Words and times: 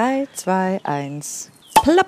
3, 0.00 0.28
2, 0.32 0.80
1. 0.82 1.50
Plopp. 1.74 2.06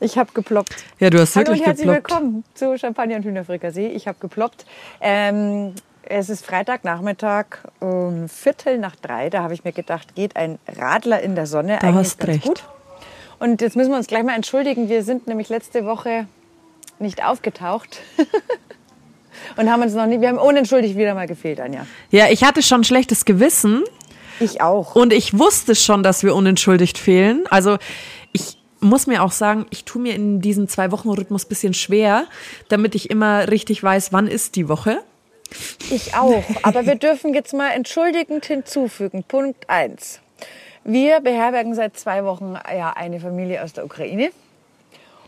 Ich 0.00 0.16
habe 0.16 0.32
geploppt. 0.32 0.76
Ja, 0.98 1.10
du 1.10 1.20
hast 1.20 1.36
Hallo 1.36 1.48
wirklich 1.48 1.60
und 1.60 1.66
herzlich 1.66 1.86
geploppt. 1.86 2.10
willkommen 2.10 2.44
zu 2.54 2.78
Champagner 2.78 3.16
und 3.16 3.24
Hühnerfrikassee. 3.26 3.88
Ich 3.88 4.08
habe 4.08 4.16
geploppt. 4.18 4.64
Ähm, 5.02 5.74
es 6.04 6.30
ist 6.30 6.46
Freitagnachmittag 6.46 7.44
um 7.80 8.30
Viertel 8.30 8.78
nach 8.78 8.96
drei. 8.96 9.28
Da 9.28 9.42
habe 9.42 9.52
ich 9.52 9.62
mir 9.62 9.72
gedacht, 9.72 10.14
geht 10.14 10.36
ein 10.36 10.58
Radler 10.66 11.20
in 11.20 11.34
der 11.34 11.44
Sonne. 11.44 11.76
Da 11.82 11.88
Eigentlich 11.88 12.12
hast 12.12 12.26
recht. 12.26 12.44
gut. 12.44 12.64
Und 13.40 13.60
jetzt 13.60 13.76
müssen 13.76 13.90
wir 13.90 13.98
uns 13.98 14.06
gleich 14.06 14.24
mal 14.24 14.34
entschuldigen. 14.34 14.88
Wir 14.88 15.04
sind 15.04 15.26
nämlich 15.26 15.50
letzte 15.50 15.84
Woche 15.84 16.28
nicht 16.98 17.22
aufgetaucht. 17.22 18.00
und 19.58 19.70
haben 19.70 19.82
uns 19.82 19.92
noch 19.92 20.06
nie, 20.06 20.22
wir 20.22 20.30
haben 20.30 20.38
unentschuldigt 20.38 20.96
wieder 20.96 21.14
mal 21.14 21.26
gefehlt, 21.26 21.60
Anja. 21.60 21.84
Ja, 22.10 22.28
ich 22.30 22.42
hatte 22.42 22.62
schon 22.62 22.84
schlechtes 22.84 23.26
Gewissen 23.26 23.84
Ich 24.40 24.60
auch. 24.60 24.96
und 24.96 25.12
ich 25.12 25.38
wusste 25.38 25.74
schon, 25.74 26.02
dass 26.02 26.22
wir 26.22 26.34
unentschuldigt 26.34 26.98
fehlen. 26.98 27.44
Also 27.50 27.78
ich 28.32 28.58
muss 28.80 29.06
mir 29.06 29.22
auch 29.22 29.32
sagen, 29.32 29.66
ich 29.70 29.84
tue 29.84 30.00
mir 30.02 30.14
in 30.14 30.40
diesem 30.40 30.66
Zwei-Wochen-Rhythmus 30.68 31.44
bisschen 31.44 31.74
schwer, 31.74 32.24
damit 32.68 32.94
ich 32.94 33.10
immer 33.10 33.48
richtig 33.50 33.82
weiß, 33.82 34.12
wann 34.12 34.26
ist 34.26 34.56
die 34.56 34.68
Woche. 34.68 34.98
Ich 35.90 36.14
auch. 36.14 36.44
Aber 36.62 36.86
wir 36.86 36.94
dürfen 36.94 37.34
jetzt 37.34 37.52
mal 37.52 37.70
entschuldigend 37.70 38.46
hinzufügen. 38.46 39.24
Punkt 39.26 39.68
eins: 39.68 40.20
Wir 40.84 41.20
beherbergen 41.20 41.74
seit 41.74 41.98
zwei 41.98 42.24
Wochen 42.24 42.56
ja 42.74 42.92
eine 42.92 43.20
Familie 43.20 43.62
aus 43.62 43.72
der 43.72 43.84
Ukraine. 43.84 44.30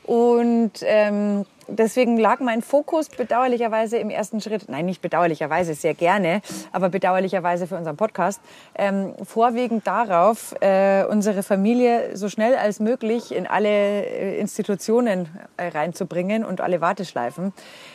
Und 0.05 0.73
ähm, 0.83 1.45
deswegen 1.69 2.17
lag 2.17 2.41
mein 2.41 2.63
Fokus 2.63 3.09
bedauerlicherweise 3.09 3.99
im 3.99 4.11
ersten 4.11 4.41
Schritt, 4.41 4.69
nein, 4.69 4.87
nicht 4.87 5.01
bedauerlicherweise, 5.01 5.75
sehr 5.75 5.95
gerne, 5.95 6.43
aber 6.73 6.89
bedauerlicherweise 6.89 7.67
für 7.67 7.77
unseren 7.77 7.97
Podcast, 7.97 8.41
ähm, 8.75 9.15
vorwiegend 9.23 9.87
darauf, 9.87 10.55
äh, 10.61 11.05
unsere 11.05 11.43
Familie 11.43 12.17
so 12.17 12.29
schnell 12.29 12.57
als 12.57 12.81
möglich 12.81 13.33
in 13.33 13.47
alle 13.47 13.69
äh, 13.69 14.39
Institutionen 14.39 15.29
äh, 15.57 15.69
reinzubringen 15.69 16.45
und 16.45 16.61
alle 16.61 16.81
Warteschleifen, 16.81 17.53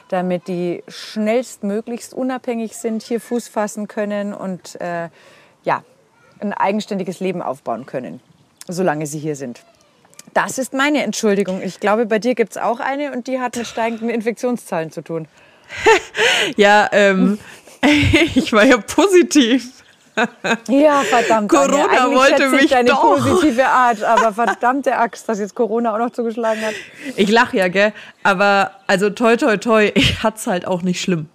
damit 0.10 0.48
die 0.48 0.84
schnellstmöglichst 0.88 2.14
unabhängig 2.14 2.78
sind, 2.78 3.04
hier 3.04 3.20
Fuß 3.20 3.48
fassen 3.50 3.88
können 3.88 4.34
und 4.34 4.80
äh, 4.80 5.10
ja, 5.64 5.84
ein 6.40 6.54
eigenständiges 6.54 7.20
Leben 7.20 7.42
aufbauen 7.42 7.86
können, 7.86 8.22
solange 8.68 9.08
sie 9.08 9.20
hier 9.20 9.36
sind. 9.36 9.64
Das 10.34 10.58
ist 10.58 10.74
meine 10.74 11.04
Entschuldigung. 11.04 11.62
Ich 11.62 11.80
glaube, 11.80 12.06
bei 12.06 12.20
dir 12.20 12.36
gibt 12.36 12.52
es 12.52 12.58
auch 12.58 12.80
eine 12.80 13.12
und 13.12 13.28
die 13.28 13.40
hat 13.40 13.56
mit 13.56 13.68
steigenden 13.68 14.10
Infektionszahlen 14.10 14.92
zu 14.92 15.02
tun. 15.02 15.28
Ja, 16.56 16.88
ähm, 16.94 17.40
ich 18.36 18.54
war 18.54 18.64
ja 18.64 18.78
positiv. 18.78 19.84
Ja, 20.68 21.04
verdammt. 21.04 21.50
Corona 21.50 22.12
wollte 22.12 22.50
mich 22.50 22.72
deine 22.72 22.90
doch. 22.90 23.02
positive 23.02 23.68
Art, 23.68 24.04
aber 24.04 24.34
verdammte 24.34 24.96
Axt, 24.98 25.30
dass 25.30 25.40
jetzt 25.40 25.54
Corona 25.54 25.94
auch 25.94 26.00
noch 26.00 26.10
zugeschlagen 26.10 26.62
hat. 26.66 26.74
Ich 27.16 27.30
lache 27.30 27.58
ja, 27.58 27.68
gell? 27.68 27.94
Aber 28.24 28.72
also 28.88 29.10
toi 29.10 29.36
toi 29.36 29.58
toi, 29.58 29.92
ich 29.96 30.24
hat's 30.24 30.48
halt 30.48 30.66
auch 30.66 30.82
nicht 30.82 31.02
schlimm. 31.02 31.30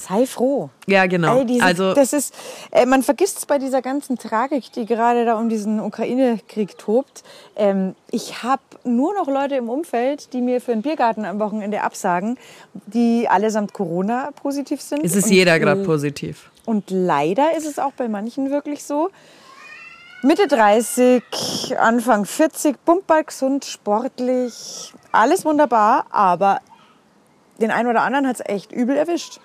Sei 0.00 0.26
froh. 0.26 0.70
Ja, 0.86 1.06
genau. 1.06 1.38
Ey, 1.38 1.46
dieses, 1.46 1.62
also 1.62 1.94
das 1.94 2.12
ist, 2.12 2.34
äh, 2.70 2.86
man 2.86 3.02
vergisst 3.02 3.38
es 3.38 3.46
bei 3.46 3.58
dieser 3.58 3.82
ganzen 3.82 4.16
Tragik, 4.18 4.72
die 4.72 4.86
gerade 4.86 5.24
da 5.24 5.38
um 5.38 5.48
diesen 5.48 5.78
Ukraine-Krieg 5.78 6.78
tobt. 6.78 7.22
Ähm, 7.54 7.94
ich 8.10 8.42
habe 8.42 8.62
nur 8.84 9.14
noch 9.14 9.28
Leute 9.28 9.56
im 9.56 9.68
Umfeld, 9.68 10.32
die 10.32 10.40
mir 10.40 10.60
für 10.60 10.72
einen 10.72 10.82
Biergarten 10.82 11.24
am 11.24 11.38
Wochenende 11.38 11.82
absagen, 11.82 12.38
die 12.86 13.28
allesamt 13.28 13.74
Corona-positiv 13.74 14.80
sind. 14.80 15.04
es 15.04 15.14
ist 15.14 15.26
Und, 15.26 15.32
jeder 15.32 15.58
gerade 15.58 15.82
positiv. 15.82 16.50
Und 16.64 16.90
leider 16.90 17.56
ist 17.56 17.66
es 17.66 17.78
auch 17.78 17.92
bei 17.92 18.08
manchen 18.08 18.50
wirklich 18.50 18.84
so. 18.84 19.10
Mitte 20.22 20.46
30, 20.48 21.22
Anfang 21.78 22.24
40, 22.24 22.84
bummbar 22.84 23.24
gesund, 23.24 23.64
sportlich, 23.64 24.92
alles 25.12 25.44
wunderbar, 25.44 26.06
aber 26.10 26.60
den 27.60 27.70
einen 27.70 27.88
oder 27.88 28.02
anderen 28.02 28.26
hat 28.26 28.36
es 28.36 28.46
echt 28.46 28.72
übel 28.72 28.96
erwischt. 28.96 29.40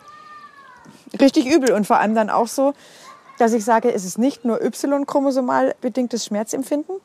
Richtig 1.19 1.45
übel 1.45 1.71
und 1.71 1.85
vor 1.87 1.97
allem 1.99 2.15
dann 2.15 2.29
auch 2.29 2.47
so, 2.47 2.73
dass 3.39 3.53
ich 3.53 3.65
sage, 3.65 3.93
es 3.93 4.05
ist 4.05 4.17
nicht 4.17 4.45
nur 4.45 4.61
Y-chromosomal 4.63 5.75
bedingtes 5.81 6.25
Schmerzempfinden, 6.25 6.95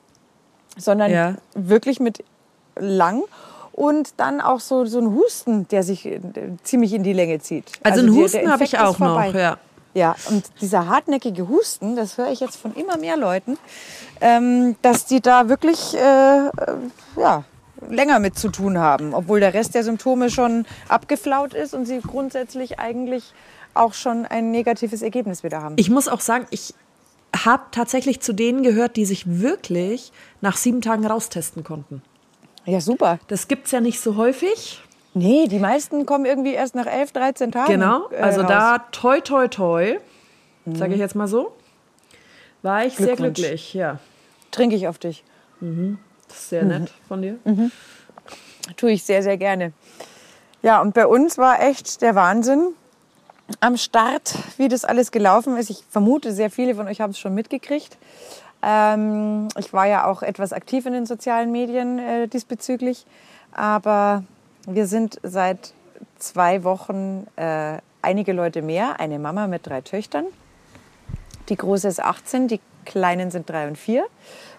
sondern 0.76 1.10
Ja. 1.10 1.34
wirklich 1.54 2.00
mit 2.00 2.24
lang 2.76 3.22
und 3.72 4.14
dann 4.18 4.40
auch 4.40 4.60
so, 4.60 4.84
so 4.84 5.00
ein 5.00 5.14
Husten, 5.14 5.66
der 5.68 5.82
sich 5.82 6.06
äh, 6.06 6.20
ziemlich 6.62 6.92
in 6.92 7.02
die 7.02 7.12
Länge 7.12 7.40
zieht. 7.40 7.64
Also, 7.82 8.00
einen 8.00 8.08
die- 8.10 8.14
der 8.14 8.24
Husten 8.24 8.52
habe 8.52 8.64
ich 8.64 8.78
auch 8.78 8.98
noch, 8.98 9.34
ja. 9.34 9.56
Ja, 9.92 10.14
und 10.28 10.44
dieser 10.60 10.86
hartnäckige 10.86 11.48
Husten, 11.48 11.96
das 11.96 12.16
höre 12.16 12.30
ich 12.30 12.38
jetzt 12.38 12.54
von 12.56 12.72
immer 12.74 12.96
mehr 12.96 13.16
Leuten, 13.16 13.58
ähm, 14.20 14.76
dass 14.82 15.06
die 15.06 15.20
da 15.20 15.48
wirklich 15.48 15.96
äh, 15.96 15.98
äh, 16.46 16.50
ja, 17.16 17.42
länger 17.88 18.20
mit 18.20 18.38
zu 18.38 18.50
tun 18.50 18.78
haben, 18.78 19.14
obwohl 19.14 19.40
der 19.40 19.52
Rest 19.52 19.74
der 19.74 19.82
Symptome 19.82 20.30
schon 20.30 20.64
abgeflaut 20.88 21.54
ist 21.54 21.74
und 21.74 21.86
sie 21.86 21.98
grundsätzlich 22.00 22.78
eigentlich 22.78 23.32
auch 23.74 23.94
schon 23.94 24.26
ein 24.26 24.50
negatives 24.50 25.02
Ergebnis 25.02 25.42
wieder 25.42 25.62
haben. 25.62 25.74
Ich 25.78 25.90
muss 25.90 26.08
auch 26.08 26.20
sagen, 26.20 26.46
ich 26.50 26.74
habe 27.44 27.62
tatsächlich 27.70 28.20
zu 28.20 28.32
denen 28.32 28.62
gehört, 28.62 28.96
die 28.96 29.04
sich 29.04 29.24
wirklich 29.40 30.12
nach 30.40 30.56
sieben 30.56 30.80
Tagen 30.80 31.06
raustesten 31.06 31.62
konnten. 31.64 32.02
Ja, 32.64 32.80
super. 32.80 33.18
Das 33.28 33.48
gibt's 33.48 33.70
ja 33.70 33.80
nicht 33.80 34.00
so 34.00 34.16
häufig. 34.16 34.80
Nee, 35.14 35.48
die 35.48 35.58
meisten 35.58 36.06
kommen 36.06 36.24
irgendwie 36.24 36.52
erst 36.52 36.74
nach 36.74 36.86
11, 36.86 37.12
13 37.12 37.52
Tagen. 37.52 37.72
Genau. 37.72 38.08
äh, 38.10 38.16
Also 38.16 38.40
raus. 38.42 38.48
da 38.48 38.78
toi 38.92 39.20
toi 39.20 39.48
toi, 39.48 39.98
sage 40.72 40.94
ich 40.94 41.00
jetzt 41.00 41.14
mal 41.16 41.26
so, 41.26 41.52
war 42.62 42.84
ich 42.84 42.96
sehr 42.96 43.16
glücklich. 43.16 43.74
Ja, 43.74 43.98
trinke 44.50 44.76
ich 44.76 44.86
auf 44.86 44.98
dich. 44.98 45.24
das 45.60 46.36
ist 46.38 46.48
sehr 46.50 46.64
nett 46.64 46.92
von 47.08 47.22
dir. 47.22 47.38
Tue 48.76 48.92
ich 48.92 49.02
sehr, 49.02 49.22
sehr 49.22 49.36
gerne. 49.36 49.72
Ja, 50.62 50.80
und 50.80 50.94
bei 50.94 51.06
uns 51.06 51.38
war 51.38 51.60
echt 51.62 52.02
der 52.02 52.14
Wahnsinn 52.14 52.74
am 53.60 53.76
Start, 53.76 54.34
wie 54.56 54.68
das 54.68 54.84
alles 54.84 55.10
gelaufen 55.10 55.56
ist. 55.56 55.70
Ich 55.70 55.84
vermute, 55.90 56.32
sehr 56.32 56.50
viele 56.50 56.74
von 56.74 56.86
euch 56.86 57.00
haben 57.00 57.10
es 57.10 57.18
schon 57.18 57.34
mitgekriegt. 57.34 57.98
Ähm, 58.62 59.48
ich 59.58 59.72
war 59.72 59.86
ja 59.86 60.06
auch 60.06 60.22
etwas 60.22 60.52
aktiv 60.52 60.86
in 60.86 60.92
den 60.92 61.06
sozialen 61.06 61.50
Medien 61.50 61.98
äh, 61.98 62.28
diesbezüglich. 62.28 63.06
Aber 63.52 64.24
wir 64.66 64.86
sind 64.86 65.18
seit 65.22 65.72
zwei 66.18 66.64
Wochen 66.64 67.26
äh, 67.36 67.78
einige 68.02 68.32
Leute 68.32 68.62
mehr. 68.62 69.00
Eine 69.00 69.18
Mama 69.18 69.46
mit 69.46 69.66
drei 69.66 69.80
Töchtern. 69.80 70.26
Die 71.48 71.56
große 71.56 71.88
ist 71.88 72.00
18, 72.00 72.48
die 72.48 72.60
kleinen 72.84 73.30
sind 73.30 73.48
drei 73.48 73.66
und 73.66 73.76
vier. 73.76 74.04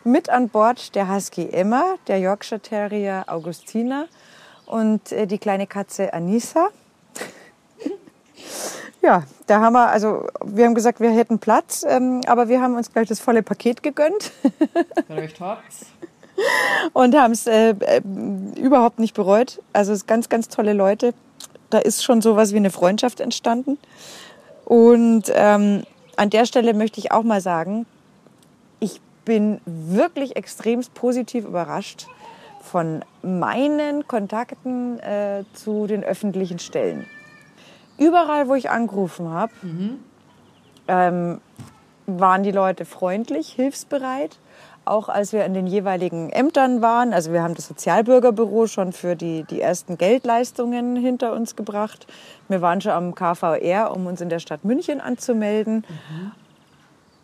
Mit 0.03 0.29
an 0.29 0.49
Bord 0.49 0.95
der 0.95 1.13
Husky 1.13 1.49
Emma, 1.49 1.95
der 2.07 2.19
Yorkshire 2.19 2.59
Terrier 2.59 3.25
Augustina 3.27 4.05
und 4.65 5.11
äh, 5.11 5.27
die 5.27 5.37
kleine 5.37 5.67
Katze 5.67 6.13
Anissa. 6.13 6.69
Ja, 9.01 9.23
da 9.47 9.61
haben 9.61 9.73
wir, 9.73 9.89
also 9.89 10.27
wir 10.45 10.65
haben 10.65 10.75
gesagt, 10.75 10.99
wir 10.99 11.09
hätten 11.11 11.39
Platz, 11.39 11.83
ähm, 11.87 12.21
aber 12.27 12.49
wir 12.49 12.61
haben 12.61 12.75
uns 12.75 12.93
gleich 12.93 13.07
das 13.07 13.19
volle 13.19 13.41
Paket 13.41 13.81
gegönnt 13.81 14.31
Recht 15.09 15.39
und 16.93 17.15
haben 17.15 17.31
es 17.31 17.47
äh, 17.47 17.71
äh, 17.71 18.01
überhaupt 18.55 18.99
nicht 18.99 19.13
bereut. 19.13 19.61
Also 19.73 19.91
es 19.91 19.99
sind 19.99 20.07
ganz, 20.07 20.29
ganz 20.29 20.49
tolle 20.49 20.73
Leute. 20.73 21.13
Da 21.69 21.79
ist 21.79 22.03
schon 22.03 22.21
sowas 22.21 22.53
wie 22.53 22.57
eine 22.57 22.69
Freundschaft 22.69 23.19
entstanden. 23.19 23.77
Und 24.65 25.31
ähm, 25.33 25.83
an 26.15 26.29
der 26.29 26.45
Stelle 26.45 26.73
möchte 26.73 26.99
ich 26.99 27.11
auch 27.11 27.23
mal 27.23 27.41
sagen, 27.41 27.85
ich 28.79 29.01
bin 29.25 29.61
wirklich 29.65 30.35
extremst 30.35 30.93
positiv 30.93 31.45
überrascht 31.45 32.07
von 32.61 33.03
meinen 33.21 34.07
Kontakten 34.07 34.99
äh, 34.99 35.43
zu 35.53 35.87
den 35.87 36.03
öffentlichen 36.03 36.59
Stellen. 36.59 37.07
Überall, 38.01 38.47
wo 38.47 38.55
ich 38.55 38.71
angerufen 38.71 39.29
habe, 39.29 39.53
ähm, 40.87 41.39
waren 42.07 42.41
die 42.41 42.51
Leute 42.51 42.83
freundlich, 42.85 43.49
hilfsbereit. 43.53 44.39
Auch 44.85 45.07
als 45.07 45.33
wir 45.33 45.45
in 45.45 45.53
den 45.53 45.67
jeweiligen 45.67 46.31
Ämtern 46.31 46.81
waren, 46.81 47.13
also 47.13 47.31
wir 47.31 47.43
haben 47.43 47.53
das 47.53 47.67
Sozialbürgerbüro 47.67 48.65
schon 48.65 48.91
für 48.91 49.15
die, 49.15 49.43
die 49.43 49.61
ersten 49.61 49.99
Geldleistungen 49.99 50.95
hinter 50.95 51.33
uns 51.33 51.55
gebracht. 51.55 52.07
Wir 52.47 52.63
waren 52.63 52.81
schon 52.81 52.91
am 52.91 53.13
KVR, 53.13 53.95
um 53.95 54.07
uns 54.07 54.19
in 54.19 54.29
der 54.29 54.39
Stadt 54.39 54.65
München 54.65 54.99
anzumelden. 54.99 55.85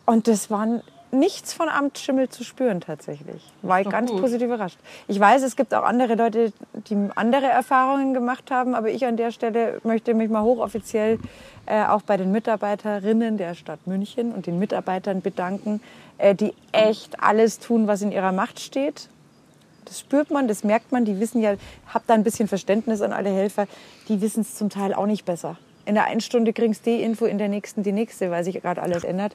Und 0.06 0.28
das 0.28 0.48
waren 0.48 0.82
nichts 1.10 1.52
von 1.52 1.68
Amtsschimmel 1.68 2.28
zu 2.28 2.44
spüren 2.44 2.80
tatsächlich. 2.80 3.42
War 3.62 3.80
ich 3.80 3.88
ganz 3.88 4.10
gut. 4.10 4.20
positiv 4.20 4.46
überrascht. 4.46 4.78
Ich 5.06 5.18
weiß, 5.18 5.42
es 5.42 5.56
gibt 5.56 5.74
auch 5.74 5.84
andere 5.84 6.14
Leute, 6.14 6.52
die 6.88 6.96
andere 7.14 7.46
Erfahrungen 7.46 8.14
gemacht 8.14 8.50
haben, 8.50 8.74
aber 8.74 8.90
ich 8.90 9.06
an 9.06 9.16
der 9.16 9.30
Stelle 9.30 9.80
möchte 9.84 10.14
mich 10.14 10.30
mal 10.30 10.42
hochoffiziell 10.42 11.18
äh, 11.66 11.84
auch 11.84 12.02
bei 12.02 12.16
den 12.16 12.32
Mitarbeiterinnen 12.32 13.36
der 13.36 13.54
Stadt 13.54 13.86
München 13.86 14.32
und 14.32 14.46
den 14.46 14.58
Mitarbeitern 14.58 15.20
bedanken, 15.20 15.80
äh, 16.18 16.34
die 16.34 16.54
echt 16.72 17.22
alles 17.22 17.58
tun, 17.58 17.86
was 17.86 18.02
in 18.02 18.12
ihrer 18.12 18.32
Macht 18.32 18.60
steht. 18.60 19.08
Das 19.84 20.00
spürt 20.00 20.30
man, 20.30 20.48
das 20.48 20.64
merkt 20.64 20.92
man. 20.92 21.04
Die 21.04 21.18
wissen 21.18 21.40
ja, 21.40 21.54
habt 21.92 22.10
da 22.10 22.14
ein 22.14 22.24
bisschen 22.24 22.48
Verständnis 22.48 23.00
an 23.00 23.12
alle 23.12 23.30
Helfer. 23.30 23.66
Die 24.08 24.20
wissen 24.20 24.42
es 24.42 24.54
zum 24.54 24.68
Teil 24.68 24.92
auch 24.92 25.06
nicht 25.06 25.24
besser. 25.24 25.56
In 25.86 25.94
der 25.94 26.04
einen 26.04 26.20
Stunde 26.20 26.52
kriegst 26.52 26.84
du 26.84 26.90
die 26.90 27.02
Info, 27.02 27.24
in 27.24 27.38
der 27.38 27.48
nächsten 27.48 27.82
die 27.82 27.92
nächste, 27.92 28.30
weil 28.30 28.44
sich 28.44 28.60
gerade 28.60 28.82
alles 28.82 29.04
ändert. 29.04 29.34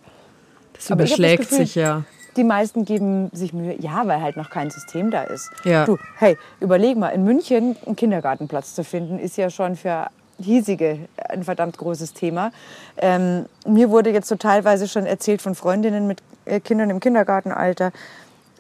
Das 0.74 0.92
Aber 0.92 1.04
ich 1.04 1.12
hab 1.12 1.18
das 1.18 1.20
überschlägt 1.20 1.50
Gefühl- 1.50 1.58
sich 1.58 1.76
ja. 1.76 2.04
die 2.36 2.44
meisten 2.44 2.86
geben 2.86 3.30
sich 3.34 3.54
Mühe, 3.54 3.76
ja, 3.80 4.06
weil 4.06 4.22
halt 4.22 4.38
noch 4.38 4.50
kein 4.50 4.70
System 4.70 5.12
da 5.12 5.24
ist. 5.24 5.50
Ja. 5.64 5.86
Du, 5.86 5.98
hey, 6.18 6.38
überleg 6.60 6.98
mal, 6.98 7.10
in 7.10 7.24
München 7.24 7.76
einen 7.86 7.96
Kindergartenplatz 7.96 8.74
zu 8.76 8.84
finden, 8.84 9.20
ist 9.20 9.38
ja 9.38 9.50
schon 9.50 9.76
für 9.76 10.08
hiesige 10.40 11.00
ein 11.30 11.44
verdammt 11.44 11.78
großes 11.78 12.14
Thema. 12.14 12.52
Ähm, 12.98 13.46
mir 13.68 13.90
wurde 13.92 14.10
jetzt 14.10 14.28
so 14.28 14.36
teilweise 14.36 14.88
schon 14.88 15.06
erzählt 15.06 15.42
von 15.42 15.54
Freundinnen 15.56 16.08
mit 16.08 16.22
äh, 16.46 16.60
Kindern 16.60 16.90
im 16.90 17.00
Kindergartenalter, 17.00 17.92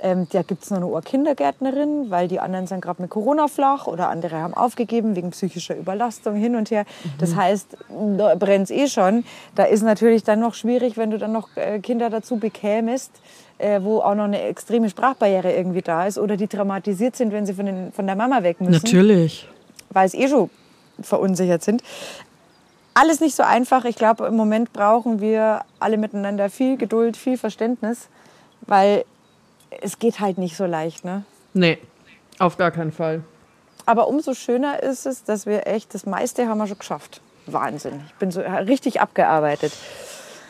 ähm, 0.03 0.27
da 0.31 0.41
gibt 0.41 0.63
es 0.63 0.69
nur 0.69 0.77
eine 0.77 0.87
Ohrkindergärtnerin, 0.87 2.11
weil 2.11 2.27
die 2.27 2.41
anderen 2.41 2.67
sind 2.67 2.81
gerade 2.81 3.01
mit 3.01 3.09
Corona 3.09 3.47
flach 3.47 3.87
oder 3.87 4.09
andere 4.09 4.35
haben 4.35 4.53
aufgegeben 4.53 5.15
wegen 5.15 5.31
psychischer 5.31 5.77
Überlastung 5.77 6.35
hin 6.35 6.57
und 6.57 6.71
her. 6.71 6.83
Das 7.19 7.35
heißt, 7.35 7.77
da 8.17 8.35
brennt 8.35 8.69
eh 8.69 8.87
schon. 8.87 9.23
Da 9.55 9.63
ist 9.63 9.81
natürlich 9.81 10.23
dann 10.23 10.41
noch 10.41 10.55
schwierig, 10.55 10.97
wenn 10.97 11.09
du 11.09 11.17
dann 11.17 11.31
noch 11.31 11.47
äh, 11.55 11.79
Kinder 11.79 12.09
dazu 12.09 12.35
bekämest, 12.35 13.11
äh, 13.59 13.81
wo 13.81 13.99
auch 13.99 14.13
noch 14.13 14.25
eine 14.25 14.41
extreme 14.41 14.89
Sprachbarriere 14.89 15.53
irgendwie 15.53 15.81
da 15.81 16.05
ist 16.05 16.17
oder 16.17 16.35
die 16.35 16.47
traumatisiert 16.47 17.15
sind, 17.15 17.31
wenn 17.31 17.45
sie 17.45 17.53
von, 17.53 17.65
den, 17.65 17.91
von 17.93 18.05
der 18.05 18.17
Mama 18.17 18.43
weg 18.43 18.59
müssen 18.59 18.73
Natürlich. 18.73 19.47
weil 19.89 20.05
es 20.05 20.13
eh 20.13 20.27
schon 20.27 20.49
verunsichert 21.01 21.63
sind. 21.63 21.81
Alles 22.93 23.21
nicht 23.21 23.35
so 23.35 23.43
einfach. 23.43 23.85
Ich 23.85 23.95
glaube, 23.95 24.27
im 24.27 24.35
Moment 24.35 24.73
brauchen 24.73 25.21
wir 25.21 25.61
alle 25.79 25.97
miteinander 25.97 26.49
viel 26.49 26.75
Geduld, 26.75 27.15
viel 27.15 27.37
Verständnis, 27.37 28.09
weil 28.67 29.05
es 29.83 29.99
geht 29.99 30.19
halt 30.19 30.37
nicht 30.37 30.55
so 30.57 30.65
leicht. 30.65 31.05
Ne? 31.05 31.23
Nee, 31.53 31.77
auf 32.39 32.57
gar 32.57 32.71
keinen 32.71 32.91
Fall. 32.91 33.23
Aber 33.85 34.07
umso 34.07 34.33
schöner 34.33 34.81
ist 34.81 35.05
es, 35.05 35.23
dass 35.23 35.45
wir 35.45 35.67
echt, 35.67 35.93
das 35.93 36.05
meiste 36.05 36.47
haben 36.47 36.57
wir 36.57 36.67
schon 36.67 36.79
geschafft. 36.79 37.21
Wahnsinn. 37.45 38.01
Ich 38.07 38.13
bin 38.15 38.31
so 38.31 38.39
richtig 38.41 39.01
abgearbeitet. 39.01 39.73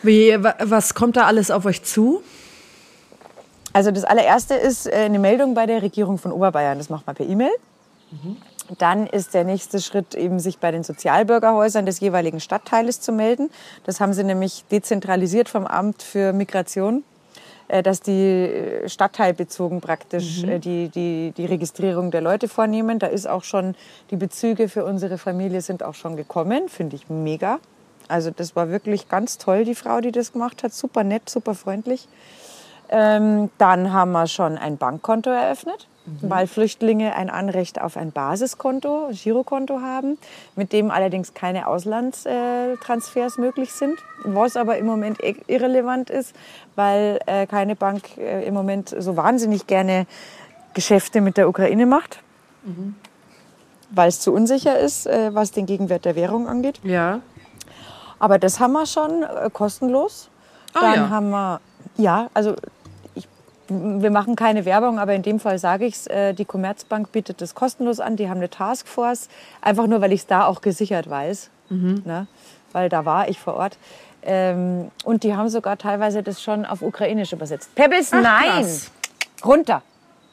Wie, 0.03 0.41
wa- 0.43 0.55
was 0.59 0.93
kommt 0.93 1.17
da 1.17 1.25
alles 1.25 1.49
auf 1.49 1.65
euch 1.65 1.83
zu? 1.83 2.21
Also 3.73 3.89
das 3.89 4.03
allererste 4.03 4.53
ist 4.53 4.85
äh, 4.85 4.91
eine 4.91 5.17
Meldung 5.17 5.55
bei 5.55 5.65
der 5.65 5.81
Regierung 5.81 6.19
von 6.19 6.31
Oberbayern. 6.31 6.77
Das 6.77 6.89
macht 6.89 7.07
man 7.07 7.15
per 7.15 7.25
E-Mail. 7.25 7.49
Dann 8.77 9.07
ist 9.07 9.33
der 9.33 9.43
nächste 9.43 9.81
Schritt 9.81 10.13
eben, 10.13 10.39
sich 10.39 10.59
bei 10.59 10.69
den 10.69 10.83
Sozialbürgerhäusern 10.83 11.87
des 11.87 11.99
jeweiligen 11.99 12.39
Stadtteiles 12.39 13.01
zu 13.01 13.11
melden. 13.11 13.49
Das 13.85 13.99
haben 13.99 14.13
sie 14.13 14.23
nämlich 14.23 14.63
dezentralisiert 14.71 15.49
vom 15.49 15.65
Amt 15.65 16.03
für 16.03 16.31
Migration, 16.33 17.03
dass 17.67 18.01
die 18.01 18.11
äh, 18.11 18.89
stadtteilbezogen 18.89 19.81
praktisch 19.81 20.43
äh, 20.43 20.59
die, 20.59 20.89
die, 20.89 21.33
die 21.35 21.45
Registrierung 21.45 22.11
der 22.11 22.21
Leute 22.21 22.47
vornehmen. 22.47 22.99
Da 22.99 23.07
ist 23.07 23.27
auch 23.27 23.43
schon, 23.43 23.75
die 24.11 24.17
Bezüge 24.17 24.69
für 24.69 24.85
unsere 24.85 25.17
Familie 25.17 25.61
sind 25.61 25.83
auch 25.83 25.95
schon 25.95 26.15
gekommen. 26.15 26.69
Finde 26.69 26.95
ich 26.95 27.09
mega. 27.09 27.59
Also 28.07 28.31
das 28.31 28.55
war 28.55 28.69
wirklich 28.69 29.07
ganz 29.07 29.37
toll, 29.37 29.65
die 29.65 29.75
Frau, 29.75 30.01
die 30.01 30.11
das 30.11 30.33
gemacht 30.33 30.63
hat. 30.63 30.73
Super 30.73 31.03
nett, 31.03 31.29
super 31.29 31.55
freundlich. 31.55 32.07
Ähm, 32.89 33.49
dann 33.57 33.93
haben 33.93 34.11
wir 34.11 34.27
schon 34.27 34.57
ein 34.57 34.77
Bankkonto 34.77 35.29
eröffnet, 35.29 35.87
weil 36.05 36.47
Flüchtlinge 36.47 37.15
ein 37.15 37.29
Anrecht 37.29 37.79
auf 37.81 37.95
ein 37.95 38.11
Basiskonto, 38.11 39.07
ein 39.07 39.15
Girokonto 39.15 39.79
haben, 39.79 40.17
mit 40.55 40.73
dem 40.73 40.91
allerdings 40.91 41.33
keine 41.33 41.67
Auslandstransfers 41.67 43.37
möglich 43.37 43.71
sind. 43.71 43.99
Was 44.23 44.57
aber 44.57 44.77
im 44.77 44.85
Moment 44.85 45.19
irrelevant 45.47 46.09
ist, 46.09 46.35
weil 46.75 47.19
äh, 47.25 47.47
keine 47.47 47.75
Bank 47.75 48.17
äh, 48.17 48.45
im 48.45 48.53
Moment 48.53 48.93
so 48.97 49.15
wahnsinnig 49.15 49.67
gerne 49.67 50.05
Geschäfte 50.73 51.21
mit 51.21 51.37
der 51.37 51.47
Ukraine 51.47 51.85
macht. 51.85 52.19
Weil 53.91 54.09
es 54.09 54.19
zu 54.19 54.33
unsicher 54.33 54.77
ist, 54.79 55.07
äh, 55.07 55.33
was 55.33 55.51
den 55.51 55.65
Gegenwert 55.65 56.05
der 56.05 56.15
Währung 56.15 56.47
angeht. 56.47 56.79
Ja. 56.83 57.21
Aber 58.19 58.39
das 58.39 58.59
haben 58.59 58.73
wir 58.73 58.85
schon 58.85 59.25
kostenlos. 59.51 60.29
Ah, 60.73 60.81
Dann 60.81 60.95
ja. 60.95 61.09
haben 61.09 61.29
wir, 61.29 61.61
ja, 61.97 62.29
also 62.33 62.55
wir 64.01 64.11
machen 64.11 64.35
keine 64.35 64.65
Werbung, 64.65 64.99
aber 64.99 65.13
in 65.13 65.21
dem 65.23 65.39
Fall 65.39 65.57
sage 65.59 65.85
ich 65.85 65.95
es, 65.95 66.07
äh, 66.07 66.33
die 66.33 66.45
Commerzbank 66.45 67.11
bietet 67.11 67.41
das 67.41 67.55
kostenlos 67.55 67.99
an. 67.99 68.15
Die 68.15 68.29
haben 68.29 68.37
eine 68.37 68.49
Taskforce, 68.49 69.29
einfach 69.61 69.87
nur, 69.87 70.01
weil 70.01 70.11
ich 70.11 70.21
es 70.21 70.27
da 70.27 70.45
auch 70.45 70.61
gesichert 70.61 71.09
weiß, 71.09 71.49
Mhm. 71.69 72.01
ne? 72.05 72.27
weil 72.71 72.89
da 72.89 73.05
war 73.05 73.29
ich 73.29 73.39
vor 73.39 73.53
Ort. 73.55 73.77
Ähm, 74.23 74.89
und 75.03 75.23
die 75.23 75.35
haben 75.35 75.49
sogar 75.49 75.77
teilweise 75.77 76.23
das 76.23 76.41
schon 76.41 76.65
auf 76.65 76.81
Ukrainisch 76.81 77.33
übersetzt. 77.33 77.73
Pebbles, 77.75 78.11
Ach, 78.13 78.21
nein! 78.21 78.49
krass. 78.61 78.91
Runter! 79.45 79.81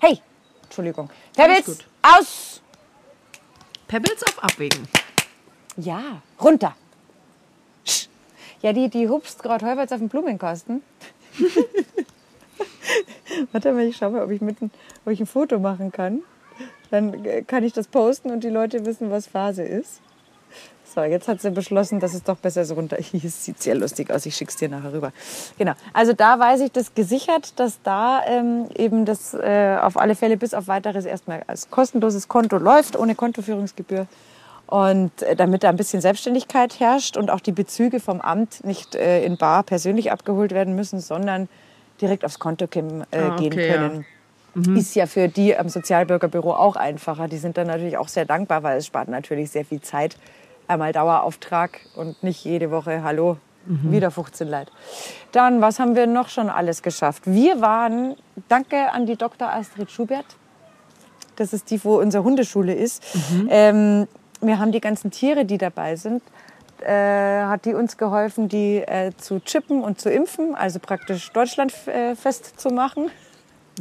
Hey! 0.00 0.20
Entschuldigung. 0.62 1.10
Pebbles, 1.37 1.78
aus! 2.02 2.62
Pebbles 3.88 4.22
auf 4.22 4.42
Abwägen. 4.44 4.87
Ja, 5.76 6.00
runter. 6.40 6.75
Sch. 7.84 8.06
Ja, 8.62 8.72
die, 8.72 8.88
die 8.88 9.08
hupst 9.08 9.42
gerade 9.42 9.66
halbwegs 9.66 9.90
auf 9.92 9.98
dem 9.98 10.08
Blumenkasten. 10.08 10.82
Warte 13.52 13.72
mal, 13.72 13.84
ich 13.84 13.96
schaue 13.96 14.10
mal, 14.10 14.22
ob 14.22 14.31
ich, 14.31 14.40
mit 14.40 14.60
ein, 14.62 14.70
ob 15.04 15.12
ich 15.12 15.20
ein 15.20 15.26
Foto 15.26 15.58
machen 15.58 15.92
kann. 15.92 16.22
Dann 16.90 17.25
äh, 17.25 17.42
kann 17.42 17.64
ich 17.64 17.72
das 17.72 17.88
posten 17.88 18.31
und 18.31 18.44
die 18.44 18.48
Leute 18.48 18.84
wissen, 18.84 19.10
was 19.10 19.26
Phase 19.26 19.62
ist. 19.62 20.00
So, 20.92 21.02
jetzt 21.02 21.28
hat 21.28 21.40
sie 21.40 21.52
beschlossen, 21.52 22.00
dass 22.00 22.14
es 22.14 22.25
doch 22.25 22.37
besser 22.37 22.64
so 22.64 22.75
runter. 22.75 22.96
Es 23.12 23.44
sieht 23.44 23.62
sehr 23.62 23.76
lustig 23.76 24.10
aus, 24.10 24.26
ich 24.26 24.34
schick's 24.34 24.56
dir 24.56 24.69
nachher 24.69 24.92
rüber. 24.92 25.12
Genau, 25.56 25.72
also 25.92 26.12
da 26.12 26.38
weiß 26.38 26.60
ich 26.62 26.72
das 26.72 26.94
gesichert, 26.94 27.58
dass 27.60 27.81
da 27.82 28.22
ähm, 28.26 28.66
eben 28.76 29.04
das 29.04 29.34
äh, 29.34 29.78
auf 29.81 29.96
alle 29.96 30.16
Fälle 30.16 30.37
bis 30.37 30.52
auf 30.52 30.66
weiteres 30.66 31.04
erstmal 31.04 31.44
als 31.46 31.70
kostenloses 31.70 32.26
Konto 32.26 32.58
läuft, 32.58 32.98
ohne 32.98 33.14
Kontoführungsgebühr. 33.14 34.06
Und 34.66 35.22
äh, 35.22 35.37
damit 35.37 35.62
da 35.62 35.69
ein 35.69 35.76
bisschen 35.76 36.00
Selbstständigkeit 36.00 36.81
herrscht 36.81 37.16
und 37.16 37.31
auch 37.31 37.40
die 37.40 37.52
Bezüge 37.52 38.00
vom 38.00 38.20
Amt 38.20 38.64
nicht 38.64 38.96
äh, 38.96 39.25
in 39.25 39.37
Bar 39.37 39.62
persönlich 39.62 40.10
abgeholt 40.10 40.52
werden 40.52 40.75
müssen, 40.75 40.98
sondern 40.98 41.48
direkt 42.00 42.25
aufs 42.25 42.38
Konto 42.38 42.64
äh, 42.64 42.79
Ah, 43.12 43.37
gehen 43.37 43.52
okay, 43.52 43.69
ja. 43.69 43.75
können. 43.75 44.05
Ist 44.76 44.97
ja 44.97 45.06
für 45.06 45.29
die 45.29 45.56
am 45.56 45.69
Sozialbürgerbüro 45.69 46.52
auch 46.52 46.75
einfacher. 46.75 47.29
Die 47.29 47.37
sind 47.37 47.56
dann 47.56 47.69
natürlich 47.69 47.97
auch 47.97 48.08
sehr 48.08 48.25
dankbar, 48.25 48.64
weil 48.64 48.79
es 48.79 48.87
spart 48.87 49.08
natürlich 49.08 49.50
sehr 49.50 49.64
viel 49.64 49.81
Zeit. 49.81 50.17
Einmal 50.67 50.93
Dauerauftrag 50.93 51.79
und 51.94 52.23
nicht 52.23 52.44
jede 52.44 52.70
Woche, 52.70 53.02
hallo, 53.05 53.37
wieder 53.67 54.11
15 54.11 54.49
Leid. 54.49 54.70
Dann, 55.32 55.61
was 55.61 55.79
haben 55.79 55.94
wir 55.94 56.06
noch 56.06 56.29
schon 56.29 56.49
alles 56.49 56.82
geschafft? 56.82 57.23
Wir 57.26 57.61
waren, 57.61 58.17
danke 58.49 58.91
an 58.93 59.06
die 59.06 59.17
Dr. 59.17 59.49
Astrid 59.52 59.91
Schubert, 59.91 60.25
das 61.37 61.52
ist 61.52 61.70
die, 61.70 61.82
wo 61.85 61.99
unsere 61.99 62.25
Hundeschule 62.25 62.75
ist. 62.75 63.02
Ähm, 63.49 64.06
wir 64.41 64.58
haben 64.58 64.73
die 64.73 64.81
ganzen 64.81 65.11
Tiere, 65.11 65.44
die 65.44 65.58
dabei 65.58 65.97
sind, 65.97 66.23
äh, 66.82 67.44
hat 67.44 67.65
die 67.65 67.75
uns 67.75 67.97
geholfen, 67.97 68.49
die 68.49 68.79
äh, 68.79 69.12
zu 69.17 69.41
chippen 69.41 69.82
und 69.82 70.00
zu 70.00 70.11
impfen, 70.11 70.55
also 70.55 70.79
praktisch 70.79 71.31
Deutschland 71.32 71.73
äh, 71.87 72.15
festzumachen. 72.15 73.11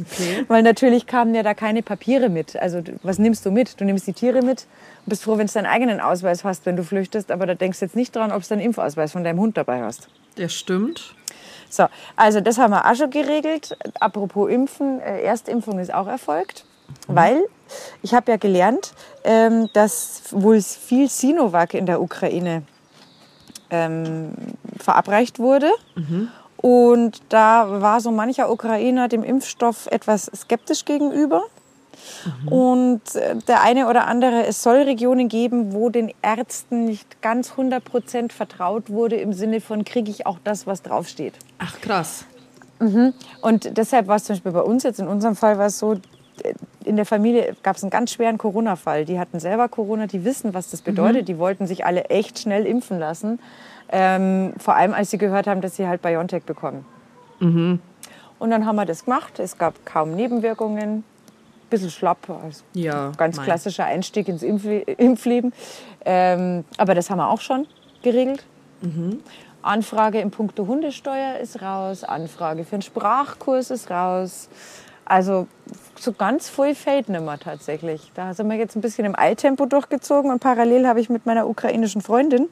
Okay. 0.00 0.44
Weil 0.48 0.62
natürlich 0.62 1.06
kamen 1.06 1.34
ja 1.34 1.42
da 1.42 1.54
keine 1.54 1.82
Papiere 1.82 2.28
mit. 2.28 2.56
Also 2.56 2.82
was 3.02 3.18
nimmst 3.18 3.44
du 3.44 3.50
mit? 3.50 3.80
Du 3.80 3.84
nimmst 3.84 4.06
die 4.06 4.12
Tiere 4.12 4.42
mit 4.42 4.66
und 5.04 5.10
bist 5.10 5.24
froh, 5.24 5.38
wenn 5.38 5.46
du 5.46 5.52
deinen 5.52 5.66
eigenen 5.66 6.00
Ausweis 6.00 6.44
hast, 6.44 6.66
wenn 6.66 6.76
du 6.76 6.84
flüchtest. 6.84 7.30
Aber 7.30 7.46
da 7.46 7.54
denkst 7.54 7.80
du 7.80 7.84
jetzt 7.84 7.96
nicht 7.96 8.14
dran, 8.14 8.32
ob 8.32 8.46
du 8.46 8.54
einen 8.54 8.62
Impfausweis 8.62 9.12
von 9.12 9.24
deinem 9.24 9.40
Hund 9.40 9.56
dabei 9.56 9.82
hast. 9.82 10.08
Der 10.36 10.48
stimmt. 10.48 11.14
So, 11.68 11.86
also 12.16 12.40
das 12.40 12.58
haben 12.58 12.72
wir 12.72 12.90
auch 12.90 12.94
schon 12.96 13.10
geregelt. 13.10 13.76
Apropos 14.00 14.50
Impfen, 14.50 15.00
äh, 15.00 15.22
Erstimpfung 15.22 15.78
ist 15.78 15.94
auch 15.94 16.08
erfolgt, 16.08 16.64
weil 17.06 17.44
ich 18.02 18.12
habe 18.12 18.32
ja 18.32 18.36
gelernt, 18.36 18.92
ähm, 19.22 19.68
dass 19.72 20.22
wohl 20.32 20.60
viel 20.60 21.08
Sinovac 21.08 21.74
in 21.74 21.86
der 21.86 22.02
Ukraine 22.02 22.62
ähm, 23.70 24.32
verabreicht 24.78 25.38
wurde. 25.38 25.70
Und 26.56 27.22
da 27.30 27.80
war 27.80 28.00
so 28.00 28.10
mancher 28.10 28.50
Ukrainer 28.50 29.08
dem 29.08 29.22
Impfstoff 29.24 29.86
etwas 29.86 30.30
skeptisch 30.34 30.84
gegenüber. 30.84 31.44
Und 32.46 33.14
äh, 33.14 33.36
der 33.48 33.62
eine 33.62 33.88
oder 33.88 34.06
andere, 34.06 34.46
es 34.46 34.62
soll 34.62 34.76
Regionen 34.82 35.28
geben, 35.28 35.72
wo 35.72 35.90
den 35.90 36.12
Ärzten 36.22 36.84
nicht 36.84 37.22
ganz 37.22 37.52
100 37.52 37.84
Prozent 37.84 38.32
vertraut 38.32 38.90
wurde, 38.90 39.16
im 39.16 39.32
Sinne 39.32 39.60
von, 39.60 39.84
kriege 39.84 40.10
ich 40.10 40.26
auch 40.26 40.38
das, 40.42 40.66
was 40.66 40.82
draufsteht. 40.82 41.34
Ach, 41.58 41.80
krass. 41.80 42.24
Und 43.42 43.76
deshalb 43.76 44.06
war 44.08 44.16
es 44.16 44.24
zum 44.24 44.34
Beispiel 44.36 44.52
bei 44.52 44.62
uns 44.62 44.82
jetzt, 44.82 45.00
in 45.00 45.08
unserem 45.08 45.36
Fall 45.36 45.58
war 45.58 45.66
es 45.66 45.78
so, 45.78 45.96
in 46.84 46.96
der 46.96 47.06
Familie 47.06 47.56
gab 47.62 47.76
es 47.76 47.82
einen 47.82 47.90
ganz 47.90 48.12
schweren 48.12 48.38
Corona-Fall. 48.38 49.04
Die 49.04 49.18
hatten 49.18 49.38
selber 49.40 49.68
Corona, 49.68 50.06
die 50.06 50.24
wissen, 50.24 50.54
was 50.54 50.70
das 50.70 50.82
bedeutet. 50.82 51.28
Die 51.28 51.38
wollten 51.38 51.66
sich 51.66 51.84
alle 51.84 52.04
echt 52.06 52.38
schnell 52.38 52.66
impfen 52.66 52.98
lassen. 52.98 53.38
Ähm, 53.90 54.54
vor 54.58 54.76
allem, 54.76 54.94
als 54.94 55.10
sie 55.10 55.18
gehört 55.18 55.46
haben, 55.46 55.60
dass 55.60 55.76
sie 55.76 55.86
halt 55.88 56.00
BioNTech 56.02 56.44
bekommen. 56.44 56.84
Und 57.40 57.80
dann 58.50 58.66
haben 58.66 58.76
wir 58.76 58.84
das 58.86 59.04
gemacht. 59.04 59.38
Es 59.38 59.56
gab 59.58 59.84
kaum 59.86 60.14
Nebenwirkungen. 60.14 61.04
Bisschen 61.70 61.90
schlapp, 61.90 62.28
also 62.28 62.62
Ja. 62.74 63.12
ganz 63.16 63.36
mein. 63.36 63.46
klassischer 63.46 63.84
Einstieg 63.84 64.26
ins 64.28 64.42
Impfle 64.42 64.80
Impfleben. 64.80 65.52
Ähm, 66.04 66.64
aber 66.76 66.94
das 66.94 67.10
haben 67.10 67.18
wir 67.18 67.28
auch 67.30 67.40
schon 67.40 67.66
geregelt. 68.02 68.44
Anfrage 69.62 70.20
in 70.20 70.30
puncto 70.30 70.66
Hundesteuer 70.66 71.36
ist 71.38 71.60
raus, 71.62 72.02
Anfrage 72.02 72.64
für 72.64 72.76
einen 72.76 72.82
Sprachkurs 72.82 73.70
ist 73.70 73.90
raus. 73.90 74.48
Also 75.04 75.46
so 76.02 76.12
ganz 76.12 76.48
voll 76.48 76.74
fällt 76.74 77.08
nicht 77.08 77.22
mehr 77.22 77.38
tatsächlich. 77.38 78.10
Da 78.14 78.34
sind 78.34 78.48
wir 78.48 78.56
jetzt 78.56 78.76
ein 78.76 78.80
bisschen 78.80 79.04
im 79.04 79.18
Eiltempo 79.18 79.66
durchgezogen 79.66 80.30
und 80.30 80.40
parallel 80.40 80.86
habe 80.86 81.00
ich 81.00 81.10
mit 81.10 81.26
meiner 81.26 81.46
ukrainischen 81.48 82.00
Freundin, 82.00 82.48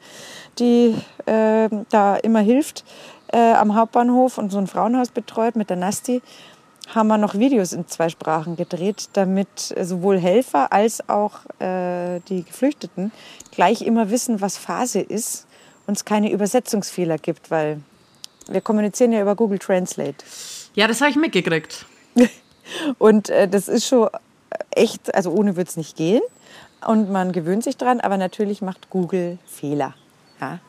die 0.57 0.95
äh, 1.25 1.69
da 1.89 2.15
immer 2.17 2.39
hilft, 2.39 2.83
äh, 3.31 3.53
am 3.53 3.75
Hauptbahnhof 3.75 4.37
und 4.37 4.51
so 4.51 4.57
ein 4.57 4.67
Frauenhaus 4.67 5.09
betreut 5.09 5.55
mit 5.55 5.69
der 5.69 5.77
Nasti, 5.77 6.21
haben 6.93 7.07
wir 7.07 7.17
noch 7.17 7.35
Videos 7.35 7.73
in 7.73 7.87
zwei 7.87 8.09
Sprachen 8.09 8.55
gedreht, 8.55 9.09
damit 9.13 9.75
sowohl 9.79 10.17
Helfer 10.17 10.73
als 10.73 11.07
auch 11.07 11.45
äh, 11.59 12.19
die 12.29 12.43
Geflüchteten 12.43 13.11
gleich 13.51 13.83
immer 13.83 14.09
wissen, 14.09 14.41
was 14.41 14.57
Phase 14.57 14.99
ist 14.99 15.45
und 15.85 15.97
es 15.97 16.05
keine 16.05 16.31
Übersetzungsfehler 16.31 17.17
gibt, 17.17 17.51
weil 17.51 17.81
wir 18.47 18.61
kommunizieren 18.61 19.11
ja 19.11 19.21
über 19.21 19.35
Google 19.35 19.59
Translate. 19.59 20.25
Ja, 20.73 20.87
das 20.87 21.01
habe 21.01 21.11
ich 21.11 21.17
mitgekriegt. 21.17 21.85
und 22.97 23.29
äh, 23.29 23.47
das 23.47 23.67
ist 23.67 23.85
schon 23.87 24.09
echt, 24.71 25.13
also 25.13 25.31
ohne 25.31 25.55
wird 25.55 25.69
es 25.69 25.77
nicht 25.77 25.95
gehen. 25.95 26.21
Und 26.85 27.11
man 27.11 27.33
gewöhnt 27.33 27.63
sich 27.63 27.75
dran, 27.75 27.99
aber 27.99 28.17
natürlich 28.17 28.61
macht 28.61 28.89
Google 28.89 29.37
Fehler. 29.45 29.95
Ja? 30.39 30.59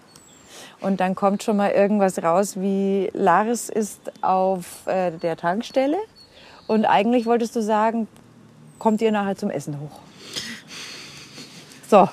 Und 0.80 1.00
dann 1.00 1.14
kommt 1.14 1.42
schon 1.42 1.56
mal 1.56 1.70
irgendwas 1.70 2.22
raus 2.22 2.58
wie 2.58 3.10
Lars 3.12 3.68
ist 3.68 4.00
auf 4.22 4.86
äh, 4.86 5.12
der 5.12 5.36
Tankstelle 5.36 5.98
und 6.66 6.84
eigentlich 6.84 7.26
wolltest 7.26 7.54
du 7.54 7.62
sagen, 7.62 8.08
kommt 8.78 9.00
ihr 9.02 9.12
nachher 9.12 9.36
zum 9.36 9.50
Essen 9.50 9.78
hoch. 9.78 10.00
So. 11.88 12.08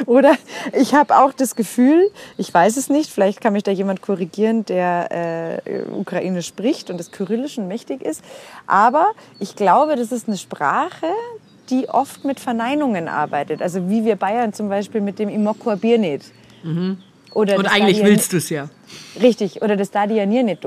Oder 0.06 0.36
ich 0.72 0.94
habe 0.94 1.16
auch 1.18 1.32
das 1.32 1.56
Gefühl, 1.56 2.10
ich 2.36 2.52
weiß 2.52 2.76
es 2.76 2.88
nicht, 2.88 3.10
vielleicht 3.10 3.40
kann 3.40 3.52
mich 3.52 3.62
da 3.62 3.70
jemand 3.70 4.02
korrigieren, 4.02 4.64
der 4.64 5.62
äh, 5.64 5.82
Ukrainisch 5.92 6.46
spricht 6.46 6.90
und 6.90 6.98
des 6.98 7.10
Kyrillischen 7.10 7.68
mächtig 7.68 8.02
ist, 8.02 8.22
aber 8.66 9.12
ich 9.38 9.56
glaube, 9.56 9.96
das 9.96 10.12
ist 10.12 10.28
eine 10.28 10.36
Sprache, 10.36 11.06
die 11.70 11.88
oft 11.88 12.24
mit 12.24 12.40
Verneinungen 12.40 13.08
arbeitet. 13.08 13.62
Also 13.62 13.88
wie 13.88 14.04
wir 14.04 14.16
Bayern 14.16 14.52
zum 14.52 14.68
Beispiel 14.68 15.00
mit 15.00 15.18
dem 15.18 15.28
Imokwa 15.28 15.76
Birnet. 15.76 16.24
Mhm. 16.62 16.98
Oder 17.32 17.58
Und 17.58 17.66
eigentlich 17.66 18.02
willst 18.02 18.32
du 18.32 18.38
es 18.38 18.50
ja. 18.50 18.68
Richtig, 19.20 19.62
oder 19.62 19.76
das 19.76 19.88
Stadianier 19.88 20.42
nicht. 20.42 20.64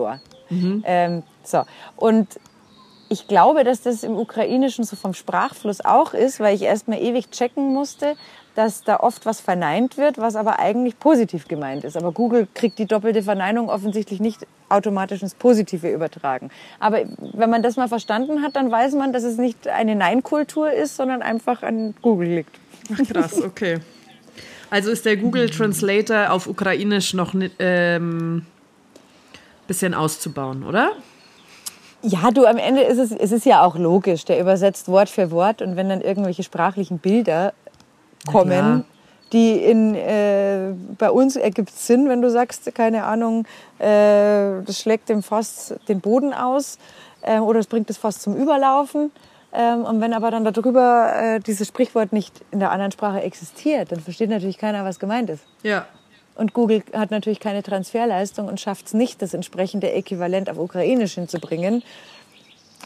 Mhm. 0.50 0.84
Ähm, 0.86 1.24
so. 1.44 1.63
Und 1.98 2.28
ich 3.10 3.28
glaube, 3.28 3.63
dass 3.63 3.82
das 3.82 4.04
im 4.04 4.16
Ukrainischen 4.16 4.86
so 4.86 4.96
vom 4.96 5.13
Sprachfluss 5.13 5.82
auch 5.84 6.13
ist, 6.13 6.40
weil 6.40 6.56
ich 6.56 6.63
erst 6.63 6.88
mal 6.88 7.00
ewig 7.00 7.30
checken 7.32 7.74
musste, 7.74 8.16
dass 8.56 8.84
da 8.84 9.00
oft 9.00 9.26
was 9.26 9.42
verneint 9.42 9.98
wird, 9.98 10.18
was 10.18 10.36
aber 10.36 10.60
eigentlich 10.60 11.00
positiv 11.00 11.48
gemeint 11.48 11.84
ist. 11.84 11.98
Aber 11.98 12.12
Google 12.12 12.48
kriegt 12.54 12.78
die 12.80 12.86
doppelte 12.86 13.24
Verneinung 13.24 13.70
offensichtlich 13.70 14.20
nicht 14.20 14.46
automatisch 14.70 15.22
ins 15.22 15.36
Positive 15.36 15.90
übertragen. 15.90 16.50
Aber 16.80 17.02
wenn 17.34 17.50
man 17.50 17.64
das 17.64 17.78
mal 17.78 17.88
verstanden 17.88 18.42
hat, 18.42 18.56
dann 18.56 18.72
weiß 18.72 18.94
man, 18.94 19.14
dass 19.14 19.24
es 19.24 19.38
nicht 19.38 19.68
eine 19.68 19.96
Nein-Kultur 19.96 20.72
ist, 20.72 20.96
sondern 20.96 21.22
einfach 21.22 21.64
an 21.64 21.96
Google 22.02 22.30
liegt. 22.30 22.60
Ach, 22.94 23.08
krass, 23.08 23.42
okay. 23.42 23.80
Also 24.70 24.92
ist 24.92 25.06
der 25.06 25.18
Google 25.18 25.50
Translator 25.50 26.32
auf 26.32 26.48
Ukrainisch 26.48 27.14
noch 27.14 27.34
ein 27.34 27.52
ähm, 27.60 28.46
bisschen 29.68 29.94
auszubauen, 29.94 30.64
oder? 30.64 30.94
Ja, 32.02 32.32
du, 32.32 32.46
am 32.46 32.58
Ende 32.58 32.82
ist 32.82 32.98
es, 32.98 33.12
es 33.12 33.32
ist 33.32 33.46
ja 33.46 33.64
auch 33.64 33.78
logisch. 33.78 34.26
Der 34.26 34.40
übersetzt 34.40 34.90
Wort 34.90 35.10
für 35.10 35.32
Wort 35.32 35.62
und 35.62 35.78
wenn 35.78 35.88
dann 35.88 36.02
irgendwelche 36.02 36.44
sprachlichen 36.44 37.00
Bilder 37.00 37.54
kommen, 38.25 38.86
die 39.32 39.58
in, 39.58 39.96
äh, 39.96 40.74
bei 40.98 41.10
uns 41.10 41.36
ergibt 41.36 41.72
Sinn, 41.72 42.08
wenn 42.08 42.22
du 42.22 42.30
sagst, 42.30 42.74
keine 42.75 43.03
Ahnung, 43.03 43.46
äh, 43.80 44.62
das 44.65 44.80
schlägt 44.80 45.10
dem 45.10 45.24
Fass 45.24 45.74
den 45.88 46.01
Boden 46.01 46.34
aus 46.34 46.77
äh, 47.24 47.39
oder 47.39 47.60
es 47.60 47.68
bringt 47.68 47.89
das 47.89 47.98
Fass 47.98 48.20
zum 48.20 48.36
Überlaufen. 48.36 49.12
Ähm, 49.53 49.86
und 49.86 50.01
wenn 50.01 50.13
aber 50.13 50.32
dann 50.32 50.44
darüber 50.44 51.13
äh, 51.15 51.39
dieses 51.39 51.68
Sprichwort 51.68 52.13
nicht 52.13 52.42
in 52.51 52.60
der 52.60 52.72
anderen 52.72 52.92
Sprache 52.92 53.22
existiert, 53.22 53.92
dann 53.92 54.00
versteht 54.00 54.30
natürlich 54.30 54.58
keiner, 54.58 54.84
was 54.86 55.00
gemeint 55.00 55.30
ist. 55.30 55.44
Ja. 55.63 55.86
Und 56.36 56.53
Google 56.53 56.84
hat 56.94 57.12
natürlich 57.12 57.39
keine 57.39 57.62
Transferleistung 57.62 58.48
und 58.48 58.60
schafft 58.60 58.88
es 58.88 58.94
nicht, 58.94 59.22
das 59.22 59.36
entsprechende 59.36 59.92
Äquivalent 59.92 60.50
auf 60.50 60.58
Ukrainisch 60.58 61.13
hinzubringen. 61.13 61.84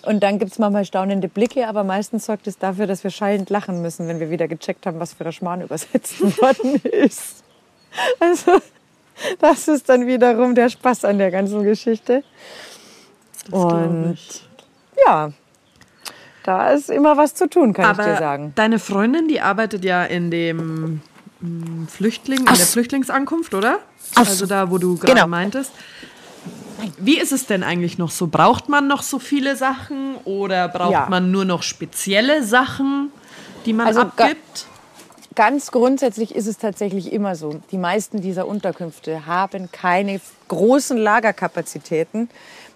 Und 0.07 0.21
dann 0.21 0.39
gibt 0.39 0.53
es 0.53 0.57
manchmal 0.57 0.85
staunende 0.85 1.27
Blicke, 1.27 1.67
aber 1.67 1.83
meistens 1.83 2.25
sorgt 2.25 2.47
es 2.47 2.57
dafür, 2.57 2.87
dass 2.87 3.03
wir 3.03 3.11
schallend 3.11 3.49
lachen 3.49 3.81
müssen, 3.81 4.07
wenn 4.07 4.21
wir 4.21 4.29
wieder 4.29 4.47
gecheckt 4.47 4.85
haben, 4.85 5.01
was 5.01 5.13
für 5.13 5.25
ein 5.25 5.33
Schmarrn 5.33 5.61
übersetzt 5.65 6.21
worden 6.41 6.75
ist. 6.75 7.43
Also, 8.19 8.61
das 9.39 9.67
ist 9.67 9.89
dann 9.89 10.07
wiederum 10.07 10.55
der 10.55 10.69
Spaß 10.69 11.03
an 11.03 11.17
der 11.17 11.29
ganzen 11.29 11.61
Geschichte. 11.63 12.23
Und 13.51 14.17
ja, 15.05 15.31
da 16.43 16.71
ist 16.71 16.89
immer 16.89 17.17
was 17.17 17.33
zu 17.33 17.49
tun, 17.49 17.73
kann 17.73 17.85
aber 17.85 18.03
ich 18.03 18.13
dir 18.13 18.17
sagen. 18.17 18.53
Deine 18.55 18.79
Freundin, 18.79 19.27
die 19.27 19.41
arbeitet 19.41 19.83
ja 19.83 20.05
in 20.05 20.31
dem 20.31 21.01
hm, 21.41 21.87
Flüchtling, 21.89 22.39
in 22.39 22.45
der 22.45 22.55
Flüchtlingsankunft, 22.55 23.53
oder? 23.53 23.79
Also 24.15 24.45
da, 24.45 24.71
wo 24.71 24.77
du 24.77 24.95
gerade 24.95 25.15
genau. 25.15 25.27
meintest. 25.27 25.73
Wie 26.97 27.19
ist 27.19 27.31
es 27.31 27.45
denn 27.45 27.63
eigentlich 27.63 27.97
noch 27.97 28.11
so? 28.11 28.27
Braucht 28.27 28.69
man 28.69 28.87
noch 28.87 29.01
so 29.01 29.19
viele 29.19 29.55
Sachen 29.55 30.15
oder 30.25 30.67
braucht 30.67 30.91
ja. 30.91 31.07
man 31.09 31.31
nur 31.31 31.45
noch 31.45 31.63
spezielle 31.63 32.43
Sachen, 32.43 33.11
die 33.65 33.73
man 33.73 33.87
also 33.87 34.01
abgibt? 34.01 34.67
Ganz 35.35 35.71
grundsätzlich 35.71 36.33
ist 36.33 36.47
es 36.47 36.57
tatsächlich 36.57 37.11
immer 37.11 37.35
so. 37.35 37.61
Die 37.71 37.77
meisten 37.77 38.21
dieser 38.21 38.47
Unterkünfte 38.47 39.27
haben 39.27 39.71
keine 39.71 40.19
großen 40.47 40.97
Lagerkapazitäten. 40.97 42.29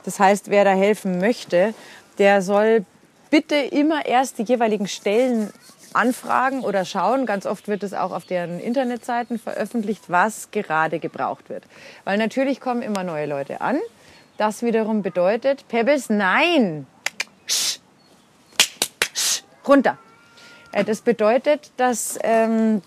Das 0.04 0.20
heißt, 0.20 0.50
wer 0.50 0.64
da 0.64 0.72
helfen 0.72 1.20
möchte, 1.20 1.74
der 2.18 2.42
soll 2.42 2.86
bitte 3.32 3.56
immer 3.56 4.06
erst 4.06 4.38
die 4.38 4.44
jeweiligen 4.44 4.88
Stellen 4.88 5.52
anfragen 5.94 6.62
oder 6.62 6.86
schauen. 6.86 7.26
Ganz 7.26 7.46
oft 7.46 7.68
wird 7.68 7.84
es 7.84 7.94
auch 7.94 8.12
auf 8.12 8.26
deren 8.26 8.60
Internetseiten 8.60 9.40
veröffentlicht, 9.40 10.04
was 10.08 10.50
gerade 10.52 11.00
gebraucht 11.00 11.50
wird. 11.50 11.64
Weil 12.04 12.18
natürlich 12.18 12.60
kommen 12.60 12.82
immer 12.82 13.04
neue 13.04 13.26
Leute 13.26 13.62
an. 13.62 13.78
Das 14.38 14.64
wiederum 14.64 15.02
bedeutet, 15.02 15.68
Pebbles, 15.68 16.10
nein! 16.10 16.88
runter. 19.68 19.98
Äh, 20.72 20.84
das 20.84 21.02
bedeutet, 21.02 21.72
dass 21.78 22.18
ähm, 22.24 22.82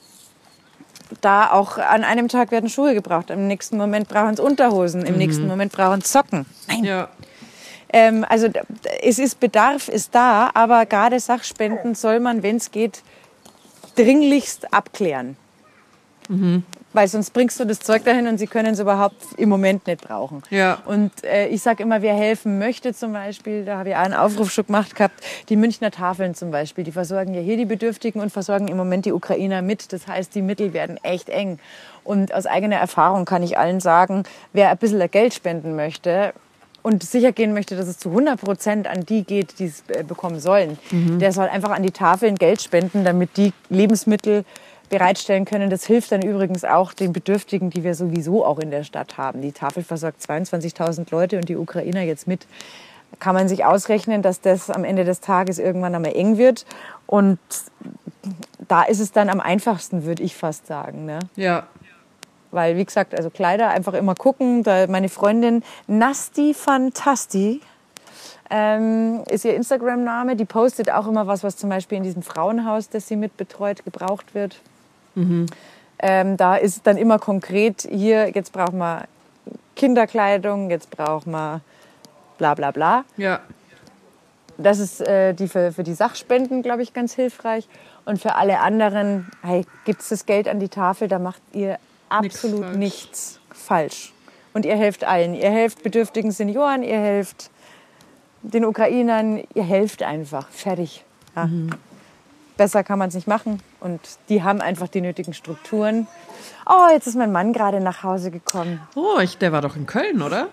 da 1.20 1.50
auch 1.50 1.78
an 1.78 2.04
einem 2.04 2.28
Tag 2.28 2.50
werden 2.50 2.68
Schuhe 2.68 2.94
gebraucht, 2.94 3.30
im 3.30 3.46
nächsten 3.46 3.76
Moment 3.76 4.08
brauchen 4.08 4.34
es 4.34 4.40
Unterhosen, 4.40 5.04
im 5.04 5.12
mhm. 5.12 5.18
nächsten 5.18 5.46
Moment 5.46 5.72
brauchen 5.72 6.00
es 6.00 6.12
Socken. 6.12 6.46
Nein. 6.68 6.84
Ja. 6.84 7.08
Ähm, 7.94 8.26
also 8.28 8.48
es 9.02 9.20
ist 9.20 9.38
Bedarf 9.38 9.88
ist 9.88 10.16
da, 10.16 10.50
aber 10.52 10.84
gerade 10.84 11.20
Sachspenden 11.20 11.94
soll 11.94 12.18
man, 12.18 12.42
wenn 12.42 12.56
es 12.56 12.72
geht, 12.72 13.02
dringlichst 13.94 14.74
abklären. 14.74 15.36
Mhm. 16.28 16.64
Weil 16.92 17.06
sonst 17.06 17.30
bringst 17.32 17.60
du 17.60 17.64
das 17.64 17.78
Zeug 17.78 18.04
dahin 18.04 18.26
und 18.26 18.38
sie 18.38 18.48
können 18.48 18.74
es 18.74 18.80
überhaupt 18.80 19.22
im 19.36 19.48
Moment 19.48 19.86
nicht 19.86 20.00
brauchen. 20.00 20.42
Ja. 20.50 20.78
Und 20.86 21.12
äh, 21.22 21.46
ich 21.48 21.62
sage 21.62 21.84
immer, 21.84 22.02
wer 22.02 22.14
helfen 22.14 22.58
möchte 22.58 22.92
zum 22.94 23.12
Beispiel, 23.12 23.64
da 23.64 23.78
habe 23.78 23.90
ich 23.90 23.94
auch 23.94 24.00
einen 24.00 24.14
Aufruf 24.14 24.50
schon 24.50 24.66
gemacht 24.66 24.96
gehabt, 24.96 25.22
die 25.48 25.56
Münchner 25.56 25.92
Tafeln 25.92 26.34
zum 26.34 26.50
Beispiel, 26.50 26.82
die 26.82 26.92
versorgen 26.92 27.32
ja 27.32 27.40
hier 27.40 27.56
die 27.56 27.64
Bedürftigen 27.64 28.20
und 28.20 28.30
versorgen 28.30 28.66
im 28.66 28.76
Moment 28.76 29.06
die 29.06 29.12
Ukrainer 29.12 29.62
mit. 29.62 29.92
Das 29.92 30.08
heißt, 30.08 30.34
die 30.34 30.42
Mittel 30.42 30.72
werden 30.72 30.98
echt 31.04 31.28
eng. 31.28 31.60
Und 32.02 32.34
aus 32.34 32.46
eigener 32.46 32.76
Erfahrung 32.76 33.24
kann 33.24 33.44
ich 33.44 33.56
allen 33.56 33.78
sagen, 33.78 34.24
wer 34.52 34.70
ein 34.70 34.78
bisschen 34.78 35.08
Geld 35.10 35.32
spenden 35.32 35.76
möchte, 35.76 36.32
und 36.84 37.02
sicher 37.02 37.32
gehen 37.32 37.54
möchte, 37.54 37.76
dass 37.76 37.88
es 37.88 37.98
zu 37.98 38.10
100 38.10 38.38
Prozent 38.38 38.86
an 38.86 39.06
die 39.06 39.24
geht, 39.24 39.58
die 39.58 39.64
es 39.64 39.82
äh, 39.88 40.04
bekommen 40.04 40.38
sollen, 40.38 40.78
mhm. 40.90 41.18
der 41.18 41.32
soll 41.32 41.48
einfach 41.48 41.70
an 41.70 41.82
die 41.82 41.90
Tafeln 41.90 42.36
Geld 42.36 42.60
spenden, 42.60 43.04
damit 43.04 43.38
die 43.38 43.54
Lebensmittel 43.70 44.44
bereitstellen 44.90 45.46
können. 45.46 45.70
Das 45.70 45.86
hilft 45.86 46.12
dann 46.12 46.20
übrigens 46.20 46.62
auch 46.62 46.92
den 46.92 47.14
Bedürftigen, 47.14 47.70
die 47.70 47.84
wir 47.84 47.94
sowieso 47.94 48.44
auch 48.44 48.58
in 48.58 48.70
der 48.70 48.84
Stadt 48.84 49.16
haben. 49.16 49.40
Die 49.40 49.52
Tafel 49.52 49.82
versorgt 49.82 50.20
22.000 50.20 51.06
Leute 51.10 51.38
und 51.38 51.48
die 51.48 51.56
Ukrainer 51.56 52.02
jetzt 52.02 52.28
mit. 52.28 52.46
Kann 53.18 53.34
man 53.34 53.48
sich 53.48 53.64
ausrechnen, 53.64 54.20
dass 54.20 54.42
das 54.42 54.68
am 54.68 54.84
Ende 54.84 55.04
des 55.04 55.20
Tages 55.20 55.58
irgendwann 55.58 55.94
einmal 55.94 56.14
eng 56.14 56.36
wird. 56.36 56.66
Und 57.06 57.38
da 58.68 58.82
ist 58.82 59.00
es 59.00 59.10
dann 59.10 59.30
am 59.30 59.40
einfachsten, 59.40 60.04
würde 60.04 60.22
ich 60.22 60.36
fast 60.36 60.66
sagen. 60.66 61.06
Ne? 61.06 61.20
Ja, 61.36 61.66
weil, 62.54 62.76
wie 62.76 62.84
gesagt, 62.84 63.14
also 63.14 63.30
Kleider 63.30 63.68
einfach 63.68 63.94
immer 63.94 64.14
gucken. 64.14 64.62
Da 64.62 64.86
meine 64.86 65.08
Freundin 65.08 65.62
Nasti 65.86 66.54
Fantasti 66.54 67.60
ähm, 68.50 69.22
ist 69.28 69.44
ihr 69.44 69.54
Instagram-Name. 69.54 70.36
Die 70.36 70.44
postet 70.44 70.90
auch 70.90 71.06
immer 71.06 71.26
was, 71.26 71.42
was 71.42 71.56
zum 71.56 71.70
Beispiel 71.70 71.98
in 71.98 72.04
diesem 72.04 72.22
Frauenhaus, 72.22 72.88
das 72.88 73.08
sie 73.08 73.16
mitbetreut, 73.16 73.84
gebraucht 73.84 74.34
wird. 74.34 74.60
Mhm. 75.14 75.46
Ähm, 75.98 76.36
da 76.36 76.56
ist 76.56 76.86
dann 76.86 76.96
immer 76.96 77.18
konkret, 77.18 77.86
hier, 77.90 78.30
jetzt 78.30 78.52
brauchen 78.52 78.78
wir 78.78 79.04
Kinderkleidung, 79.76 80.70
jetzt 80.70 80.90
brauchen 80.90 81.32
wir 81.32 81.60
bla 82.38 82.54
bla 82.54 82.70
bla. 82.70 83.04
Ja. 83.16 83.40
Das 84.56 84.78
ist 84.78 85.00
äh, 85.00 85.34
die 85.34 85.48
für, 85.48 85.72
für 85.72 85.82
die 85.82 85.94
Sachspenden, 85.94 86.62
glaube 86.62 86.82
ich, 86.82 86.92
ganz 86.92 87.14
hilfreich. 87.14 87.68
Und 88.04 88.20
für 88.20 88.36
alle 88.36 88.60
anderen, 88.60 89.30
hey, 89.42 89.64
gibt 89.84 90.02
es 90.02 90.10
das 90.10 90.26
Geld 90.26 90.46
an 90.46 90.60
die 90.60 90.68
Tafel, 90.68 91.08
da 91.08 91.18
macht 91.18 91.40
ihr 91.52 91.78
absolut 92.18 92.76
nichts 92.76 92.76
falsch. 92.76 92.78
nichts 92.78 93.40
falsch. 93.66 94.12
Und 94.52 94.64
ihr 94.64 94.76
helft 94.76 95.04
allen. 95.04 95.34
Ihr 95.34 95.50
helft 95.50 95.82
bedürftigen 95.82 96.30
Senioren, 96.30 96.82
ihr 96.82 96.98
helft 96.98 97.50
den 98.42 98.64
Ukrainern, 98.64 99.42
ihr 99.54 99.64
helft 99.64 100.02
einfach. 100.02 100.48
Fertig. 100.48 101.04
Ja. 101.34 101.46
Mhm. 101.46 101.70
besser 102.56 102.84
kann 102.84 102.98
man 103.00 103.08
es 103.08 103.14
nicht 103.14 103.26
machen. 103.26 103.60
Und 103.80 104.00
die 104.28 104.42
haben 104.44 104.60
einfach 104.60 104.86
die 104.88 105.00
nötigen 105.00 105.34
Strukturen. 105.34 106.06
Oh, 106.66 106.86
jetzt 106.92 107.06
ist 107.08 107.16
mein 107.16 107.32
Mann 107.32 107.52
gerade 107.52 107.80
nach 107.80 108.04
Hause 108.04 108.30
gekommen. 108.30 108.80
Oh, 108.94 109.18
ich, 109.18 109.38
der 109.38 109.50
war 109.50 109.60
doch 109.60 109.74
in 109.74 109.86
Köln, 109.86 110.22
oder? 110.22 110.48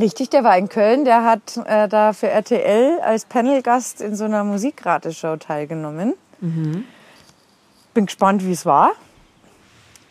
Richtig, 0.00 0.30
der 0.30 0.42
war 0.42 0.56
in 0.56 0.70
Köln. 0.70 1.04
Der 1.04 1.24
hat 1.24 1.58
äh, 1.66 1.86
da 1.88 2.14
für 2.14 2.28
RTL 2.28 3.00
als 3.00 3.26
Panelgast 3.26 4.00
in 4.00 4.16
so 4.16 4.24
einer 4.24 4.42
Musikrateshow 4.42 5.36
teilgenommen. 5.36 6.14
Mhm. 6.40 6.84
Bin 7.92 8.06
gespannt, 8.06 8.44
wie 8.46 8.52
es 8.52 8.64
war. 8.64 8.92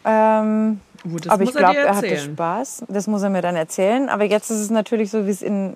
Ähm, 0.06 0.80
das 1.04 1.30
aber 1.30 1.44
ich 1.44 1.54
glaube, 1.54 1.78
er 1.78 1.96
hatte. 1.96 2.18
Spaß. 2.18 2.84
Das 2.88 3.08
muss 3.08 3.24
er 3.24 3.30
mir 3.30 3.42
dann 3.42 3.56
erzählen. 3.56 4.10
Aber 4.10 4.24
jetzt 4.24 4.52
ist 4.52 4.60
es 4.60 4.70
natürlich 4.70 5.10
so, 5.10 5.26
wie 5.26 5.32
es 5.32 5.42
in, 5.42 5.74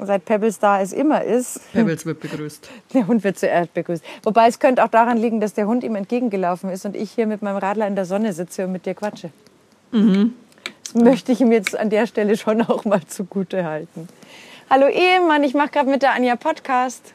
seit 0.00 0.24
Pebbles 0.24 0.58
da 0.58 0.80
es 0.80 0.92
immer 0.92 1.22
ist. 1.22 1.60
Pebbles 1.72 2.04
wird 2.06 2.20
begrüßt. 2.20 2.68
Der 2.94 3.06
Hund 3.06 3.22
wird 3.22 3.38
zuerst 3.38 3.72
begrüßt. 3.74 4.02
Wobei 4.24 4.48
es 4.48 4.58
könnte 4.58 4.84
auch 4.84 4.88
daran 4.88 5.16
liegen, 5.16 5.40
dass 5.40 5.54
der 5.54 5.66
Hund 5.66 5.84
ihm 5.84 5.94
entgegengelaufen 5.94 6.70
ist 6.70 6.84
und 6.84 6.96
ich 6.96 7.12
hier 7.12 7.26
mit 7.26 7.42
meinem 7.42 7.58
Radler 7.58 7.86
in 7.86 7.94
der 7.94 8.04
Sonne 8.04 8.32
sitze 8.32 8.64
und 8.64 8.72
mit 8.72 8.86
dir 8.86 8.94
quatsche. 8.94 9.30
Das 9.92 10.94
möchte 10.94 11.30
ich 11.32 11.40
ihm 11.40 11.52
jetzt 11.52 11.78
an 11.78 11.90
der 11.90 12.06
Stelle 12.06 12.36
schon 12.36 12.62
auch 12.62 12.84
mal 12.84 13.04
zugute 13.06 13.64
halten. 13.64 14.08
Hallo 14.70 14.88
Ehemann, 14.88 15.44
ich 15.44 15.54
mache 15.54 15.68
gerade 15.68 15.88
mit 15.90 16.02
der 16.02 16.14
Anja 16.14 16.34
Podcast. 16.36 17.12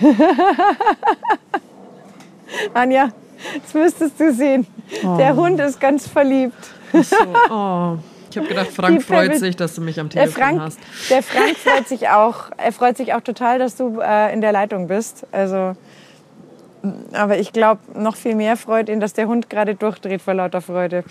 Anja, 2.74 3.10
das 3.62 3.74
müsstest 3.74 4.18
du 4.18 4.32
sehen. 4.32 4.66
Der 5.02 5.34
Hund 5.36 5.60
ist 5.60 5.80
ganz 5.80 6.06
verliebt. 6.06 6.54
So, 6.92 7.16
oh. 7.50 7.98
Ich 8.30 8.38
habe 8.38 8.48
gedacht, 8.48 8.68
Frank 8.72 8.98
Die 8.98 9.04
freut 9.04 9.36
sich, 9.38 9.54
dass 9.54 9.76
du 9.76 9.80
mich 9.80 10.00
am 10.00 10.08
Der 10.08 10.24
Telefon 10.24 10.42
Frank, 10.42 10.60
hast. 10.60 10.78
der 11.08 11.22
Frank 11.22 11.56
freut 11.56 11.86
sich 11.88 12.08
auch. 12.08 12.50
Er 12.56 12.72
freut 12.72 12.96
sich 12.96 13.14
auch 13.14 13.20
total, 13.20 13.60
dass 13.60 13.76
du 13.76 14.00
äh, 14.00 14.32
in 14.32 14.40
der 14.40 14.50
Leitung 14.50 14.88
bist. 14.88 15.24
Also, 15.30 15.76
aber 17.12 17.38
ich 17.38 17.52
glaube, 17.52 17.80
noch 17.94 18.16
viel 18.16 18.34
mehr 18.34 18.56
freut 18.56 18.88
ihn, 18.88 18.98
dass 18.98 19.12
der 19.12 19.28
Hund 19.28 19.48
gerade 19.50 19.76
durchdreht 19.76 20.20
vor 20.20 20.34
lauter 20.34 20.60
Freude. 20.60 21.04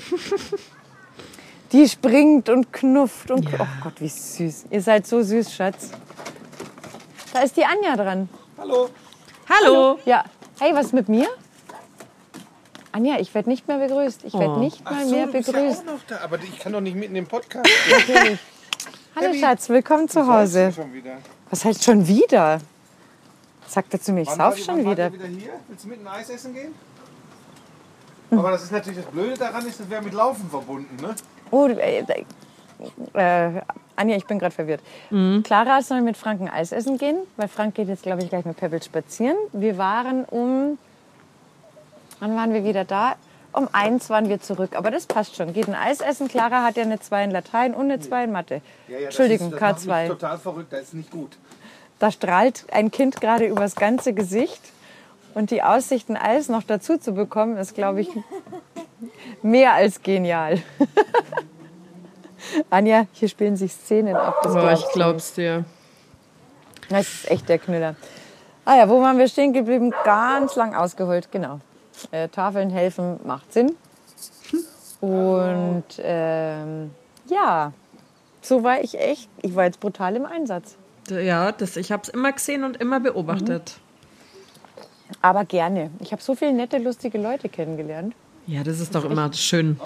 Die 1.72 1.88
springt 1.88 2.50
und 2.50 2.74
knufft 2.74 3.32
und 3.32 3.48
oh 3.58 3.68
Gott, 3.84 3.94
wie 4.00 4.10
süß. 4.10 4.66
Ihr 4.70 4.82
seid 4.82 5.08
so 5.08 5.24
süß, 5.24 5.54
Schatz. 5.54 5.92
Da 7.34 7.40
ist 7.40 7.56
die 7.58 7.64
Anja 7.66 7.96
dran. 7.96 8.30
Hallo. 8.60 8.90
Hallo. 9.50 9.98
Ja. 10.06 10.24
Hey, 10.60 10.74
was 10.76 10.88
ist 10.88 10.94
mit 10.94 11.10
mir? 11.10 11.28
Anja, 12.94 13.18
ich 13.20 13.34
werde 13.34 13.50
nicht 13.50 13.68
mehr 13.68 13.80
begrüßt. 13.80 14.24
Ich 14.24 14.34
werde 14.34 14.54
Oh. 14.54 14.58
nicht 14.60 14.80
Ach 14.86 14.92
mal 14.92 15.06
so, 15.06 15.16
mehr 15.16 15.26
du 15.26 15.32
bist 15.32 15.48
ja 15.48 15.54
begrüßt. 15.60 15.82
auch 15.82 15.94
noch 15.94 16.00
da. 16.08 16.20
Aber 16.24 16.38
ich 16.38 16.60
kann 16.60 16.74
doch 16.74 16.80
nicht 16.82 16.96
mitten 16.96 17.16
im 17.16 17.26
Podcast. 17.26 17.68
Natürlich. 17.90 18.40
Hallo 19.16 19.28
Abby. 19.30 19.40
Schatz, 19.40 19.68
willkommen 19.70 20.08
zu 20.08 20.26
Hause. 20.28 20.72
Schon 20.72 20.94
wieder. 20.94 21.18
Was 21.50 21.66
heißt 21.66 21.84
schon 21.84 22.08
wieder? 22.08 22.60
Sagt 23.68 23.94
er 23.94 24.00
zu 24.02 24.12
mir, 24.14 24.22
ich 24.22 24.28
Wann 24.30 24.38
sauf 24.38 24.58
schon 24.60 24.78
wann 24.78 24.86
wart 24.86 24.98
wieder. 24.98 25.06
ihr 25.08 25.14
wieder 25.14 25.26
hier? 25.28 25.54
Willst 25.68 25.86
du 25.86 25.90
mit 25.90 26.00
ein 26.02 26.08
Eis 26.08 26.30
essen 26.30 26.54
gehen? 26.54 26.76
Hm. 28.30 28.38
Aber 28.40 28.52
das 28.52 28.64
ist 28.64 28.72
natürlich 28.72 29.00
das 29.04 29.12
Blöde 29.12 29.34
daran, 29.38 29.66
ist, 29.66 29.80
das 29.80 29.90
wäre 29.90 30.02
mit 30.04 30.14
Laufen 30.14 30.48
verbunden, 30.50 30.96
ne? 31.02 31.16
Oh, 31.50 31.66
äh, 31.68 32.04
äh, 33.14 33.62
Anja, 33.96 34.16
ich 34.18 34.26
bin 34.26 34.38
gerade 34.40 34.54
verwirrt. 34.54 34.82
Clara 35.44 35.82
soll 35.82 36.02
mit 36.02 36.18
Frank 36.18 36.42
ein 36.42 36.50
Eis 36.50 36.72
essen 36.72 36.98
gehen, 37.00 37.18
weil 37.38 37.48
Frank 37.48 37.74
geht 37.76 37.88
jetzt, 37.88 38.04
glaube 38.04 38.22
ich, 38.24 38.30
gleich 38.30 38.46
mit 38.46 38.58
Pebble 38.58 38.82
spazieren. 38.82 39.38
Wir 39.52 39.78
waren 39.78 40.26
um, 40.26 40.78
wann 42.24 42.38
waren 42.38 42.54
wir 42.54 42.64
wieder 42.64 42.86
da? 42.86 43.16
Um 43.52 43.68
eins 43.74 44.10
waren 44.10 44.30
wir 44.30 44.40
zurück, 44.40 44.72
aber 44.76 44.90
das 44.92 45.06
passt 45.06 45.36
schon. 45.36 45.52
Geht 45.54 45.68
ein 45.68 45.76
Eis 45.76 46.00
essen. 46.00 46.28
Clara 46.30 46.64
hat 46.64 46.78
ja 46.78 46.84
eine 46.84 47.00
2 47.00 47.26
in 47.26 47.32
Latein 47.32 47.74
und 47.76 47.92
eine 47.92 48.00
2 48.00 48.24
in 48.24 48.32
Mathe. 48.32 48.62
Ja, 48.88 48.94
ja, 48.94 48.96
das 48.98 49.04
Entschuldigung, 49.08 49.48
ist, 49.52 49.62
das 49.62 49.62
macht 49.62 49.86
mich 49.86 49.94
K2. 49.96 50.08
total 50.08 50.38
verrückt, 50.38 50.74
das 50.74 50.82
ist 50.84 50.94
nicht 50.94 51.12
gut. 51.12 51.38
Da 52.00 52.10
strahlt 52.12 52.66
ein 52.72 52.90
Kind 52.92 53.20
gerade 53.22 53.46
übers 53.46 53.76
ganze 53.76 54.14
Gesicht. 54.14 54.62
Und 55.36 55.52
die 55.52 55.62
Aussicht, 55.64 56.10
ein 56.10 56.18
Eis 56.18 56.48
noch 56.48 56.64
dazu 56.64 56.98
zu 56.98 57.12
bekommen, 57.14 57.58
ist, 57.58 57.76
glaube 57.76 58.02
ich, 58.02 58.10
mehr 59.42 59.74
als 59.74 60.02
genial. 60.02 60.62
Anja, 62.70 63.06
hier 63.12 63.28
spielen 63.30 63.58
sich 63.58 63.74
Szenen 63.74 64.16
ab. 64.16 64.40
Das 64.44 64.54
Oh, 64.56 64.60
glaubst 64.60 64.86
ich 64.88 64.94
glaub's 64.94 65.34
dir. 65.34 65.66
Das 66.90 67.02
ist 67.02 67.32
echt 67.32 67.50
der 67.50 67.60
Knüller. 67.60 67.96
Ah 68.66 68.78
ja, 68.78 68.90
wo 68.90 69.02
waren 69.02 69.18
wir 69.18 69.28
stehen 69.28 69.54
geblieben? 69.54 69.94
Ganz 70.06 70.56
lang 70.56 70.74
ausgeholt, 70.74 71.32
genau. 71.32 71.60
Äh, 72.12 72.30
Tafeln 72.30 72.70
helfen 72.70 73.20
macht 73.26 73.54
Sinn. 73.54 73.76
Und 75.02 75.84
ähm, 76.00 76.92
ja, 77.30 77.74
so 78.42 78.64
war 78.64 78.82
ich 78.82 79.00
echt. 79.00 79.30
Ich 79.42 79.56
war 79.56 79.66
jetzt 79.66 79.80
brutal 79.80 80.16
im 80.16 80.26
Einsatz. 80.26 80.76
Ja, 81.10 81.52
das, 81.52 81.76
ich 81.76 81.92
habe 81.92 82.04
es 82.04 82.10
immer 82.10 82.32
gesehen 82.32 82.64
und 82.64 82.78
immer 82.78 83.00
beobachtet. 83.00 83.76
Aber 85.22 85.46
gerne. 85.46 85.92
Ich 86.00 86.12
habe 86.12 86.22
so 86.22 86.36
viele 86.36 86.54
nette, 86.54 86.78
lustige 86.78 87.18
Leute 87.18 87.50
kennengelernt. 87.50 88.16
Ja, 88.48 88.64
das 88.64 88.80
ist 88.80 88.96
doch 88.96 89.06
immer 89.06 89.32
schön. 89.34 89.80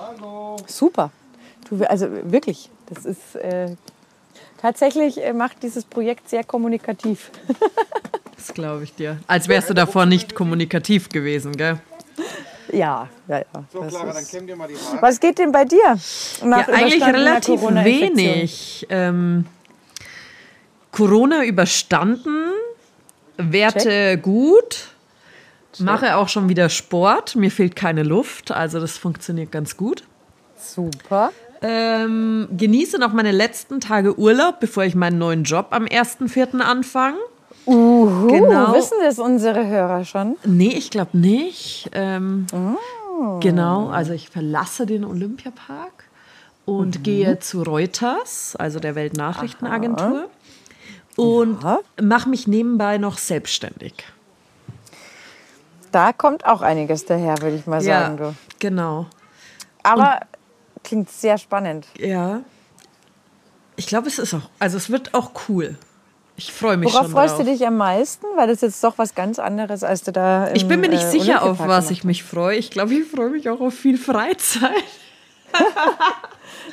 Super. 0.68 1.12
Du, 1.70 1.84
also 1.90 2.08
wirklich, 2.32 2.70
das 2.88 3.06
ist 3.06 3.36
äh, 3.36 3.76
tatsächlich 4.58 5.24
äh, 5.24 5.34
macht 5.34 5.62
dieses 5.64 5.86
Projekt 5.86 6.30
sehr 6.30 6.44
kommunikativ. 6.44 7.32
Das 8.38 8.54
glaube 8.54 8.84
ich 8.84 8.94
dir. 8.94 9.18
Als 9.26 9.48
wärst 9.48 9.70
du 9.70 9.74
davor 9.74 10.06
nicht 10.06 10.36
kommunikativ 10.36 11.10
gewesen, 11.10 11.58
gell? 11.58 11.80
Ja, 12.72 13.08
ja, 13.28 13.38
ja. 13.40 13.46
So, 13.72 13.82
Clara, 13.82 14.14
dann 14.14 14.22
ist- 14.24 14.32
kämm 14.32 14.48
dir 14.48 14.56
mal 14.56 14.68
die 14.68 14.76
Haare. 14.76 15.02
Was 15.02 15.20
geht 15.20 15.38
denn 15.40 15.52
bei 15.52 15.66
dir? 15.66 15.98
Nach 16.44 16.68
Ja, 16.68 16.74
eigentlich 16.74 17.04
relativ 17.04 17.62
wenig. 17.62 18.86
Ähm, 18.90 19.46
Corona 20.92 21.44
überstanden, 21.46 22.52
Werte 23.38 24.18
gut, 24.18 24.88
mache 25.80 26.16
auch 26.16 26.28
schon 26.30 26.50
wieder 26.50 26.70
Sport. 26.70 27.36
Mir 27.36 27.52
fehlt 27.52 27.76
keine 27.76 28.04
Luft, 28.04 28.52
also 28.52 28.80
das 28.80 28.98
funktioniert 28.98 29.52
ganz 29.52 29.78
gut. 29.78 30.04
Super. 30.60 31.32
Ähm, 31.62 32.48
genieße 32.56 32.98
noch 33.00 33.14
meine 33.14 33.32
letzten 33.32 33.80
Tage 33.80 34.18
Urlaub, 34.18 34.60
bevor 34.60 34.84
ich 34.84 34.96
meinen 34.96 35.18
neuen 35.18 35.44
Job 35.44 35.68
am 35.72 35.86
1.4. 35.86 36.60
anfange. 36.62 37.18
Uhu, 37.68 38.28
Genau. 38.28 38.74
Wissen 38.74 38.98
das 39.04 39.20
unsere 39.20 39.68
Hörer 39.68 40.06
schon? 40.06 40.38
Nee, 40.46 40.70
ich 40.76 40.90
glaube 40.90 41.18
nicht. 41.18 41.90
Ähm, 41.94 42.48
Oh. 43.20 43.40
Genau, 43.40 43.90
also 43.90 44.14
ich 44.14 44.30
verlasse 44.30 44.86
den 44.86 45.04
Olympiapark 45.04 46.04
und 46.66 47.00
Mhm. 47.00 47.04
gehe 47.04 47.40
zu 47.40 47.64
Reuters, 47.64 48.56
also 48.58 48.80
der 48.80 48.94
Weltnachrichtenagentur, 48.94 50.30
und 51.16 51.62
Ja. 51.64 51.80
mache 52.02 52.30
mich 52.30 52.48
nebenbei 52.48 53.00
noch 53.00 53.18
selbstständig. 53.18 53.94
Da 55.92 56.14
kommt 56.14 56.46
auch 56.46 56.62
einiges 56.62 57.06
daher, 57.06 57.42
würde 57.42 57.56
ich 57.56 57.66
mal 57.66 57.82
sagen. 57.82 58.18
Du. 58.18 58.36
genau. 58.60 59.08
Aber 59.84 60.20
klingt 60.84 61.10
sehr 61.10 61.38
spannend. 61.40 61.88
Ja. 61.98 62.42
Ich 63.78 63.88
glaube, 63.88 64.08
es 64.10 64.20
ist 64.20 64.34
auch, 64.36 64.50
also 64.60 64.78
es 64.78 64.90
wird 64.92 65.14
auch 65.16 65.32
cool. 65.50 65.76
Ich 66.40 66.54
freue 66.54 66.78
mich 66.78 66.94
Worauf 66.94 67.06
schon 67.06 67.12
freust 67.14 67.38
drauf. 67.40 67.46
du 67.46 67.52
dich 67.52 67.66
am 67.66 67.78
meisten? 67.78 68.26
Weil 68.36 68.48
das 68.48 68.62
jetzt 68.62 68.84
doch 68.84 68.98
was 69.00 69.16
ganz 69.16 69.40
anderes, 69.40 69.84
als 69.84 70.04
du 70.04 70.12
da 70.12 70.48
im, 70.48 70.56
Ich 70.56 70.68
bin 70.68 70.80
mir 70.80 70.88
nicht 70.90 71.04
äh, 71.04 71.10
sicher, 71.10 71.42
auf 71.42 71.58
was 71.60 71.90
ich 71.90 72.04
mich 72.04 72.24
freue. 72.24 72.56
Ich 72.58 72.70
glaube, 72.70 72.94
ich 72.94 73.06
freue 73.08 73.32
mich 73.32 73.50
auch 73.50 73.60
auf 73.60 73.74
viel 73.74 73.98
Freizeit. 73.98 74.72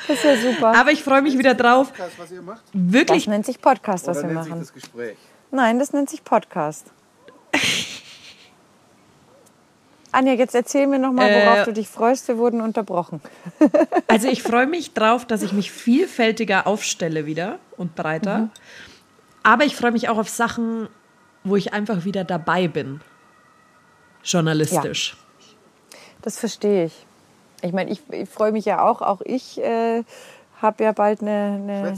Das 0.06 0.18
ist 0.18 0.24
ja 0.24 0.36
super. 0.36 0.74
Aber 0.76 0.90
ich 0.90 1.02
freue 1.02 1.22
mich 1.22 1.38
wieder 1.38 1.54
drauf, 1.54 1.88
Podcast, 1.92 2.18
was 2.18 2.30
ihr 2.30 2.42
macht? 2.42 2.62
Das 2.74 2.92
wirklich 2.92 3.26
nennt 3.26 3.46
sich 3.46 3.58
Podcast, 3.58 4.06
was 4.06 4.18
Oder 4.18 4.28
wir 4.28 4.34
nennt 4.34 4.44
sich 4.44 4.50
machen. 4.50 4.60
das 4.60 4.72
Gespräch? 4.74 5.16
Nein, 5.50 5.78
das 5.78 5.92
nennt 5.94 6.10
sich 6.10 6.22
Podcast. 6.24 6.86
Anja, 10.12 10.34
jetzt 10.34 10.54
erzähl 10.54 10.86
mir 10.86 10.98
noch 10.98 11.12
mal, 11.12 11.28
worauf 11.30 11.58
Äh, 11.58 11.64
du 11.64 11.72
dich 11.72 11.88
freust. 11.88 12.28
Wir 12.28 12.36
wurden 12.38 12.60
unterbrochen. 12.60 13.20
Also 14.06 14.28
ich 14.28 14.42
freue 14.42 14.66
mich 14.66 14.92
drauf, 14.92 15.24
dass 15.24 15.42
ich 15.42 15.52
mich 15.52 15.72
vielfältiger 15.72 16.66
aufstelle 16.66 17.24
wieder 17.24 17.58
und 17.78 17.94
breiter. 17.96 18.38
Mhm. 18.38 18.50
Aber 19.44 19.64
ich 19.64 19.76
freue 19.76 19.92
mich 19.92 20.08
auch 20.08 20.18
auf 20.18 20.28
Sachen, 20.28 20.88
wo 21.44 21.54
ich 21.54 21.72
einfach 21.72 22.04
wieder 22.04 22.24
dabei 22.24 22.66
bin. 22.66 23.00
Journalistisch. 24.24 25.16
Das 26.22 26.38
verstehe 26.38 26.86
ich. 26.86 27.06
Ich 27.62 27.72
meine, 27.72 27.90
ich, 27.90 28.02
ich 28.10 28.28
freue 28.28 28.52
mich 28.52 28.64
ja 28.64 28.82
auch. 28.82 29.02
Auch 29.02 29.20
ich 29.22 29.60
äh, 29.62 30.02
habe 30.60 30.84
ja 30.84 30.92
bald 30.92 31.20
eine, 31.20 31.60
eine 31.62 31.96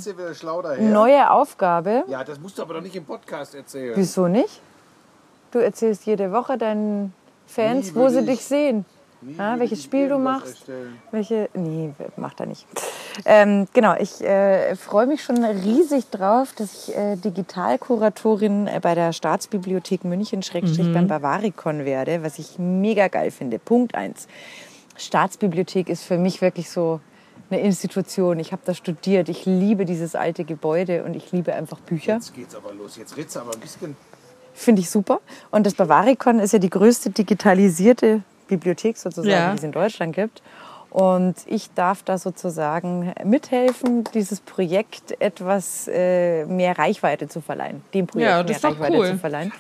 neue 0.90 1.30
Aufgabe. 1.30 2.04
Ja, 2.08 2.24
das 2.24 2.38
musst 2.40 2.58
du 2.58 2.62
aber 2.62 2.74
doch 2.74 2.82
nicht 2.82 2.96
im 2.96 3.04
Podcast 3.04 3.54
erzählen. 3.54 3.94
Wieso 3.96 4.26
nicht? 4.28 4.60
Du 5.52 5.60
erzählst 5.60 6.04
jede 6.06 6.32
Woche 6.32 6.58
deinen 6.58 7.12
Fans, 7.46 7.92
Nie 7.92 7.94
wo 7.94 8.08
sie 8.08 8.20
ich- 8.20 8.26
dich 8.26 8.44
sehen. 8.44 8.84
Nie 9.22 9.34
Ja, 9.36 9.58
welches 9.58 9.82
Spiel 9.82 10.08
du 10.08 10.18
machst. 10.18 10.48
erstellen. 10.48 10.98
Welche. 11.10 11.48
Nee, 11.54 11.92
macht 12.16 12.40
er 12.40 12.46
nicht. 12.46 12.66
Ähm, 13.24 13.66
genau, 13.72 13.94
ich 13.98 14.22
äh, 14.22 14.76
freue 14.76 15.06
mich 15.06 15.22
schon 15.22 15.42
riesig 15.42 16.10
drauf, 16.10 16.52
dass 16.56 16.88
ich 16.88 16.96
äh, 16.96 17.16
Digitalkuratorin 17.16 18.66
äh, 18.66 18.80
bei 18.80 18.94
der 18.94 19.12
Staatsbibliothek 19.12 20.04
München 20.04 20.42
Schrägstrich 20.42 20.92
beim 20.92 21.08
Bavarikon 21.08 21.84
werde, 21.84 22.22
was 22.22 22.38
ich 22.38 22.58
mega 22.58 23.08
geil 23.08 23.30
finde. 23.30 23.58
Punkt 23.58 23.94
eins. 23.94 24.28
Staatsbibliothek 24.96 25.88
ist 25.88 26.02
für 26.04 26.18
mich 26.18 26.40
wirklich 26.40 26.70
so 26.70 27.00
eine 27.50 27.60
Institution. 27.60 28.38
Ich 28.38 28.52
habe 28.52 28.62
da 28.64 28.74
studiert. 28.74 29.28
Ich 29.28 29.46
liebe 29.46 29.84
dieses 29.84 30.14
alte 30.14 30.44
Gebäude 30.44 31.04
und 31.04 31.14
ich 31.14 31.32
liebe 31.32 31.54
einfach 31.54 31.80
Bücher. 31.80 32.14
Jetzt 32.14 32.34
geht's 32.34 32.54
aber 32.54 32.72
los. 32.74 32.96
Jetzt 32.96 33.16
redst 33.16 33.36
du 33.36 33.40
aber 33.40 33.54
ein 33.54 33.60
bisschen. 33.60 33.96
Finde 34.52 34.80
ich 34.80 34.90
super. 34.90 35.20
Und 35.50 35.66
das 35.66 35.74
Bavaricon 35.74 36.38
ist 36.38 36.52
ja 36.52 36.58
die 36.58 36.70
größte 36.70 37.10
digitalisierte 37.10 38.22
Bibliothek 38.48 38.96
sozusagen, 38.96 39.30
Ja. 39.30 39.50
die 39.50 39.56
es 39.58 39.64
in 39.64 39.72
Deutschland 39.72 40.14
gibt. 40.14 40.42
Und 40.90 41.34
ich 41.46 41.72
darf 41.74 42.02
da 42.04 42.16
sozusagen 42.16 43.12
mithelfen, 43.24 44.04
dieses 44.14 44.40
Projekt 44.40 45.20
etwas 45.20 45.88
äh, 45.88 46.46
mehr 46.46 46.78
Reichweite 46.78 47.28
zu 47.28 47.40
verleihen. 47.42 47.82
Dem 47.92 48.06
Projekt 48.06 48.30
Ja, 48.30 48.42
das 48.42 48.62
mehr 48.62 48.70
Reichweite 48.72 48.96
cool. 48.96 49.06
zu 49.10 49.18
verleihen. 49.18 49.52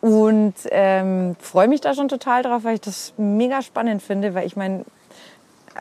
Und 0.00 0.54
ähm, 0.70 1.36
freue 1.40 1.66
mich 1.68 1.80
da 1.80 1.92
schon 1.94 2.08
total 2.08 2.42
drauf, 2.42 2.62
weil 2.64 2.74
ich 2.74 2.80
das 2.80 3.12
mega 3.16 3.62
spannend 3.62 4.00
finde, 4.02 4.32
weil 4.34 4.46
ich 4.46 4.54
meine, 4.56 4.84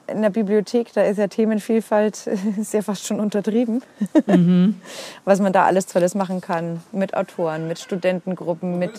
in 0.08 0.22
der 0.22 0.30
Bibliothek, 0.30 0.94
da 0.94 1.04
ist 1.04 1.18
ja 1.18 1.28
Themenvielfalt 1.28 2.28
ist 2.60 2.74
ja 2.74 2.82
fast 2.82 3.06
schon 3.06 3.20
untertrieben. 3.20 3.82
Was 5.26 5.40
man 5.40 5.54
da 5.54 5.66
alles 5.66 5.88
Tolles 5.88 6.16
machen 6.16 6.42
kann 6.42 6.82
mit 6.92 7.16
Autoren, 7.16 7.68
mit 7.68 7.80
Studentengruppen, 7.80 8.78
mit 8.80 8.92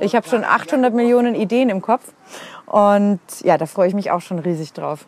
ich 0.00 0.14
habe 0.14 0.28
schon 0.28 0.44
800 0.44 0.94
Millionen 0.94 1.34
Ideen 1.34 1.68
im 1.68 1.82
Kopf 1.82 2.12
und 2.66 3.20
ja, 3.42 3.58
da 3.58 3.66
freue 3.66 3.88
ich 3.88 3.94
mich 3.94 4.10
auch 4.10 4.20
schon 4.20 4.38
riesig 4.38 4.72
drauf. 4.72 5.06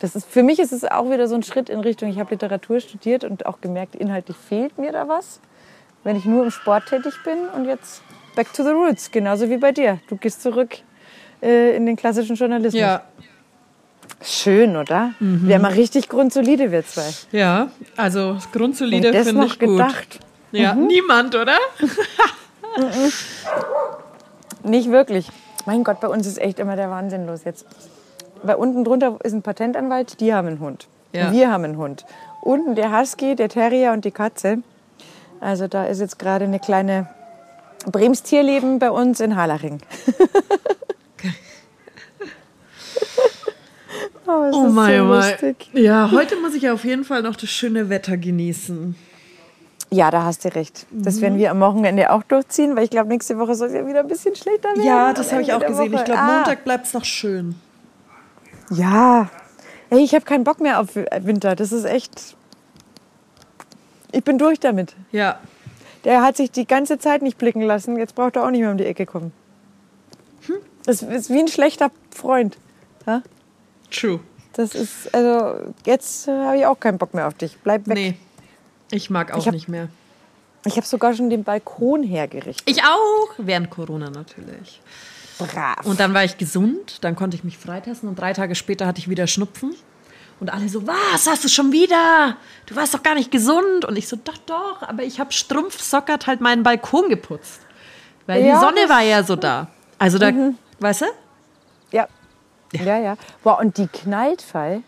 Das 0.00 0.16
ist 0.16 0.26
für 0.26 0.42
mich 0.42 0.58
ist 0.58 0.72
es 0.72 0.84
auch 0.84 1.10
wieder 1.10 1.28
so 1.28 1.34
ein 1.34 1.42
Schritt 1.42 1.68
in 1.68 1.80
Richtung, 1.80 2.08
ich 2.08 2.18
habe 2.18 2.30
Literatur 2.30 2.80
studiert 2.80 3.24
und 3.24 3.46
auch 3.46 3.60
gemerkt, 3.60 3.94
inhaltlich 3.94 4.36
fehlt 4.36 4.78
mir 4.78 4.92
da 4.92 5.08
was, 5.08 5.40
wenn 6.04 6.16
ich 6.16 6.24
nur 6.24 6.44
im 6.44 6.50
Sport 6.50 6.86
tätig 6.86 7.14
bin 7.24 7.38
und 7.54 7.66
jetzt 7.66 8.02
back 8.34 8.52
to 8.52 8.62
the 8.62 8.70
roots, 8.70 9.10
genauso 9.10 9.48
wie 9.50 9.58
bei 9.58 9.72
dir. 9.72 9.98
Du 10.08 10.16
gehst 10.16 10.42
zurück 10.42 10.78
äh, 11.42 11.76
in 11.76 11.86
den 11.86 11.96
klassischen 11.96 12.36
Journalismus. 12.36 12.80
Ja, 12.80 13.02
Schön, 14.22 14.76
oder? 14.76 15.12
Wir 15.18 15.54
haben 15.54 15.62
mal 15.62 15.72
richtig 15.72 16.08
grundsolide, 16.08 16.70
wir 16.70 16.84
zwei. 16.86 17.08
ja. 17.32 17.68
Also 17.96 18.36
Grundsolide 18.52 19.12
finde 19.12 19.32
noch 19.32 19.46
ich 19.46 19.58
gut. 19.58 19.68
gedacht? 19.70 20.20
Ja, 20.52 20.74
niemand, 20.74 21.34
oder? 21.34 21.56
Nicht 24.62 24.90
wirklich. 24.90 25.28
Mein 25.66 25.84
Gott, 25.84 26.00
bei 26.00 26.08
uns 26.08 26.26
ist 26.26 26.38
echt 26.38 26.58
immer 26.58 26.76
der 26.76 26.90
Wahnsinn 26.90 27.26
los 27.26 27.44
jetzt. 27.44 27.66
Weil 28.42 28.56
unten 28.56 28.84
drunter 28.84 29.18
ist 29.22 29.32
ein 29.32 29.42
Patentanwalt, 29.42 30.20
die 30.20 30.34
haben 30.34 30.48
einen 30.48 30.60
Hund. 30.60 30.88
Ja. 31.12 31.32
Wir 31.32 31.50
haben 31.50 31.64
einen 31.64 31.76
Hund. 31.76 32.04
Unten 32.42 32.74
der 32.74 32.98
Husky, 32.98 33.36
der 33.36 33.48
Terrier 33.48 33.92
und 33.92 34.04
die 34.04 34.10
Katze. 34.10 34.58
Also 35.40 35.66
da 35.68 35.84
ist 35.86 36.00
jetzt 36.00 36.18
gerade 36.18 36.44
eine 36.44 36.58
kleine 36.58 37.08
Bremstierleben 37.86 38.78
bei 38.78 38.90
uns 38.90 39.20
in 39.20 39.36
Harlaching. 39.36 39.80
oh, 44.30 44.50
Oh 44.52 44.66
ist 44.66 44.72
mein, 44.74 44.98
so 44.98 45.04
oh 45.04 45.06
mein. 45.08 45.30
lustig. 45.30 45.70
Ja, 45.72 46.10
heute 46.10 46.36
muss 46.40 46.54
ich 46.54 46.68
auf 46.70 46.84
jeden 46.84 47.04
Fall 47.04 47.22
noch 47.22 47.36
das 47.36 47.50
schöne 47.50 47.88
Wetter 47.88 48.16
genießen. 48.16 48.94
Ja, 49.92 50.10
da 50.12 50.22
hast 50.24 50.44
du 50.44 50.54
recht. 50.54 50.86
Das 50.90 51.16
Mhm. 51.16 51.20
werden 51.22 51.38
wir 51.38 51.50
am 51.50 51.60
Wochenende 51.60 52.10
auch 52.12 52.22
durchziehen, 52.22 52.76
weil 52.76 52.84
ich 52.84 52.90
glaube, 52.90 53.08
nächste 53.08 53.38
Woche 53.38 53.54
soll 53.56 53.68
es 53.68 53.74
ja 53.74 53.86
wieder 53.86 54.00
ein 54.00 54.08
bisschen 54.08 54.36
schlechter 54.36 54.68
werden. 54.68 54.84
Ja, 54.84 55.12
das 55.12 55.32
habe 55.32 55.42
ich 55.42 55.52
auch 55.52 55.60
gesehen. 55.66 55.92
Woche. 55.92 56.00
Ich 56.00 56.04
glaube, 56.04 56.20
Ah. 56.20 56.36
Montag 56.36 56.62
bleibt 56.64 56.86
es 56.86 56.94
noch 56.94 57.04
schön. 57.04 57.56
Ja. 58.70 59.28
Ey, 59.90 59.98
ich 60.04 60.14
habe 60.14 60.24
keinen 60.24 60.44
Bock 60.44 60.60
mehr 60.60 60.78
auf 60.80 60.94
Winter. 60.94 61.56
Das 61.56 61.72
ist 61.72 61.84
echt. 61.84 62.36
Ich 64.12 64.22
bin 64.24 64.38
durch 64.38 64.60
damit. 64.60 64.94
Ja, 65.12 65.38
Der 66.04 66.22
hat 66.22 66.36
sich 66.36 66.50
die 66.50 66.66
ganze 66.66 66.98
Zeit 66.98 67.20
nicht 67.20 67.36
blicken 67.36 67.60
lassen. 67.60 67.96
Jetzt 67.98 68.14
braucht 68.14 68.36
er 68.36 68.44
auch 68.44 68.50
nicht 68.50 68.60
mehr 68.62 68.70
um 68.70 68.78
die 68.78 68.86
Ecke 68.86 69.04
kommen. 69.06 69.32
Das 70.86 71.02
ist 71.02 71.28
wie 71.28 71.40
ein 71.40 71.48
schlechter 71.48 71.90
Freund. 72.10 72.56
Ja? 73.06 73.22
True. 73.90 74.20
Das 74.54 74.74
ist, 74.74 75.12
also, 75.14 75.72
jetzt 75.86 76.26
äh, 76.28 76.32
habe 76.32 76.58
ich 76.58 76.66
auch 76.66 76.78
keinen 76.78 76.98
Bock 76.98 77.14
mehr 77.14 77.26
auf 77.26 77.34
dich. 77.34 77.56
Bleib 77.62 77.86
weg. 77.86 77.94
Nee, 77.96 78.16
ich 78.90 79.10
mag 79.10 79.32
auch 79.32 79.38
Ich 79.38 79.46
hab- 79.46 79.54
nicht 79.54 79.68
mehr. 79.68 79.88
Ich 80.66 80.76
habe 80.76 80.86
sogar 80.86 81.14
schon 81.14 81.30
den 81.30 81.42
Balkon 81.44 82.02
hergerichtet. 82.02 82.68
Ich 82.68 82.82
auch, 82.84 83.28
während 83.38 83.70
Corona 83.70 84.10
natürlich. 84.10 84.80
Brav. 85.38 85.86
Und 85.86 86.00
dann 86.00 86.12
war 86.12 86.22
ich 86.24 86.36
gesund, 86.36 86.98
dann 87.02 87.16
konnte 87.16 87.34
ich 87.34 87.44
mich 87.44 87.56
freitesten 87.56 88.08
und 88.08 88.18
drei 88.18 88.34
Tage 88.34 88.54
später 88.54 88.86
hatte 88.86 88.98
ich 88.98 89.08
wieder 89.08 89.26
Schnupfen. 89.26 89.74
Und 90.38 90.52
alle 90.52 90.68
so, 90.68 90.86
was, 90.86 91.26
hast 91.26 91.44
du 91.44 91.48
schon 91.48 91.72
wieder? 91.72 92.36
Du 92.66 92.74
warst 92.76 92.92
doch 92.92 93.02
gar 93.02 93.14
nicht 93.14 93.30
gesund. 93.30 93.84
Und 93.86 93.96
ich 93.96 94.06
so, 94.08 94.16
doch, 94.22 94.36
doch, 94.38 94.82
aber 94.82 95.02
ich 95.02 95.18
habe 95.20 95.32
strumpfsockert 95.32 96.26
halt 96.26 96.40
meinen 96.42 96.62
Balkon 96.62 97.08
geputzt. 97.08 97.60
Weil 98.26 98.44
Ja, 98.44 98.54
die 98.54 98.60
Sonne 98.60 98.84
Mhm. 98.86 98.88
war 98.90 99.00
ja 99.02 99.22
so 99.22 99.36
da. 99.36 99.68
Also 99.98 100.18
da, 100.18 100.30
weißt 100.78 101.02
du? 101.02 101.06
ja. 101.92 102.06
Ja, 102.72 102.98
ja. 102.98 103.16
Boah, 103.42 103.58
und 103.58 103.76
die 103.78 103.86
knallt, 103.88 104.42
Fall. 104.42 104.82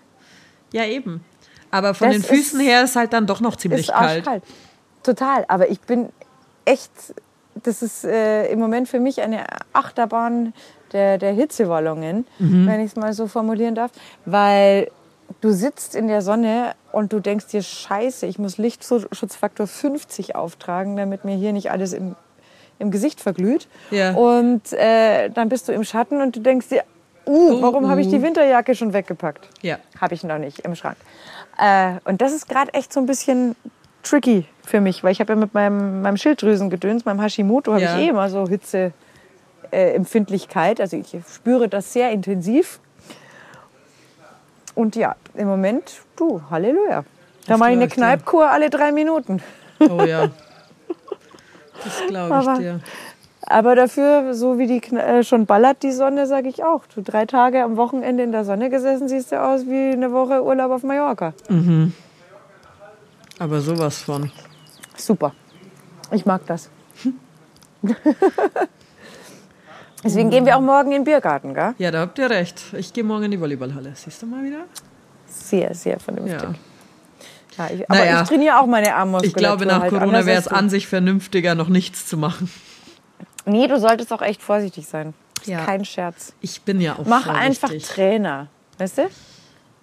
Ja, 0.72 0.84
eben. 0.84 1.24
Aber 1.70 1.94
von 1.94 2.08
Das 2.08 2.16
den 2.18 2.22
Füßen 2.24 2.60
ist- 2.60 2.66
her 2.66 2.82
ist 2.84 2.96
halt 2.96 3.12
dann 3.12 3.26
doch 3.26 3.40
noch 3.40 3.56
ziemlich 3.56 3.88
ist 3.88 3.92
kalt. 3.94 4.18
arschkalt. 4.18 4.42
Total. 5.02 5.44
Aber 5.48 5.70
ich 5.70 5.80
bin 5.80 6.10
echt, 6.64 6.90
das 7.62 7.82
ist 7.82 8.04
äh, 8.04 8.46
im 8.52 8.58
Moment 8.60 8.88
für 8.88 9.00
mich 9.00 9.20
eine 9.20 9.44
Achterbahn 9.72 10.52
der, 10.92 11.18
der 11.18 11.32
Hitzewallungen, 11.32 12.26
Mhm. 12.38 12.66
wenn 12.66 12.80
ich 12.80 12.86
es 12.92 12.96
mal 12.96 13.12
so 13.14 13.26
formulieren 13.26 13.74
darf. 13.74 13.90
Weil 14.26 14.90
du 15.40 15.50
sitzt 15.50 15.94
in 15.94 16.08
der 16.08 16.20
Sonne 16.22 16.74
und 16.92 17.12
du 17.12 17.20
denkst 17.20 17.46
dir, 17.48 17.62
scheiße, 17.62 18.26
ich 18.26 18.38
muss 18.38 18.58
Lichtschutzfaktor 18.58 19.66
50 19.66 20.36
auftragen, 20.36 20.96
damit 20.96 21.24
mir 21.24 21.36
hier 21.36 21.52
nicht 21.54 21.70
alles 21.70 21.94
im, 21.94 22.14
im 22.78 22.90
Gesicht 22.90 23.20
verglüht. 23.20 23.66
Ja. 23.90 24.12
Und 24.14 24.72
äh, 24.74 25.30
dann 25.30 25.48
bist 25.48 25.68
du 25.68 25.72
im 25.72 25.84
Schatten 25.84 26.20
und 26.20 26.36
du 26.36 26.40
denkst 26.40 26.68
dir, 26.68 26.84
uh, 27.26 27.62
warum 27.62 27.88
habe 27.88 28.00
ich 28.00 28.08
die 28.08 28.20
Winterjacke 28.22 28.74
schon 28.74 28.92
weggepackt? 28.92 29.48
Ja. 29.62 29.78
Habe 30.00 30.14
ich 30.14 30.24
noch 30.24 30.38
nicht 30.38 30.58
im 30.60 30.74
Schrank. 30.74 30.96
Äh, 31.58 31.92
und 32.04 32.20
das 32.22 32.32
ist 32.32 32.48
gerade 32.48 32.72
echt 32.74 32.92
so 32.92 32.98
ein 33.00 33.06
bisschen 33.06 33.54
tricky 34.02 34.46
für 34.64 34.80
mich, 34.80 35.04
weil 35.04 35.12
ich 35.12 35.20
habe 35.20 35.32
ja 35.34 35.38
mit 35.38 35.54
meinem, 35.54 36.02
meinem 36.02 36.16
Schilddrüsengedöns, 36.16 37.04
meinem 37.04 37.20
Hashimoto, 37.20 37.72
habe 37.72 37.82
Ja. 37.82 37.96
ich 37.96 38.06
eh 38.06 38.08
immer 38.08 38.28
so 38.30 38.46
Hitzeempfindlichkeit. 38.48 40.78
Äh, 40.78 40.82
also 40.82 40.96
ich 40.96 41.14
spüre 41.32 41.68
das 41.68 41.92
sehr 41.92 42.10
intensiv. 42.10 42.80
Und 44.74 44.96
ja, 44.96 45.14
im 45.34 45.48
Moment, 45.48 46.00
du, 46.16 46.40
Halleluja. 46.50 47.04
Da 47.46 47.56
mache 47.58 47.70
ich 47.72 47.76
eine. 47.76 47.88
Kneipkur 47.88 48.50
alle 48.50 48.70
drei 48.70 48.90
Minuten. 48.92 49.42
Oh 49.80 50.02
ja. 50.02 50.28
Das 51.84 52.06
glaube 52.06 52.28
ich 52.28 52.34
Aber- 52.48 52.58
dir. 52.60 52.80
Aber 53.52 53.74
dafür, 53.76 54.32
so 54.32 54.58
wie 54.58 54.66
die 54.66 54.82
äh, 54.96 55.22
schon 55.22 55.44
ballert 55.44 55.82
die 55.82 55.92
Sonne, 55.92 56.26
sage 56.26 56.48
ich 56.48 56.64
auch. 56.64 56.86
Du 56.86 57.02
drei 57.02 57.26
Tage 57.26 57.62
am 57.62 57.76
Wochenende 57.76 58.22
in 58.22 58.32
der 58.32 58.46
Sonne 58.46 58.70
gesessen, 58.70 59.08
siehst 59.08 59.30
du 59.30 59.40
aus 59.42 59.66
wie 59.66 59.92
eine 59.92 60.10
Woche 60.10 60.42
Urlaub 60.42 60.70
auf 60.72 60.82
Mallorca. 60.82 61.34
Aber 63.38 63.60
sowas 63.60 63.98
von. 63.98 64.32
Super. 64.96 65.34
Ich 66.12 66.24
mag 66.24 66.46
das. 66.46 66.70
Deswegen 70.02 70.30
gehen 70.30 70.46
wir 70.46 70.56
auch 70.56 70.62
morgen 70.62 70.92
in 70.92 71.00
den 71.00 71.04
Biergarten, 71.04 71.52
gell? 71.52 71.74
Ja, 71.78 71.90
da 71.90 72.00
habt 72.00 72.18
ihr 72.18 72.30
recht. 72.30 72.62
Ich 72.72 72.92
gehe 72.94 73.04
morgen 73.04 73.24
in 73.24 73.32
die 73.32 73.40
Volleyballhalle. 73.40 73.92
Siehst 73.94 74.22
du 74.22 74.26
mal 74.26 74.42
wieder? 74.42 74.64
Sehr, 75.26 75.74
sehr 75.74 76.00
vernünftig. 76.00 76.42
Ja. 76.42 76.54
Ja, 77.58 77.74
ich, 77.74 77.90
aber 77.90 77.98
Naja. 77.98 78.22
ich 78.22 78.28
trainiere 78.28 78.58
auch 78.60 78.66
meine 78.66 78.94
Armmuskulatur. 78.94 79.26
Ich 79.26 79.34
glaube, 79.34 79.66
nach 79.66 79.82
halt 79.82 79.92
Corona 79.92 80.24
wäre 80.24 80.40
es 80.40 80.48
an 80.48 80.70
sich 80.70 80.86
vernünftiger, 80.86 81.54
noch 81.54 81.68
nichts 81.68 82.06
zu 82.06 82.16
machen. 82.16 82.50
Nee, 83.44 83.66
du 83.66 83.78
solltest 83.78 84.12
auch 84.12 84.22
echt 84.22 84.42
vorsichtig 84.42 84.86
sein. 84.86 85.14
Das 85.34 85.44
ist 85.44 85.50
Ja. 85.52 85.64
kein 85.64 85.84
Scherz. 85.84 86.32
Ich 86.40 86.62
bin 86.62 86.80
ja 86.80 86.94
auch 86.94 87.04
Mach 87.06 87.24
vorsichtig. 87.24 87.64
einfach 87.64 87.94
Trainer. 87.94 88.46
Weißt 88.78 88.98
du? 88.98 89.08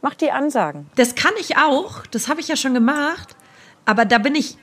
Mach 0.01 0.13
die 0.15 0.31
Ansagen. 0.31 0.89
Das 0.95 1.15
kann 1.15 1.33
ich 1.39 1.57
auch. 1.57 2.05
Das 2.07 2.29
habe 2.29 2.39
ich 2.39 2.47
ja 2.47 2.55
schon 2.55 2.73
gemacht. 2.73 3.35
Aber 3.85 4.05
da 4.05 4.17
bin 4.17 4.35
ich, 4.35 4.57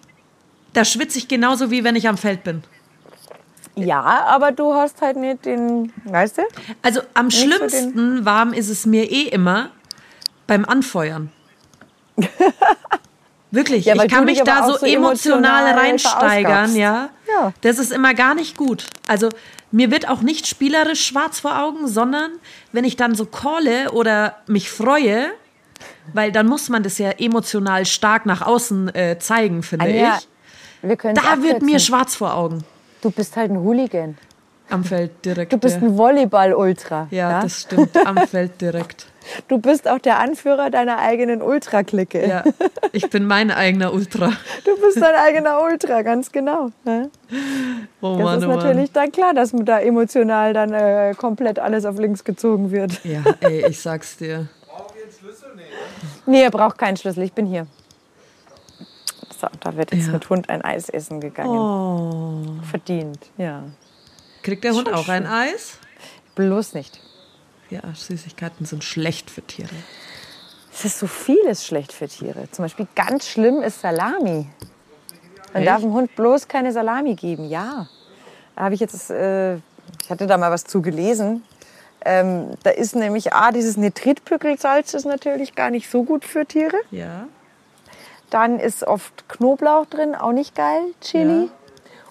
da 0.72 0.84
schwitze 0.84 1.18
ich 1.18 1.28
genauso 1.28 1.70
wie 1.70 1.84
wenn 1.84 1.94
ich 1.96 2.08
am 2.08 2.16
Feld 2.16 2.42
bin. 2.44 2.62
Ja, 3.74 4.00
aber 4.02 4.52
du 4.52 4.72
hast 4.72 5.02
halt 5.02 5.18
nicht 5.18 5.44
den, 5.44 5.92
weißt 6.04 6.38
du? 6.38 6.42
Also 6.80 7.02
am 7.12 7.28
den- 7.28 7.32
schlimmsten 7.38 8.24
warm 8.24 8.54
ist 8.54 8.70
es 8.70 8.86
mir 8.86 9.10
eh 9.10 9.24
immer 9.28 9.70
beim 10.46 10.64
Anfeuern. 10.64 11.30
Wirklich, 13.50 13.84
Ja, 13.84 13.94
ich 13.94 14.10
kann 14.10 14.24
mich 14.24 14.42
da 14.42 14.66
so 14.66 14.84
emotional 14.84 15.66
emotional 15.66 15.78
reinsteigern, 15.78 16.76
ja. 16.76 17.10
Ja. 17.28 17.52
Das 17.60 17.78
ist 17.78 17.92
immer 17.92 18.14
gar 18.14 18.34
nicht 18.34 18.56
gut. 18.56 18.86
Also 19.06 19.28
mir 19.70 19.90
wird 19.90 20.08
auch 20.08 20.22
nicht 20.22 20.46
spielerisch 20.46 21.04
schwarz 21.04 21.40
vor 21.40 21.62
Augen, 21.62 21.88
sondern 21.88 22.32
wenn 22.72 22.84
ich 22.84 22.96
dann 22.96 23.14
so 23.14 23.26
calle 23.26 23.92
oder 23.92 24.36
mich 24.46 24.70
freue, 24.70 25.30
weil 26.12 26.32
dann 26.32 26.46
muss 26.46 26.68
man 26.68 26.82
das 26.82 26.98
ja 26.98 27.10
emotional 27.10 27.84
stark 27.86 28.26
nach 28.26 28.42
außen 28.42 28.94
äh, 28.94 29.18
zeigen, 29.18 29.62
finde 29.62 29.86
Anja, 29.86 30.18
ich. 30.18 30.28
wir 30.82 30.96
Da 31.14 31.42
wird 31.42 31.62
mir 31.62 31.78
schwarz 31.78 32.14
vor 32.14 32.34
Augen 32.34 32.64
Du 33.06 33.12
bist 33.12 33.36
halt 33.36 33.52
ein 33.52 33.58
Hooligan. 33.60 34.16
am 34.68 34.82
Feld 34.82 35.24
direkt. 35.24 35.52
Du 35.52 35.58
bist 35.58 35.76
ja. 35.76 35.82
ein 35.82 35.96
Volleyball-Ultra. 35.96 37.06
ja, 37.12 37.42
das 37.42 37.62
stimmt, 37.62 37.96
am 38.04 38.16
Feld 38.26 38.60
direkt. 38.60 39.06
Du 39.48 39.58
bist 39.58 39.88
auch 39.88 39.98
der 39.98 40.18
Anführer 40.18 40.70
deiner 40.70 40.98
eigenen 40.98 41.42
Ultra-Clique. 41.42 42.26
Ja, 42.26 42.44
ich 42.92 43.08
bin 43.10 43.26
mein 43.26 43.50
eigener 43.50 43.92
Ultra. 43.92 44.32
Du 44.64 44.80
bist 44.80 45.00
dein 45.00 45.14
eigener 45.14 45.62
Ultra, 45.62 46.02
ganz 46.02 46.30
genau. 46.32 46.70
ne? 46.84 47.10
Oh 48.00 48.16
Das 48.16 48.24
Mann, 48.24 48.38
ist 48.38 48.44
oh 48.44 48.48
Mann. 48.48 48.58
natürlich 48.58 48.92
dann 48.92 49.12
klar, 49.12 49.34
dass 49.34 49.52
da 49.52 49.80
emotional 49.80 50.52
dann 50.52 50.72
äh, 50.72 51.14
komplett 51.16 51.58
alles 51.58 51.84
auf 51.84 51.98
links 51.98 52.24
gezogen 52.24 52.70
wird. 52.70 53.04
Ja, 53.04 53.22
ey, 53.40 53.66
ich 53.68 53.80
sag's 53.80 54.16
dir. 54.16 54.48
Nee, 56.26 56.42
er 56.42 56.50
braucht 56.50 56.78
keinen 56.78 56.96
Schlüssel, 56.96 57.22
ich 57.22 57.32
bin 57.32 57.46
hier. 57.46 57.66
So, 59.40 59.48
da 59.60 59.76
wird 59.76 59.92
jetzt 59.92 60.06
ja. 60.06 60.12
mit 60.12 60.28
Hund 60.30 60.48
ein 60.48 60.62
Eis 60.62 60.88
essen 60.88 61.20
gegangen. 61.20 61.50
Oh. 61.50 62.62
Verdient, 62.68 63.18
ja. 63.36 63.64
Kriegt 64.42 64.64
der 64.64 64.72
Hund 64.72 64.92
auch 64.92 65.04
schön. 65.04 65.14
ein 65.14 65.26
Eis? 65.26 65.78
Bloß 66.34 66.74
nicht. 66.74 67.00
Ja, 67.70 67.80
Süßigkeiten 67.94 68.64
sind 68.66 68.84
schlecht 68.84 69.30
für 69.30 69.42
Tiere. 69.42 69.74
Es 70.72 70.84
ist 70.84 70.98
so 70.98 71.06
vieles 71.06 71.66
schlecht 71.66 71.92
für 71.92 72.06
Tiere. 72.06 72.50
Zum 72.50 72.64
Beispiel 72.64 72.86
ganz 72.94 73.26
schlimm 73.28 73.62
ist 73.62 73.80
Salami. 73.80 74.46
Man 75.52 75.62
Echt? 75.62 75.66
darf 75.66 75.80
dem 75.80 75.92
Hund 75.92 76.14
bloß 76.14 76.48
keine 76.48 76.72
Salami 76.72 77.14
geben. 77.14 77.48
Ja. 77.48 77.88
Da 78.54 78.62
habe 78.62 78.74
ich 78.74 78.80
jetzt, 78.80 79.10
äh, 79.10 79.56
ich 79.56 80.10
hatte 80.10 80.26
da 80.26 80.36
mal 80.36 80.50
was 80.50 80.64
zu 80.64 80.82
gelesen. 80.82 81.44
Ähm, 82.04 82.50
da 82.62 82.70
ist 82.70 82.94
nämlich 82.94 83.32
A, 83.32 83.50
dieses 83.50 83.76
Nitritpückelsalz 83.76 84.94
ist 84.94 85.06
natürlich 85.06 85.54
gar 85.54 85.70
nicht 85.70 85.90
so 85.90 86.04
gut 86.04 86.24
für 86.24 86.46
Tiere. 86.46 86.76
Ja. 86.90 87.26
Dann 88.30 88.60
ist 88.60 88.84
oft 88.84 89.28
Knoblauch 89.28 89.86
drin, 89.86 90.14
auch 90.14 90.32
nicht 90.32 90.54
geil, 90.54 90.82
Chili. 91.00 91.44
Ja. 91.44 91.48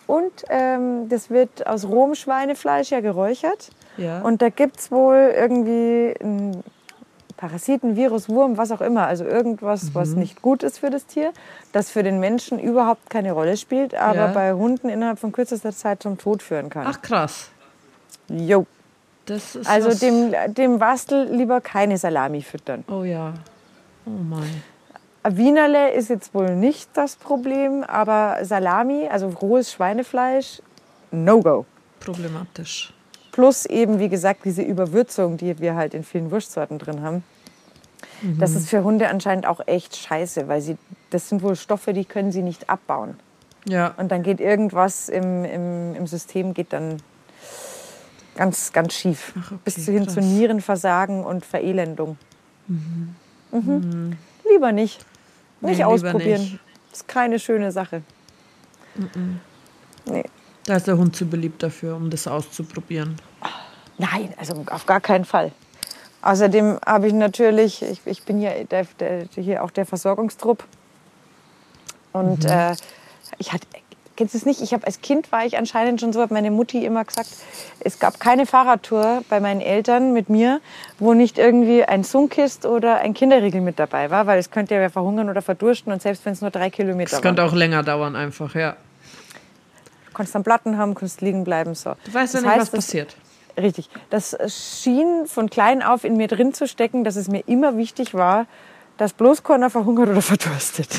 Und 0.08 0.44
ähm, 0.50 1.08
das 1.10 1.30
wird 1.30 1.66
aus 1.66 1.86
rohem 1.86 2.16
Schweinefleisch 2.16 2.92
ja 2.92 3.00
geräuchert. 3.00 3.70
Ja. 3.98 4.22
Und 4.22 4.42
da 4.42 4.50
gibt 4.50 4.80
es 4.80 4.92
wohl 4.92 5.34
irgendwie 5.36 6.14
ein 6.22 6.64
Parasiten, 7.38 7.96
Virus, 7.96 8.30
Wurm, 8.30 8.58
was 8.58 8.72
auch 8.72 8.82
immer. 8.82 9.08
Also 9.08 9.26
irgendwas, 9.26 9.84
mhm. 9.86 9.96
was 9.96 10.10
nicht 10.10 10.42
gut 10.42 10.64
ist 10.64 10.80
für 10.80 10.90
das 10.90 11.06
Tier, 11.06 11.34
das 11.72 11.90
für 11.90 12.04
den 12.04 12.20
Menschen 12.20 12.60
überhaupt 12.60 13.10
keine 13.10 13.34
Rolle 13.34 13.58
spielt, 13.58 13.94
aber 13.94 14.16
ja. 14.16 14.28
bei 14.28 14.54
Hunden 14.54 14.90
innerhalb 14.90 15.20
von 15.20 15.32
kürzester 15.32 15.72
Zeit 15.74 16.02
zum 16.02 16.18
Tod 16.18 16.42
führen 16.42 16.70
kann. 16.70 16.86
Ach 16.88 17.02
krass. 17.02 17.50
Jo. 18.30 18.66
also 19.66 19.94
dem, 19.94 20.34
dem 20.54 20.80
Wastel 20.80 21.30
lieber 21.32 21.62
keine 21.62 21.98
Salami 21.98 22.42
füttern. 22.42 22.84
Oh 22.88 23.04
ja. 23.04 23.34
Oh 24.06 24.12
mein. 24.12 24.64
Wienerle 25.28 25.92
ist 25.92 26.10
jetzt 26.10 26.34
wohl 26.36 26.56
nicht 26.56 26.90
das 26.94 27.16
Problem, 27.16 27.84
aber 27.84 28.38
Salami, 28.44 29.08
also 29.10 29.28
rohes 29.30 29.72
Schweinefleisch, 29.72 30.62
no 31.12 31.42
go. 31.42 31.66
Problematisch. 32.00 32.95
Plus 33.36 33.66
eben, 33.66 34.00
wie 34.00 34.08
gesagt, 34.08 34.46
diese 34.46 34.62
Überwürzung, 34.62 35.36
die 35.36 35.60
wir 35.60 35.76
halt 35.76 35.94
in 35.94 36.06
vielen 36.06 36.32
Wurstsorten 36.32 36.80
drin 36.80 37.02
haben. 37.02 37.22
Mhm. 38.22 38.40
Das 38.40 38.56
ist 38.56 38.70
für 38.70 38.82
Hunde 38.82 39.10
anscheinend 39.10 39.46
auch 39.46 39.60
echt 39.68 39.98
scheiße, 39.98 40.48
weil 40.48 40.62
sie, 40.62 40.78
das 41.10 41.28
sind 41.28 41.44
wohl 41.44 41.58
Stoffe, 41.58 41.92
die 41.92 42.06
können 42.06 42.32
sie 42.32 42.44
nicht 42.44 42.70
abbauen. 42.70 43.20
Ja. 43.68 43.94
Und 43.98 44.10
dann 44.10 44.24
geht 44.24 44.40
irgendwas 44.40 45.10
im, 45.10 45.44
im, 45.44 45.96
im 45.96 46.08
System 46.08 46.54
geht 46.54 46.72
dann 46.72 47.02
ganz, 48.36 48.72
ganz 48.72 48.94
schief. 48.94 49.34
Ach, 49.38 49.52
okay, 49.52 49.60
bis 49.66 49.76
hin 49.84 50.06
krass. 50.06 50.14
zu 50.14 50.22
Nierenversagen 50.22 51.26
und 51.26 51.46
Verelendung. 51.46 52.18
Mhm. 52.70 53.16
Mhm. 53.52 53.60
mhm. 53.60 54.18
Lieber 54.50 54.72
nicht. 54.72 55.06
Nicht 55.60 55.80
nee, 55.80 55.84
ausprobieren. 55.84 56.40
Nicht. 56.40 56.60
Das 56.90 57.00
ist 57.02 57.08
keine 57.10 57.38
schöne 57.40 57.74
Sache. 57.74 58.02
Mhm. 58.96 59.42
Nee. 60.06 60.24
Da 60.66 60.76
ist 60.78 60.88
der 60.88 60.98
Hund 60.98 61.16
zu 61.16 61.26
beliebt 61.26 61.62
dafür, 61.62 61.96
um 61.96 62.10
das 62.10 62.28
auszuprobieren. 62.28 63.16
Nein, 63.98 64.34
also 64.38 64.66
auf 64.72 64.86
gar 64.86 65.00
keinen 65.00 65.26
Fall. 65.26 65.52
Außerdem 66.24 66.80
habe 66.86 67.08
ich 67.08 67.14
natürlich, 67.14 67.84
ich, 67.84 68.02
ich 68.06 68.24
bin 68.24 68.40
hier, 68.40 68.66
der, 68.66 68.88
der, 69.00 69.28
hier 69.36 69.64
auch 69.64 69.70
der 69.70 69.86
Versorgungstrupp. 69.86 70.64
Und 72.14 72.44
mhm. 72.44 72.50
äh, 72.50 72.76
ich 73.38 73.54
hatte, 73.54 73.68
kennst 74.16 74.34
du 74.34 74.40
es 74.40 74.46
nicht? 74.48 74.60
Ich 74.62 74.74
habe 74.74 74.88
als 74.88 75.02
Kind 75.02 75.32
war 75.32 75.46
ich 75.46 75.56
anscheinend 75.56 76.02
schon 76.02 76.14
so, 76.14 76.22
hat 76.22 76.32
meine 76.32 76.50
Mutti 76.50 76.84
immer 76.84 77.06
gesagt, 77.06 77.30
es 77.80 78.00
gab 78.00 78.20
keine 78.20 78.48
Fahrradtour 78.48 79.24
bei 79.30 79.40
meinen 79.40 79.62
Eltern 79.62 80.14
mit 80.14 80.30
mir, 80.30 80.62
wo 80.98 81.14
nicht 81.14 81.38
irgendwie 81.38 81.84
ein 81.84 82.04
Sunkist 82.04 82.66
oder 82.66 82.98
ein 82.98 83.14
Kinderriegel 83.14 83.62
mit 83.62 83.78
dabei 83.78 84.10
war, 84.10 84.26
weil 84.26 84.40
es 84.40 84.50
könnte 84.50 84.74
ja 84.74 84.90
verhungern 84.90 85.30
oder 85.30 85.44
verdursten 85.44 85.94
und 85.94 86.02
selbst 86.02 86.26
wenn 86.26 86.34
es 86.34 86.42
nur 86.42 86.50
drei 86.50 86.72
Kilometer 86.72 87.12
war. 87.12 87.20
Es 87.20 87.22
könnte 87.22 87.44
auch 87.44 87.54
länger 87.54 87.84
dauern 87.84 88.16
einfach, 88.16 88.56
ja 88.56 88.78
konntest 90.16 90.34
dann 90.34 90.44
Platten 90.44 90.78
haben, 90.78 90.96
konntest 90.96 91.22
liegen 91.22 91.44
bleiben. 91.44 91.76
So. 91.76 91.94
Du 92.06 92.14
weißt 92.14 92.34
ja 92.34 92.42
nicht, 92.42 92.50
heißt, 92.50 92.62
was 92.62 92.72
passiert. 92.72 93.16
Das, 93.56 93.64
richtig. 93.64 93.90
Das 94.10 94.36
schien 94.48 95.28
von 95.28 95.50
klein 95.50 95.84
auf 95.84 96.04
in 96.04 96.18
mir 96.18 96.28
drin 96.28 96.54
zu 96.54 96.68
stecken, 96.68 97.04
dass 97.04 97.16
es 97.16 97.28
mir 97.28 97.44
immer 97.48 97.78
wichtig 97.78 98.16
war, 98.16 98.48
dass 98.98 99.14
bloß 99.14 99.44
keiner 99.44 99.70
verhungert 99.70 100.10
oder 100.10 100.22
verdurstet. 100.24 100.90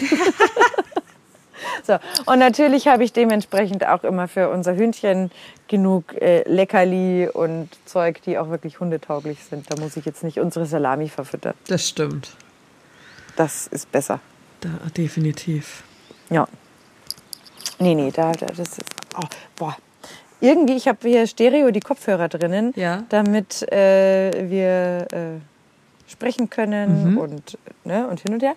so. 1.84 1.98
Und 2.26 2.38
natürlich 2.38 2.86
habe 2.86 3.02
ich 3.02 3.12
dementsprechend 3.12 3.86
auch 3.86 4.04
immer 4.04 4.28
für 4.28 4.50
unser 4.50 4.76
Hündchen 4.76 5.30
genug 5.66 6.14
äh, 6.14 6.48
Leckerli 6.48 7.28
und 7.32 7.70
Zeug, 7.86 8.22
die 8.22 8.38
auch 8.38 8.50
wirklich 8.50 8.78
hundetauglich 8.78 9.42
sind. 9.42 9.70
Da 9.70 9.80
muss 9.80 9.96
ich 9.96 10.04
jetzt 10.04 10.22
nicht 10.22 10.38
unsere 10.38 10.66
Salami 10.66 11.08
verfüttern. 11.08 11.54
Das 11.66 11.88
stimmt. 11.88 12.30
Das 13.36 13.66
ist 13.66 13.90
besser. 13.90 14.20
Da, 14.60 14.68
definitiv. 14.96 15.82
Ja. 16.30 16.48
Nee, 17.78 17.94
nee, 17.94 18.10
da, 18.10 18.32
das 18.32 18.58
ist 18.58 18.80
oh, 19.16 19.26
boah. 19.56 19.76
Irgendwie, 20.40 20.74
ich 20.74 20.86
habe 20.86 20.98
hier 21.02 21.26
Stereo 21.26 21.70
die 21.70 21.80
Kopfhörer 21.80 22.28
drinnen, 22.28 22.72
ja. 22.76 23.04
damit 23.08 23.62
äh, 23.72 24.50
wir 24.50 25.06
äh, 25.10 26.10
sprechen 26.10 26.50
können 26.50 27.12
mhm. 27.12 27.18
und, 27.18 27.58
ne, 27.84 28.06
und 28.06 28.20
hin 28.20 28.34
und 28.34 28.42
her. 28.42 28.54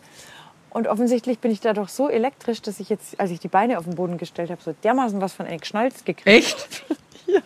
Und 0.71 0.87
offensichtlich 0.87 1.39
bin 1.39 1.51
ich 1.51 1.61
da 1.61 1.73
doch 1.73 1.89
so 1.89 2.09
elektrisch, 2.09 2.61
dass 2.61 2.79
ich 2.79 2.89
jetzt, 2.89 3.19
als 3.19 3.31
ich 3.31 3.39
die 3.39 3.47
Beine 3.47 3.79
auf 3.79 3.85
den 3.85 3.95
Boden 3.95 4.17
gestellt 4.17 4.51
habe, 4.51 4.61
so 4.61 4.75
dermaßen 4.83 5.19
was 5.19 5.33
von 5.33 5.45
einem 5.45 5.59
Geschnalz 5.59 6.03
gekriegt. 6.05 6.27
Echt? 6.27 6.85
ja. 7.27 7.41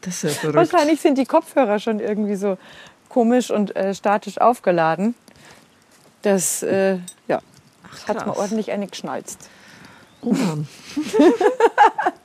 Das 0.00 0.22
ist 0.22 0.22
ja 0.22 0.30
verrückt. 0.30 0.72
Wahrscheinlich 0.72 1.00
sind 1.00 1.18
die 1.18 1.24
Kopfhörer 1.24 1.80
schon 1.80 1.98
irgendwie 1.98 2.36
so 2.36 2.56
komisch 3.08 3.50
und 3.50 3.74
äh, 3.74 3.94
statisch 3.94 4.38
aufgeladen. 4.38 5.14
Das, 6.22 6.62
äh, 6.62 6.98
ja, 7.26 7.40
Ach, 7.90 8.08
hat 8.08 8.26
mal 8.26 8.36
ordentlich 8.36 8.70
eine 8.70 8.86
geschnalzt. 8.86 9.48
Oh 10.20 10.32
Mann. 10.32 10.68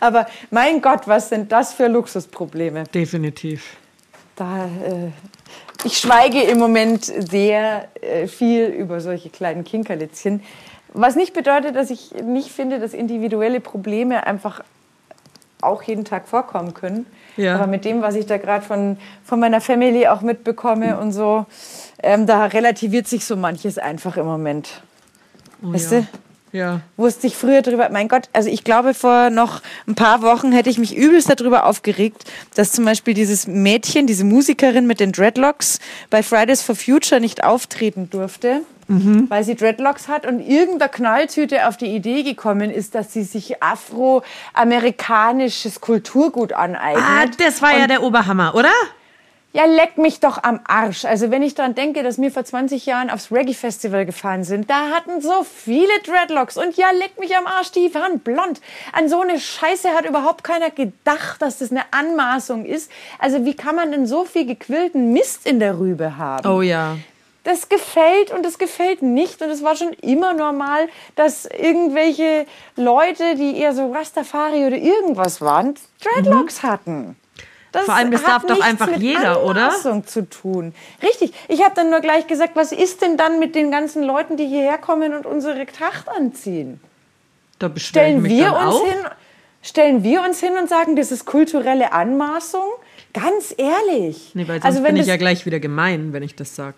Aber 0.00 0.26
mein 0.50 0.80
Gott, 0.80 1.06
was 1.06 1.28
sind 1.28 1.52
das 1.52 1.72
für 1.72 1.88
Luxusprobleme? 1.88 2.84
Definitiv. 2.94 3.76
Da, 4.36 4.66
äh, 4.66 5.10
ich 5.84 5.98
schweige 5.98 6.42
im 6.42 6.58
Moment 6.58 7.04
sehr 7.04 7.88
äh, 8.00 8.26
viel 8.26 8.66
über 8.66 9.00
solche 9.00 9.30
kleinen 9.30 9.64
Kinkerlitzchen. 9.64 10.42
Was 10.92 11.16
nicht 11.16 11.32
bedeutet, 11.32 11.76
dass 11.76 11.90
ich 11.90 12.12
nicht 12.22 12.50
finde, 12.50 12.78
dass 12.78 12.94
individuelle 12.94 13.60
Probleme 13.60 14.26
einfach 14.26 14.62
auch 15.60 15.82
jeden 15.82 16.04
Tag 16.04 16.28
vorkommen 16.28 16.74
können. 16.74 17.06
Ja. 17.36 17.56
Aber 17.56 17.66
mit 17.66 17.84
dem, 17.84 18.02
was 18.02 18.14
ich 18.14 18.26
da 18.26 18.38
gerade 18.38 18.64
von, 18.64 18.98
von 19.24 19.40
meiner 19.40 19.60
Family 19.60 20.06
auch 20.06 20.22
mitbekomme 20.22 20.98
und 20.98 21.12
so, 21.12 21.46
ähm, 22.02 22.26
da 22.26 22.46
relativiert 22.46 23.06
sich 23.08 23.24
so 23.24 23.36
manches 23.36 23.78
einfach 23.78 24.16
im 24.16 24.26
Moment. 24.26 24.82
Oh, 25.62 25.72
weißt 25.72 25.92
ja. 25.92 26.00
du? 26.00 26.06
Ja. 26.56 26.80
Wusste 26.96 27.26
ich 27.26 27.36
früher 27.36 27.60
drüber, 27.60 27.90
mein 27.92 28.08
Gott, 28.08 28.30
also 28.32 28.48
ich 28.48 28.64
glaube, 28.64 28.94
vor 28.94 29.28
noch 29.28 29.60
ein 29.86 29.94
paar 29.94 30.22
Wochen 30.22 30.52
hätte 30.52 30.70
ich 30.70 30.78
mich 30.78 30.96
übelst 30.96 31.28
darüber 31.28 31.66
aufgeregt, 31.66 32.24
dass 32.54 32.72
zum 32.72 32.86
Beispiel 32.86 33.12
dieses 33.12 33.46
Mädchen, 33.46 34.06
diese 34.06 34.24
Musikerin 34.24 34.86
mit 34.86 34.98
den 34.98 35.12
Dreadlocks 35.12 35.80
bei 36.08 36.22
Fridays 36.22 36.62
for 36.62 36.74
Future 36.74 37.20
nicht 37.20 37.44
auftreten 37.44 38.08
durfte. 38.08 38.62
Mhm. 38.88 39.28
weil 39.28 39.42
sie 39.42 39.56
Dreadlocks 39.56 40.06
hat 40.06 40.26
und 40.26 40.38
irgendeiner 40.38 40.88
Knalltüte 40.88 41.66
auf 41.66 41.76
die 41.76 41.86
Idee 41.86 42.22
gekommen 42.22 42.70
ist, 42.70 42.94
dass 42.94 43.12
sie 43.12 43.24
sich 43.24 43.60
afroamerikanisches 43.60 45.80
Kulturgut 45.80 46.52
aneignet. 46.52 47.02
Ah, 47.04 47.24
das 47.36 47.60
war 47.60 47.74
und 47.74 47.80
ja 47.80 47.88
der 47.88 48.04
Oberhammer, 48.04 48.54
oder? 48.54 48.70
Ja, 49.56 49.64
leck 49.64 49.96
mich 49.96 50.20
doch 50.20 50.42
am 50.42 50.60
Arsch. 50.64 51.06
Also 51.06 51.30
wenn 51.30 51.42
ich 51.42 51.54
daran 51.54 51.74
denke, 51.74 52.02
dass 52.02 52.20
wir 52.20 52.30
vor 52.30 52.44
20 52.44 52.84
Jahren 52.84 53.08
aufs 53.08 53.32
Reggae-Festival 53.32 54.04
gefahren 54.04 54.44
sind, 54.44 54.68
da 54.68 54.90
hatten 54.90 55.22
so 55.22 55.44
viele 55.44 55.88
Dreadlocks. 56.04 56.58
Und 56.58 56.76
ja, 56.76 56.90
leck 56.90 57.18
mich 57.18 57.34
am 57.34 57.46
Arsch, 57.46 57.70
die 57.72 57.94
waren 57.94 58.18
blond. 58.18 58.60
An 58.92 59.08
so 59.08 59.22
eine 59.22 59.40
Scheiße 59.40 59.88
hat 59.94 60.04
überhaupt 60.04 60.44
keiner 60.44 60.68
gedacht, 60.68 61.40
dass 61.40 61.56
das 61.56 61.70
eine 61.70 61.84
Anmaßung 61.90 62.66
ist. 62.66 62.90
Also 63.18 63.46
wie 63.46 63.54
kann 63.54 63.76
man 63.76 63.92
denn 63.92 64.06
so 64.06 64.26
viel 64.26 64.44
gequillten 64.44 65.14
Mist 65.14 65.46
in 65.46 65.58
der 65.58 65.78
Rübe 65.78 66.18
haben? 66.18 66.46
Oh 66.46 66.60
ja. 66.60 66.98
Das 67.44 67.70
gefällt 67.70 68.32
und 68.32 68.44
das 68.44 68.58
gefällt 68.58 69.00
nicht. 69.00 69.40
Und 69.40 69.48
es 69.48 69.64
war 69.64 69.74
schon 69.74 69.94
immer 70.02 70.34
normal, 70.34 70.86
dass 71.14 71.46
irgendwelche 71.46 72.44
Leute, 72.76 73.36
die 73.36 73.56
eher 73.56 73.72
so 73.72 73.90
Rastafari 73.90 74.66
oder 74.66 74.76
irgendwas 74.76 75.40
waren, 75.40 75.76
Dreadlocks 76.02 76.62
mhm. 76.62 76.68
hatten. 76.68 77.16
Das 77.76 77.84
Vor 77.84 77.94
allem, 77.94 78.10
das 78.10 78.22
darf 78.22 78.46
doch 78.46 78.60
einfach 78.62 78.96
jeder, 78.96 79.44
oder? 79.44 79.70
zu 80.06 80.26
tun. 80.30 80.74
Richtig. 81.02 81.34
Ich 81.48 81.62
habe 81.62 81.74
dann 81.74 81.90
nur 81.90 82.00
gleich 82.00 82.26
gesagt, 82.26 82.56
was 82.56 82.72
ist 82.72 83.02
denn 83.02 83.18
dann 83.18 83.38
mit 83.38 83.54
den 83.54 83.70
ganzen 83.70 84.02
Leuten, 84.02 84.38
die 84.38 84.46
hierher 84.46 84.78
kommen 84.78 85.14
und 85.14 85.26
unsere 85.26 85.66
Tracht 85.66 86.08
anziehen? 86.08 86.80
Da 87.58 87.70
stellen 87.76 88.24
wir 88.24 88.54
uns 88.54 88.76
auch? 88.76 88.86
hin. 88.86 88.98
Stellen 89.60 90.02
wir 90.02 90.22
uns 90.22 90.40
hin 90.40 90.56
und 90.58 90.70
sagen, 90.70 90.96
das 90.96 91.12
ist 91.12 91.26
kulturelle 91.26 91.92
Anmaßung? 91.92 92.64
Ganz 93.12 93.54
ehrlich. 93.58 94.30
Nee, 94.32 94.48
weil 94.48 94.54
sonst 94.54 94.64
also, 94.64 94.82
wenn 94.82 94.94
bin 94.94 95.02
ich 95.02 95.08
ja 95.08 95.18
gleich 95.18 95.44
wieder 95.44 95.60
gemein, 95.60 96.14
wenn 96.14 96.22
ich 96.22 96.34
das 96.34 96.56
sage. 96.56 96.76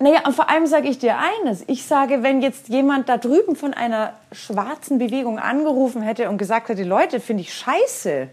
Naja, 0.00 0.20
und 0.26 0.34
vor 0.34 0.50
allem 0.50 0.66
sage 0.66 0.88
ich 0.88 0.98
dir 0.98 1.16
eines. 1.16 1.64
Ich 1.66 1.86
sage, 1.86 2.22
wenn 2.22 2.42
jetzt 2.42 2.68
jemand 2.68 3.08
da 3.08 3.16
drüben 3.16 3.56
von 3.56 3.72
einer 3.72 4.12
schwarzen 4.32 4.98
Bewegung 4.98 5.38
angerufen 5.38 6.02
hätte 6.02 6.28
und 6.28 6.36
gesagt 6.36 6.68
hätte, 6.68 6.82
Leute, 6.82 7.20
finde 7.20 7.42
ich 7.42 7.54
scheiße. 7.54 8.28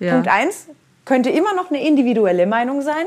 Ja. 0.00 0.12
Punkt 0.12 0.28
eins, 0.28 0.66
könnte 1.06 1.30
immer 1.30 1.54
noch 1.54 1.70
eine 1.70 1.82
individuelle 1.86 2.46
Meinung 2.46 2.82
sein. 2.82 3.06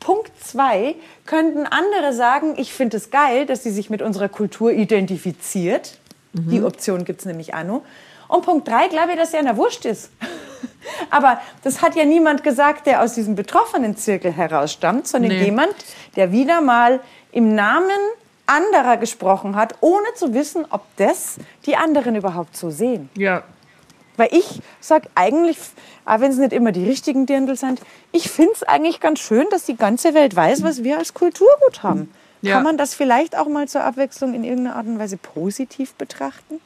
Punkt 0.00 0.32
zwei, 0.42 0.94
könnten 1.26 1.66
andere 1.66 2.14
sagen, 2.14 2.54
ich 2.56 2.72
finde 2.72 2.96
es 2.96 3.10
geil, 3.10 3.44
dass 3.44 3.62
sie 3.62 3.70
sich 3.70 3.90
mit 3.90 4.00
unserer 4.00 4.30
Kultur 4.30 4.72
identifiziert. 4.72 5.98
Die 6.32 6.62
Option 6.62 7.04
gibt 7.04 7.20
es 7.20 7.26
nämlich 7.26 7.52
noch. 7.52 7.82
Und 8.28 8.44
Punkt 8.46 8.66
drei, 8.68 8.86
glaube 8.88 9.10
ich, 9.12 9.18
dass 9.18 9.32
ja 9.32 9.40
einer 9.40 9.56
wurscht 9.56 9.84
ist. 9.84 10.10
Aber 11.10 11.40
das 11.64 11.82
hat 11.82 11.96
ja 11.96 12.04
niemand 12.04 12.42
gesagt, 12.44 12.86
der 12.86 13.02
aus 13.02 13.14
diesem 13.14 13.34
betroffenen 13.34 13.96
Zirkel 13.96 14.32
herausstammt, 14.32 15.08
sondern 15.08 15.32
Nee. 15.32 15.44
jemand, 15.44 15.74
der 16.16 16.30
wieder 16.32 16.60
mal 16.60 17.00
im 17.32 17.54
Namen 17.54 17.90
anderer 18.46 18.96
gesprochen 18.96 19.56
hat, 19.56 19.74
ohne 19.80 20.06
zu 20.14 20.32
wissen, 20.34 20.64
ob 20.70 20.82
das 20.96 21.36
die 21.66 21.76
anderen 21.76 22.14
überhaupt 22.16 22.56
so 22.56 22.70
sehen. 22.70 23.10
Ja. 23.16 23.42
Weil 24.20 24.34
ich 24.36 24.60
sage 24.80 25.08
eigentlich, 25.14 25.56
auch 26.04 26.20
wenn 26.20 26.30
es 26.30 26.36
nicht 26.36 26.52
immer 26.52 26.72
die 26.72 26.84
richtigen 26.84 27.24
Dirndl 27.24 27.56
sind, 27.56 27.80
ich 28.12 28.28
finde 28.28 28.52
es 28.52 28.62
eigentlich 28.62 29.00
ganz 29.00 29.20
schön, 29.20 29.46
dass 29.50 29.64
die 29.64 29.76
ganze 29.76 30.12
Welt 30.12 30.36
weiß, 30.36 30.62
was 30.62 30.84
wir 30.84 30.98
als 30.98 31.14
Kulturgut 31.14 31.82
haben. 31.82 32.10
Ja. 32.42 32.56
Kann 32.56 32.64
man 32.64 32.76
das 32.76 32.92
vielleicht 32.92 33.34
auch 33.34 33.48
mal 33.48 33.66
zur 33.66 33.82
Abwechslung 33.82 34.34
in 34.34 34.44
irgendeiner 34.44 34.76
Art 34.76 34.86
und 34.86 34.98
Weise 34.98 35.16
positiv 35.16 35.94
betrachten? 35.94 36.60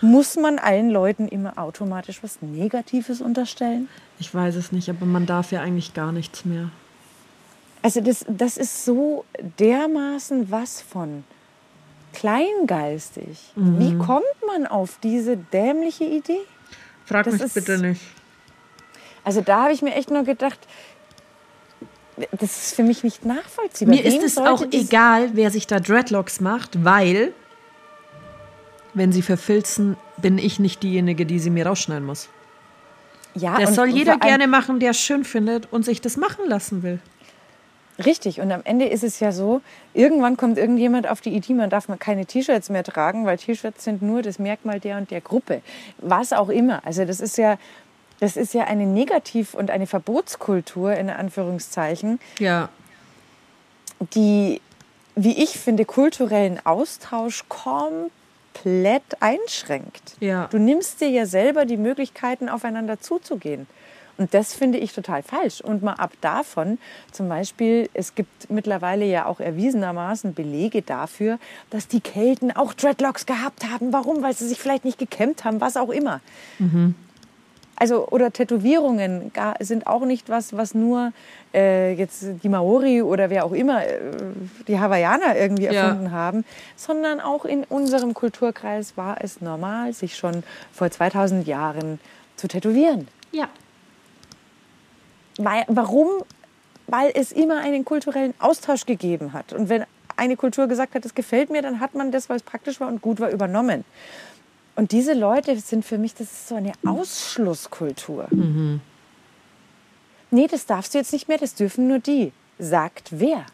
Muss 0.00 0.34
man 0.34 0.58
allen 0.58 0.90
Leuten 0.90 1.28
immer 1.28 1.56
automatisch 1.56 2.20
was 2.24 2.42
Negatives 2.42 3.20
unterstellen? 3.20 3.88
Ich 4.18 4.34
weiß 4.34 4.56
es 4.56 4.72
nicht, 4.72 4.90
aber 4.90 5.06
man 5.06 5.24
darf 5.24 5.52
ja 5.52 5.60
eigentlich 5.60 5.94
gar 5.94 6.10
nichts 6.10 6.44
mehr. 6.44 6.70
Also 7.80 8.00
das, 8.00 8.24
das 8.28 8.56
ist 8.56 8.84
so 8.84 9.24
dermaßen 9.60 10.50
was 10.50 10.82
von 10.82 11.22
kleingeistig. 12.12 13.52
Wie 13.54 13.96
kommt 13.98 14.24
man 14.48 14.66
auf 14.66 14.98
diese 15.00 15.36
dämliche 15.36 16.02
Idee? 16.02 16.40
Frag 17.08 17.24
Das 17.24 17.34
mich 17.34 17.42
ist- 17.42 17.54
bitte 17.54 17.78
nicht. 17.78 18.00
Also 19.24 19.40
da 19.40 19.62
habe 19.64 19.72
ich 19.72 19.82
mir 19.82 19.94
echt 19.94 20.10
nur 20.10 20.22
gedacht, 20.24 20.58
das 22.32 22.42
ist 22.66 22.74
für 22.74 22.82
mich 22.82 23.04
nicht 23.04 23.24
nachvollziehbar. 23.24 23.94
Mir 23.94 24.04
ist 24.04 24.14
Wem 24.14 24.24
es 24.24 24.34
sollte 24.34 24.50
auch 24.50 24.64
egal, 24.72 25.30
wer 25.34 25.50
sich 25.50 25.66
da 25.66 25.78
Dreadlocks 25.80 26.40
macht, 26.40 26.84
weil, 26.84 27.32
wenn 28.94 29.12
sie 29.12 29.22
verfilzen, 29.22 29.96
bin 30.16 30.38
ich 30.38 30.58
nicht 30.58 30.82
diejenige, 30.82 31.26
die 31.26 31.38
sie 31.38 31.50
mir 31.50 31.66
rausschneiden 31.66 32.04
muss. 32.06 32.28
Ja, 33.34 33.58
Das 33.58 33.70
und- 33.70 33.74
soll 33.76 33.88
jeder 33.88 34.16
gerne 34.18 34.48
machen, 34.48 34.80
der 34.80 34.90
es 34.90 35.00
schön 35.00 35.24
findet 35.24 35.72
und 35.72 35.84
sich 35.84 36.00
das 36.00 36.16
machen 36.16 36.48
lassen 36.48 36.82
will. 36.82 36.98
Richtig, 38.04 38.40
und 38.40 38.52
am 38.52 38.60
Ende 38.64 38.86
ist 38.86 39.02
es 39.02 39.18
ja 39.18 39.32
so, 39.32 39.60
irgendwann 39.92 40.36
kommt 40.36 40.56
irgendjemand 40.56 41.08
auf 41.08 41.20
die 41.20 41.30
Idee, 41.34 41.54
man 41.54 41.68
darf 41.68 41.88
mal 41.88 41.96
keine 41.98 42.26
T-Shirts 42.26 42.70
mehr 42.70 42.84
tragen, 42.84 43.26
weil 43.26 43.38
T-Shirts 43.38 43.82
sind 43.82 44.02
nur 44.02 44.22
das 44.22 44.38
Merkmal 44.38 44.78
der 44.78 44.98
und 44.98 45.10
der 45.10 45.20
Gruppe. 45.20 45.62
Was 45.98 46.32
auch 46.32 46.48
immer. 46.48 46.84
Also 46.86 47.04
das 47.04 47.18
ist 47.20 47.38
ja, 47.38 47.58
das 48.20 48.36
ist 48.36 48.54
ja 48.54 48.64
eine 48.64 48.86
Negativ- 48.86 49.54
und 49.54 49.70
eine 49.72 49.86
Verbotskultur, 49.88 50.92
in 50.94 51.10
Anführungszeichen, 51.10 52.20
Ja. 52.38 52.68
die, 54.14 54.60
wie 55.16 55.42
ich 55.42 55.58
finde, 55.58 55.84
kulturellen 55.84 56.60
Austausch 56.64 57.44
komplett 57.48 59.02
einschränkt. 59.20 60.16
Ja. 60.20 60.46
Du 60.52 60.58
nimmst 60.58 61.00
dir 61.00 61.08
ja 61.10 61.26
selber 61.26 61.64
die 61.64 61.76
Möglichkeiten, 61.76 62.48
aufeinander 62.48 63.00
zuzugehen. 63.00 63.66
Und 64.18 64.34
das 64.34 64.52
finde 64.52 64.78
ich 64.78 64.92
total 64.92 65.22
falsch. 65.22 65.60
Und 65.60 65.82
mal 65.82 65.94
ab 65.94 66.12
davon, 66.20 66.78
zum 67.12 67.28
Beispiel, 67.28 67.88
es 67.94 68.14
gibt 68.16 68.50
mittlerweile 68.50 69.04
ja 69.04 69.26
auch 69.26 69.38
erwiesenermaßen 69.40 70.34
Belege 70.34 70.82
dafür, 70.82 71.38
dass 71.70 71.86
die 71.86 72.00
Kelten 72.00 72.50
auch 72.54 72.74
Dreadlocks 72.74 73.26
gehabt 73.26 73.64
haben. 73.70 73.92
Warum? 73.92 74.20
Weil 74.22 74.34
sie 74.34 74.46
sich 74.48 74.58
vielleicht 74.58 74.84
nicht 74.84 74.98
gekämmt 74.98 75.44
haben, 75.44 75.60
was 75.60 75.76
auch 75.76 75.90
immer. 75.90 76.20
Also, 77.76 78.08
oder 78.08 78.32
Tätowierungen 78.32 79.30
sind 79.60 79.86
auch 79.86 80.04
nicht 80.04 80.28
was, 80.28 80.56
was 80.56 80.74
nur 80.74 81.12
äh, 81.54 81.92
jetzt 81.92 82.24
die 82.42 82.48
Maori 82.48 83.02
oder 83.02 83.30
wer 83.30 83.44
auch 83.44 83.52
immer, 83.52 83.86
äh, 83.86 84.00
die 84.66 84.80
Hawaiianer 84.80 85.36
irgendwie 85.36 85.66
Ja. 85.66 85.72
erfunden 85.84 86.10
haben, 86.10 86.44
sondern 86.74 87.20
auch 87.20 87.44
in 87.44 87.62
unserem 87.62 88.14
Kulturkreis 88.14 88.96
war 88.96 89.18
es 89.22 89.40
normal, 89.40 89.92
sich 89.92 90.16
schon 90.16 90.42
vor 90.72 90.90
2000 90.90 91.46
Jahren 91.46 92.00
zu 92.34 92.48
tätowieren. 92.48 93.06
Ja. 93.30 93.46
Weil, 95.38 95.64
warum? 95.68 96.08
Weil 96.86 97.12
es 97.14 97.32
immer 97.32 97.58
einen 97.58 97.84
kulturellen 97.84 98.34
Austausch 98.38 98.86
gegeben 98.86 99.32
hat. 99.32 99.52
Und 99.52 99.68
wenn 99.68 99.84
eine 100.16 100.36
Kultur 100.36 100.66
gesagt 100.66 100.94
hat, 100.94 101.04
es 101.04 101.14
gefällt 101.14 101.48
mir, 101.50 101.62
dann 101.62 101.80
hat 101.80 101.94
man 101.94 102.12
das, 102.12 102.28
weil 102.28 102.36
es 102.36 102.42
praktisch 102.42 102.80
war 102.80 102.88
und 102.88 103.00
gut 103.00 103.20
war, 103.20 103.30
übernommen. 103.30 103.84
Und 104.74 104.92
diese 104.92 105.12
Leute 105.12 105.56
sind 105.58 105.84
für 105.84 105.98
mich, 105.98 106.14
das 106.14 106.30
ist 106.32 106.48
so 106.48 106.54
eine 106.56 106.72
Ausschlusskultur. 106.84 108.28
Nee, 110.30 110.46
das 110.46 110.66
darfst 110.66 110.94
du 110.94 110.98
jetzt 110.98 111.12
nicht 111.12 111.28
mehr, 111.28 111.38
das 111.38 111.54
dürfen 111.54 111.88
nur 111.88 111.98
die. 111.98 112.32
Sagt 112.58 113.08
wer? 113.10 113.44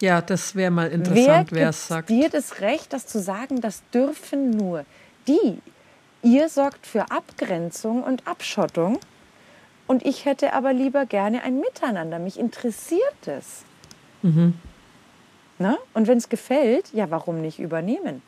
Ja, 0.00 0.20
das 0.20 0.54
wäre 0.54 0.70
mal 0.70 0.90
interessant, 0.90 1.52
wer 1.52 1.68
es 1.68 1.86
sagt. 1.86 2.08
dir 2.08 2.28
das 2.28 2.60
Recht, 2.60 2.92
das 2.92 3.06
zu 3.06 3.20
sagen, 3.20 3.60
das 3.60 3.82
dürfen 3.92 4.50
nur 4.50 4.84
die? 5.28 5.58
Ihr 6.22 6.48
sorgt 6.48 6.86
für 6.86 7.10
Abgrenzung 7.10 8.02
und 8.02 8.26
Abschottung 8.26 8.98
und 9.92 10.06
ich 10.06 10.24
hätte 10.24 10.54
aber 10.54 10.72
lieber 10.72 11.04
gerne 11.04 11.42
ein 11.42 11.60
Miteinander. 11.60 12.18
Mich 12.18 12.38
interessiert 12.38 13.26
es. 13.26 13.62
Mhm. 14.22 14.54
Na? 15.58 15.76
Und 15.92 16.08
wenn 16.08 16.16
es 16.16 16.30
gefällt, 16.30 16.90
ja, 16.94 17.10
warum 17.10 17.42
nicht 17.42 17.58
übernehmen? 17.58 18.22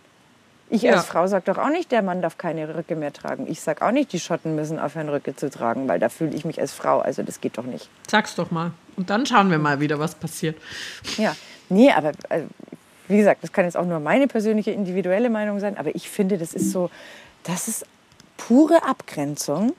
Ich 0.69 0.83
Ja. 0.83 0.93
als 0.93 1.07
Frau 1.07 1.27
sage 1.27 1.45
doch 1.47 1.57
auch 1.57 1.71
nicht, 1.71 1.91
der 1.91 2.03
Mann 2.03 2.21
darf 2.21 2.37
keine 2.37 2.75
Röcke 2.75 2.97
mehr 2.97 3.15
tragen. 3.15 3.47
Ich 3.49 3.63
sage 3.63 3.83
auch 3.87 3.93
nicht, 3.93 4.13
die 4.13 4.21
Schotten 4.21 4.55
müssen 4.55 4.79
aufhören, 4.79 5.09
Röcke 5.09 5.35
zu 5.35 5.49
tragen, 5.49 5.89
weil 5.89 5.99
da 5.99 6.11
fühle 6.11 6.35
ich 6.37 6.45
mich 6.45 6.61
als 6.61 6.73
Frau. 6.75 6.99
Also 7.01 7.23
das 7.23 7.41
geht 7.41 7.57
doch 7.57 7.65
nicht. 7.65 7.89
Sag's 8.11 8.35
doch 8.35 8.51
mal. 8.51 8.73
Und 8.97 9.09
dann 9.09 9.25
schauen 9.25 9.51
wir 9.51 9.59
mal 9.59 9.81
wieder, 9.81 9.99
was 9.99 10.15
passiert. 10.15 10.57
Ja, 11.17 11.35
nee, 11.71 11.91
aber 11.91 12.11
äh, 12.29 12.43
wie 13.09 13.17
gesagt, 13.17 13.43
das 13.43 13.53
kann 13.53 13.65
jetzt 13.65 13.77
auch 13.77 13.87
nur 13.87 14.01
meine 14.01 14.27
persönliche 14.27 14.71
individuelle 14.71 15.31
Meinung 15.31 15.61
sein, 15.61 15.79
aber 15.79 15.95
ich 15.95 16.11
finde, 16.11 16.37
das 16.37 16.53
ist 16.53 16.73
so, 16.73 16.91
das 17.43 17.69
ist 17.69 17.87
pure 18.37 18.83
Abgrenzung. 18.85 19.73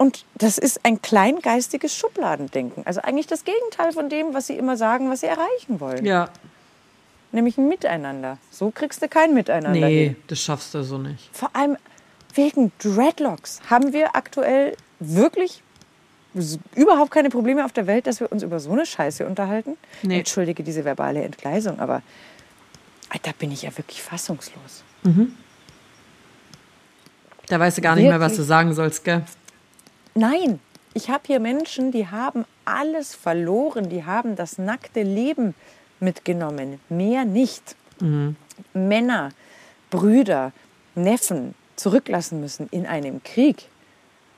Und 0.00 0.24
das 0.36 0.56
ist 0.56 0.80
ein 0.86 1.02
kleingeistiges 1.02 1.94
Schubladendenken. 1.94 2.86
Also 2.86 3.02
eigentlich 3.02 3.26
das 3.26 3.44
Gegenteil 3.44 3.92
von 3.92 4.08
dem, 4.08 4.32
was 4.32 4.46
sie 4.46 4.54
immer 4.56 4.78
sagen, 4.78 5.10
was 5.10 5.20
sie 5.20 5.26
erreichen 5.26 5.78
wollen. 5.78 6.06
Ja. 6.06 6.30
Nämlich 7.32 7.58
ein 7.58 7.68
Miteinander. 7.68 8.38
So 8.50 8.70
kriegst 8.70 9.02
du 9.02 9.08
kein 9.08 9.34
Miteinander 9.34 9.78
Nee, 9.88 10.04
hin. 10.04 10.16
das 10.28 10.40
schaffst 10.40 10.72
du 10.72 10.82
so 10.84 10.96
nicht. 10.96 11.28
Vor 11.36 11.50
allem 11.54 11.76
wegen 12.34 12.72
Dreadlocks 12.78 13.60
haben 13.68 13.92
wir 13.92 14.16
aktuell 14.16 14.74
wirklich 15.00 15.62
überhaupt 16.74 17.10
keine 17.10 17.28
Probleme 17.28 17.62
auf 17.62 17.72
der 17.72 17.86
Welt, 17.86 18.06
dass 18.06 18.20
wir 18.20 18.32
uns 18.32 18.42
über 18.42 18.58
so 18.58 18.72
eine 18.72 18.86
Scheiße 18.86 19.26
unterhalten. 19.26 19.76
Nee. 20.00 20.20
Entschuldige 20.20 20.62
diese 20.62 20.82
verbale 20.86 21.22
Entgleisung, 21.22 21.78
aber 21.78 22.00
da 23.22 23.32
bin 23.38 23.52
ich 23.52 23.60
ja 23.62 23.76
wirklich 23.76 24.02
fassungslos. 24.02 24.82
Da 27.48 27.58
weißt 27.60 27.78
du 27.78 27.82
gar 27.82 27.96
nicht 27.96 28.04
mehr, 28.04 28.20
was 28.20 28.32
Wirklich? 28.32 28.38
du 28.38 28.44
sagen 28.44 28.74
sollst, 28.74 29.04
gell? 29.04 29.24
Nein, 30.14 30.60
ich 30.94 31.08
habe 31.08 31.22
hier 31.26 31.40
Menschen, 31.40 31.92
die 31.92 32.08
haben 32.08 32.44
alles 32.64 33.14
verloren, 33.14 33.88
die 33.88 34.04
haben 34.04 34.36
das 34.36 34.58
nackte 34.58 35.02
Leben 35.02 35.54
mitgenommen, 36.00 36.80
mehr 36.88 37.24
nicht. 37.24 37.76
Männer, 38.72 39.30
Brüder, 39.90 40.52
Neffen 40.94 41.54
zurücklassen 41.76 42.40
müssen 42.40 42.68
in 42.70 42.86
einem 42.86 43.22
Krieg. 43.22 43.68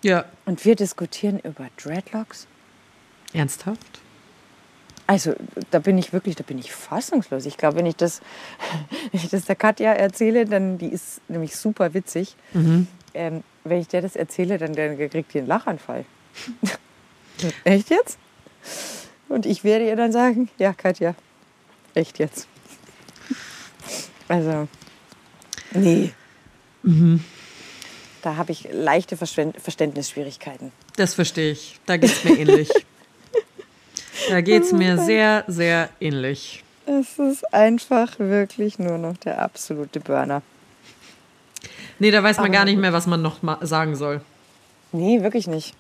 Ja. 0.03 0.25
Und 0.47 0.65
wir 0.65 0.77
diskutieren 0.77 1.39
über 1.39 1.69
Dreadlocks? 1.77 2.47
Ernsthaft? 3.33 4.01
Also, 5.07 5.35
da 5.71 5.79
bin 5.79 5.99
ich 5.99 6.13
wirklich, 6.13 6.37
da 6.37 6.45
bin 6.45 6.59
ich 6.59 6.73
fassungslos. 6.73 7.47
Ich 7.47 7.57
glaube, 7.57 7.77
wenn 7.77 7.87
ich 7.87 7.97
das, 7.97 8.21
wenn 9.13 9.21
ich 9.21 9.29
das 9.29 9.45
der 9.45 9.57
Katja 9.57 9.93
erzähle, 9.93 10.45
dann, 10.45 10.79
die 10.79 10.89
ist 10.89 11.21
nämlich 11.29 11.57
super 11.57 11.95
witzig. 11.95 12.37
Ähm, 13.15 13.43
wenn 13.65 13.81
ich 13.81 13.89
der 13.89 14.03
das 14.03 14.17
erzähle, 14.17 14.59
dann, 14.59 14.75
dann 14.75 14.97
kriegt 14.97 15.35
die 15.35 15.39
einen 15.39 15.47
Lachanfall. 15.47 16.05
echt 17.65 17.91
jetzt? 17.91 18.19
Und 19.29 19.47
ich 19.47 19.65
werde 19.65 19.87
ihr 19.87 19.97
dann 19.97 20.13
sagen, 20.13 20.49
ja, 20.59 20.73
Katja, 20.73 21.15
echt 21.95 22.19
jetzt. 22.19 22.47
Also, 24.29 24.69
nee. 25.73 26.13
Da 28.23 28.37
habe 28.37 28.53
ich 28.53 28.69
leichte 28.73 29.17
Verständ- 29.17 29.59
Verständnisschwierigkeiten. 29.61 30.73
Das 30.97 31.15
verstehe 31.15 31.53
ich. 31.53 31.79
Da 31.87 31.97
geht's 31.97 32.25
mir 32.25 32.39
ähnlich. 32.39 32.71
Da 34.29 34.41
geht's 34.41 34.73
mir 34.73 34.99
sehr, 34.99 35.45
sehr 35.49 35.89
ähnlich. 36.01 36.63
Es 36.87 37.19
ist 37.19 37.53
einfach 37.53 38.19
wirklich 38.19 38.79
nur 38.79 38.99
noch 38.99 39.17
der 39.19 39.41
absolute 39.41 40.01
Burner. 40.01 40.43
Nee, 42.03 42.11
da 42.11 42.21
weiß 42.21 42.39
man 42.39 42.47
Aber 42.47 42.53
gar 42.53 42.65
nicht 42.65 42.81
mehr, 42.81 42.93
was 42.93 43.07
man 43.07 43.23
noch 43.23 43.37
sagen 43.61 43.95
soll. 43.95 44.23
Nee, 44.91 45.23
wirklich 45.23 45.47
nicht. 45.47 45.73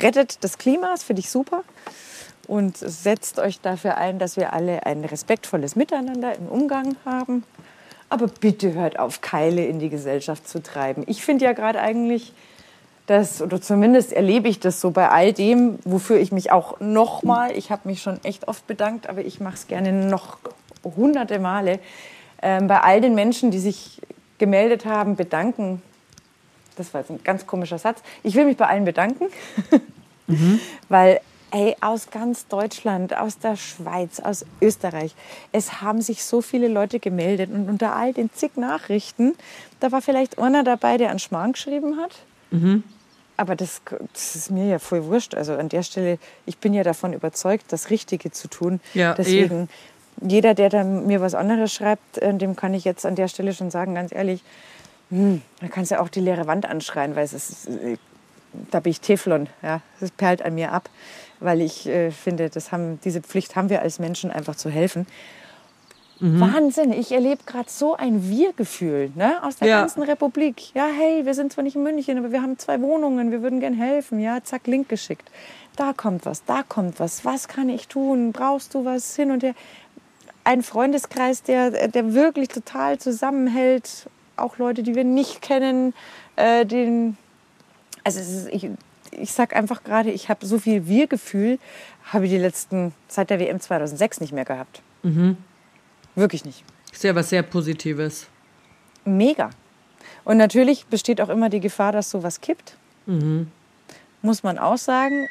Rettet 0.00 0.42
das 0.42 0.56
Klima, 0.56 0.88
das 0.92 1.02
finde 1.02 1.20
ich 1.20 1.28
super. 1.28 1.62
Und 2.48 2.78
setzt 2.78 3.38
euch 3.38 3.60
dafür 3.60 3.98
ein, 3.98 4.18
dass 4.18 4.38
wir 4.38 4.54
alle 4.54 4.86
ein 4.86 5.04
respektvolles 5.04 5.76
Miteinander 5.76 6.34
im 6.34 6.46
Umgang 6.46 6.96
haben. 7.04 7.44
Aber 8.08 8.28
bitte 8.28 8.72
hört 8.72 8.98
auf, 8.98 9.20
Keile 9.20 9.66
in 9.66 9.78
die 9.78 9.90
Gesellschaft 9.90 10.48
zu 10.48 10.62
treiben. 10.62 11.04
Ich 11.06 11.22
finde 11.22 11.44
ja 11.44 11.52
gerade 11.52 11.82
eigentlich, 11.82 12.32
dass, 13.04 13.42
oder 13.42 13.60
zumindest 13.60 14.14
erlebe 14.14 14.48
ich 14.48 14.58
das 14.58 14.80
so 14.80 14.90
bei 14.90 15.10
all 15.10 15.34
dem, 15.34 15.78
wofür 15.84 16.18
ich 16.18 16.32
mich 16.32 16.50
auch 16.50 16.80
nochmal, 16.80 17.52
ich 17.54 17.70
habe 17.70 17.86
mich 17.90 18.00
schon 18.00 18.24
echt 18.24 18.48
oft 18.48 18.66
bedankt, 18.66 19.06
aber 19.06 19.22
ich 19.22 19.38
mache 19.38 19.56
es 19.56 19.66
gerne 19.66 19.92
noch 19.92 20.38
hunderte 20.82 21.38
Male, 21.38 21.78
ähm, 22.40 22.68
bei 22.68 22.80
all 22.80 23.02
den 23.02 23.14
Menschen, 23.14 23.50
die 23.50 23.58
sich 23.58 24.00
gemeldet 24.42 24.86
haben, 24.86 25.14
bedanken. 25.14 25.80
Das 26.76 26.92
war 26.92 27.02
jetzt 27.02 27.10
ein 27.10 27.22
ganz 27.22 27.46
komischer 27.46 27.78
Satz. 27.78 28.02
Ich 28.24 28.34
will 28.34 28.44
mich 28.44 28.56
bei 28.56 28.66
allen 28.66 28.84
bedanken, 28.84 29.26
mhm. 30.26 30.58
weil 30.88 31.20
ey, 31.52 31.76
aus 31.80 32.10
ganz 32.10 32.48
Deutschland, 32.48 33.16
aus 33.16 33.38
der 33.38 33.54
Schweiz, 33.54 34.18
aus 34.18 34.44
Österreich, 34.60 35.14
es 35.52 35.80
haben 35.80 36.02
sich 36.02 36.24
so 36.24 36.40
viele 36.42 36.66
Leute 36.66 36.98
gemeldet 36.98 37.52
und 37.52 37.68
unter 37.68 37.94
all 37.94 38.12
den 38.12 38.32
zig 38.32 38.56
Nachrichten, 38.56 39.34
da 39.78 39.92
war 39.92 40.02
vielleicht 40.02 40.40
einer 40.40 40.64
dabei, 40.64 40.96
der 40.96 41.10
einen 41.10 41.20
Schmarrn 41.20 41.52
geschrieben 41.52 41.98
hat. 41.98 42.10
Mhm. 42.50 42.82
Aber 43.36 43.54
das, 43.54 43.80
das, 44.12 44.34
ist 44.34 44.50
mir 44.50 44.66
ja 44.66 44.80
voll 44.80 45.04
wurscht. 45.04 45.36
Also 45.36 45.54
an 45.54 45.68
der 45.68 45.84
Stelle, 45.84 46.18
ich 46.46 46.58
bin 46.58 46.74
ja 46.74 46.82
davon 46.82 47.12
überzeugt, 47.12 47.66
das 47.68 47.90
Richtige 47.90 48.32
zu 48.32 48.48
tun. 48.48 48.80
Ja, 48.92 49.12
eh. 49.12 49.14
Deswegen, 49.16 49.64
eh. 49.64 49.68
Jeder, 50.26 50.54
der 50.54 50.68
dann 50.68 51.06
mir 51.06 51.20
was 51.20 51.34
anderes 51.34 51.72
schreibt, 51.72 52.18
äh, 52.18 52.34
dem 52.34 52.56
kann 52.56 52.74
ich 52.74 52.84
jetzt 52.84 53.06
an 53.06 53.14
der 53.14 53.28
Stelle 53.28 53.52
schon 53.52 53.70
sagen, 53.70 53.94
ganz 53.94 54.12
ehrlich, 54.12 54.42
hm, 55.10 55.42
da 55.60 55.68
kannst 55.68 55.90
du 55.90 55.96
ja 55.96 56.00
auch 56.00 56.08
die 56.08 56.20
leere 56.20 56.46
Wand 56.46 56.66
anschreien, 56.66 57.16
weil 57.16 57.24
es 57.24 57.32
ist, 57.32 57.68
äh, 57.68 57.96
da 58.70 58.80
bin 58.80 58.90
ich 58.90 59.00
Teflon, 59.00 59.48
ja, 59.62 59.80
das 60.00 60.10
perlt 60.10 60.42
an 60.42 60.54
mir 60.54 60.72
ab, 60.72 60.88
weil 61.40 61.60
ich 61.60 61.86
äh, 61.86 62.10
finde, 62.10 62.50
das 62.50 62.72
haben, 62.72 63.00
diese 63.04 63.20
Pflicht 63.20 63.56
haben 63.56 63.68
wir 63.68 63.82
als 63.82 63.98
Menschen 63.98 64.30
einfach 64.30 64.56
zu 64.56 64.70
helfen. 64.70 65.06
Mhm. 66.22 66.40
Wahnsinn, 66.40 66.92
ich 66.92 67.10
erlebe 67.10 67.42
gerade 67.44 67.68
so 67.68 67.96
ein 67.96 68.28
Wir-Gefühl 68.28 69.10
ne? 69.16 69.42
aus 69.42 69.56
der 69.56 69.66
ja. 69.66 69.80
ganzen 69.80 70.04
Republik. 70.04 70.72
Ja, 70.72 70.86
hey, 70.86 71.26
wir 71.26 71.34
sind 71.34 71.52
zwar 71.52 71.64
nicht 71.64 71.74
in 71.74 71.82
München, 71.82 72.16
aber 72.16 72.30
wir 72.30 72.40
haben 72.40 72.58
zwei 72.58 72.80
Wohnungen, 72.80 73.32
wir 73.32 73.42
würden 73.42 73.58
gern 73.58 73.74
helfen. 73.74 74.20
Ja, 74.20 74.38
zack, 74.44 74.68
Link 74.68 74.88
geschickt. 74.88 75.28
Da 75.74 75.92
kommt 75.92 76.24
was, 76.24 76.44
da 76.44 76.62
kommt 76.62 77.00
was. 77.00 77.24
Was 77.24 77.48
kann 77.48 77.68
ich 77.68 77.88
tun? 77.88 78.30
Brauchst 78.32 78.74
du 78.74 78.84
was 78.84 79.16
hin 79.16 79.32
und 79.32 79.42
her? 79.42 79.54
Ein 80.44 80.62
Freundeskreis, 80.62 81.42
der, 81.42 81.88
der 81.88 82.14
wirklich 82.14 82.48
total 82.48 82.98
zusammenhält 82.98 84.08
auch 84.36 84.58
Leute, 84.58 84.82
die 84.82 84.94
wir 84.94 85.04
nicht 85.04 85.42
kennen, 85.42 85.94
äh, 86.36 86.66
den, 86.66 87.16
also 88.04 88.20
ist, 88.20 88.48
ich, 88.48 88.68
ich 89.12 89.32
sag 89.32 89.54
einfach 89.54 89.84
gerade, 89.84 90.10
ich 90.10 90.28
habe 90.28 90.44
so 90.46 90.58
viel 90.58 90.86
Wir-Gefühl, 90.86 91.58
habe 92.04 92.24
ich 92.24 92.30
die 92.30 92.38
letzten, 92.38 92.92
seit 93.08 93.30
der 93.30 93.38
WM 93.38 93.60
2006 93.60 94.20
nicht 94.20 94.32
mehr 94.32 94.44
gehabt. 94.44 94.82
Mhm. 95.02 95.36
Wirklich 96.14 96.44
nicht. 96.44 96.64
Ist 96.92 97.04
ja 97.04 97.14
was 97.14 97.30
sehr 97.30 97.42
Positives. 97.42 98.26
Mega. 99.04 99.50
Und 100.24 100.36
natürlich 100.36 100.86
besteht 100.86 101.20
auch 101.20 101.28
immer 101.28 101.48
die 101.48 101.60
Gefahr, 101.60 101.92
dass 101.92 102.10
sowas 102.10 102.40
kippt. 102.40 102.76
Mhm. 103.06 103.50
Muss 104.20 104.42
man 104.42 104.58
auch 104.58 104.78
sagen. 104.78 105.26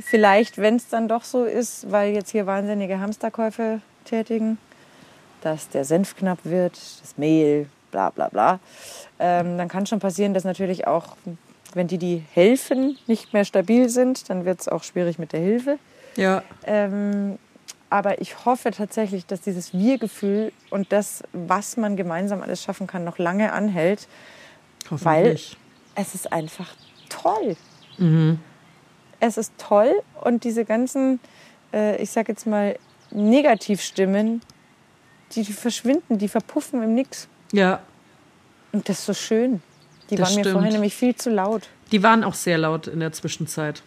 Vielleicht, 0.00 0.58
wenn 0.58 0.76
es 0.76 0.88
dann 0.88 1.08
doch 1.08 1.24
so 1.24 1.44
ist, 1.44 1.90
weil 1.90 2.14
jetzt 2.14 2.30
hier 2.30 2.46
wahnsinnige 2.46 2.98
Hamsterkäufe 2.98 3.80
tätigen, 4.04 4.58
dass 5.42 5.68
der 5.68 5.84
Senf 5.84 6.16
knapp 6.16 6.38
wird, 6.44 6.74
das 7.02 7.16
Mehl, 7.16 7.66
bla 7.90 8.10
bla 8.10 8.28
bla. 8.28 8.60
Ähm, 9.18 9.58
dann 9.58 9.68
kann 9.68 9.86
schon 9.86 10.00
passieren, 10.00 10.34
dass 10.34 10.44
natürlich 10.44 10.86
auch, 10.86 11.16
wenn 11.74 11.86
die, 11.86 11.98
die 11.98 12.22
helfen, 12.32 12.98
nicht 13.06 13.32
mehr 13.32 13.44
stabil 13.44 13.88
sind, 13.88 14.28
dann 14.30 14.44
wird 14.44 14.60
es 14.60 14.68
auch 14.68 14.82
schwierig 14.82 15.18
mit 15.18 15.32
der 15.32 15.40
Hilfe. 15.40 15.78
Ja. 16.16 16.42
Ähm, 16.64 17.38
aber 17.90 18.20
ich 18.20 18.44
hoffe 18.44 18.72
tatsächlich, 18.72 19.26
dass 19.26 19.40
dieses 19.40 19.72
Wir-Gefühl 19.72 20.52
und 20.70 20.90
das, 20.90 21.22
was 21.32 21.76
man 21.76 21.96
gemeinsam 21.96 22.42
alles 22.42 22.62
schaffen 22.62 22.88
kann, 22.88 23.04
noch 23.04 23.18
lange 23.18 23.52
anhält. 23.52 24.08
Weil 24.90 25.38
es 25.94 26.14
ist 26.14 26.32
einfach 26.32 26.74
toll. 27.08 27.56
Mhm. 27.98 28.40
Es 29.20 29.38
ist 29.38 29.52
toll 29.58 29.92
und 30.22 30.44
diese 30.44 30.64
ganzen, 30.64 31.20
äh, 31.72 32.02
ich 32.02 32.10
sag 32.10 32.28
jetzt 32.28 32.46
mal, 32.46 32.76
Negativstimmen, 33.14 34.42
die, 35.32 35.42
die 35.42 35.52
verschwinden, 35.52 36.18
die 36.18 36.28
verpuffen 36.28 36.82
im 36.82 36.94
Nix. 36.94 37.28
Ja. 37.52 37.80
Und 38.72 38.88
das 38.88 38.98
ist 38.98 39.06
so 39.06 39.14
schön. 39.14 39.62
Die 40.10 40.16
das 40.16 40.28
waren 40.28 40.32
stimmt. 40.32 40.46
mir 40.46 40.52
vorher 40.52 40.72
nämlich 40.72 40.94
viel 40.94 41.14
zu 41.14 41.30
laut. 41.30 41.68
Die 41.92 42.02
waren 42.02 42.24
auch 42.24 42.34
sehr 42.34 42.58
laut 42.58 42.86
in 42.86 43.00
der 43.00 43.12
Zwischenzeit. 43.12 43.82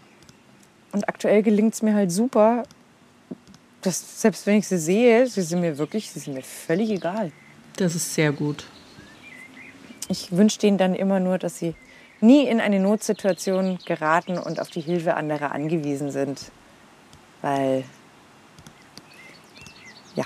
Und 0.91 1.07
aktuell 1.07 1.43
gelingt 1.43 1.73
es 1.73 1.81
mir 1.81 1.93
halt 1.93 2.11
super, 2.11 2.63
dass 3.81 4.21
selbst 4.21 4.45
wenn 4.47 4.57
ich 4.57 4.67
sie 4.67 4.77
sehe, 4.77 5.27
sie 5.27 5.41
sind 5.41 5.61
mir 5.61 5.77
wirklich, 5.77 6.09
sie 6.09 6.19
sind 6.19 6.33
mir 6.33 6.43
völlig 6.43 6.89
egal. 6.89 7.31
Das 7.75 7.95
ist 7.95 8.13
sehr 8.13 8.31
gut. 8.31 8.65
Ich 10.09 10.31
wünsche 10.31 10.59
denen 10.59 10.77
dann 10.77 10.95
immer 10.95 11.19
nur, 11.19 11.37
dass 11.37 11.59
sie 11.59 11.75
nie 12.21 12.47
in 12.47 12.59
eine 12.59 12.79
Notsituation 12.79 13.77
geraten 13.85 14.37
und 14.37 14.59
auf 14.59 14.69
die 14.69 14.81
Hilfe 14.81 15.15
anderer 15.15 15.51
angewiesen 15.51 16.11
sind. 16.11 16.51
Weil, 17.41 17.83
ja, 20.17 20.23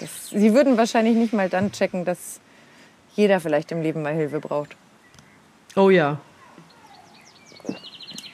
das, 0.00 0.28
sie 0.30 0.54
würden 0.54 0.76
wahrscheinlich 0.76 1.16
nicht 1.16 1.32
mal 1.32 1.48
dann 1.48 1.72
checken, 1.72 2.04
dass 2.04 2.40
jeder 3.16 3.40
vielleicht 3.40 3.72
im 3.72 3.80
Leben 3.80 4.02
mal 4.02 4.14
Hilfe 4.14 4.38
braucht. 4.38 4.76
Oh 5.76 5.88
ja. 5.88 6.20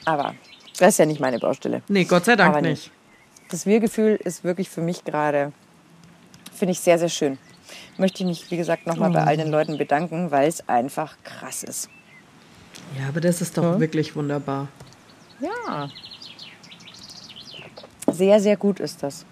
Aber 0.03 0.35
das 0.77 0.89
ist 0.89 0.97
ja 0.97 1.05
nicht 1.05 1.21
meine 1.21 1.39
Baustelle. 1.39 1.81
Nee, 1.87 2.03
Gott 2.03 2.25
sei 2.25 2.35
Dank 2.35 2.61
nicht. 2.61 2.91
Das 3.49 3.65
Wir-Gefühl 3.65 4.19
ist 4.21 4.43
wirklich 4.43 4.69
für 4.69 4.81
mich 4.81 5.05
gerade, 5.05 5.53
finde 6.53 6.73
ich 6.73 6.79
sehr, 6.81 6.99
sehr 6.99 7.09
schön. 7.09 7.37
Möchte 7.97 8.23
ich 8.23 8.27
mich, 8.27 8.51
wie 8.51 8.57
gesagt, 8.57 8.87
nochmal 8.87 9.11
oh. 9.11 9.13
bei 9.13 9.23
all 9.23 9.37
den 9.37 9.49
Leuten 9.49 9.77
bedanken, 9.77 10.31
weil 10.31 10.47
es 10.47 10.67
einfach 10.67 11.15
krass 11.23 11.63
ist. 11.63 11.89
Ja, 12.99 13.07
aber 13.07 13.21
das 13.21 13.41
ist 13.41 13.57
doch 13.57 13.73
hm? 13.73 13.79
wirklich 13.79 14.15
wunderbar. 14.15 14.67
Ja. 15.39 15.89
Sehr, 18.11 18.39
sehr 18.41 18.57
gut 18.57 18.81
ist 18.81 19.03
das. 19.03 19.25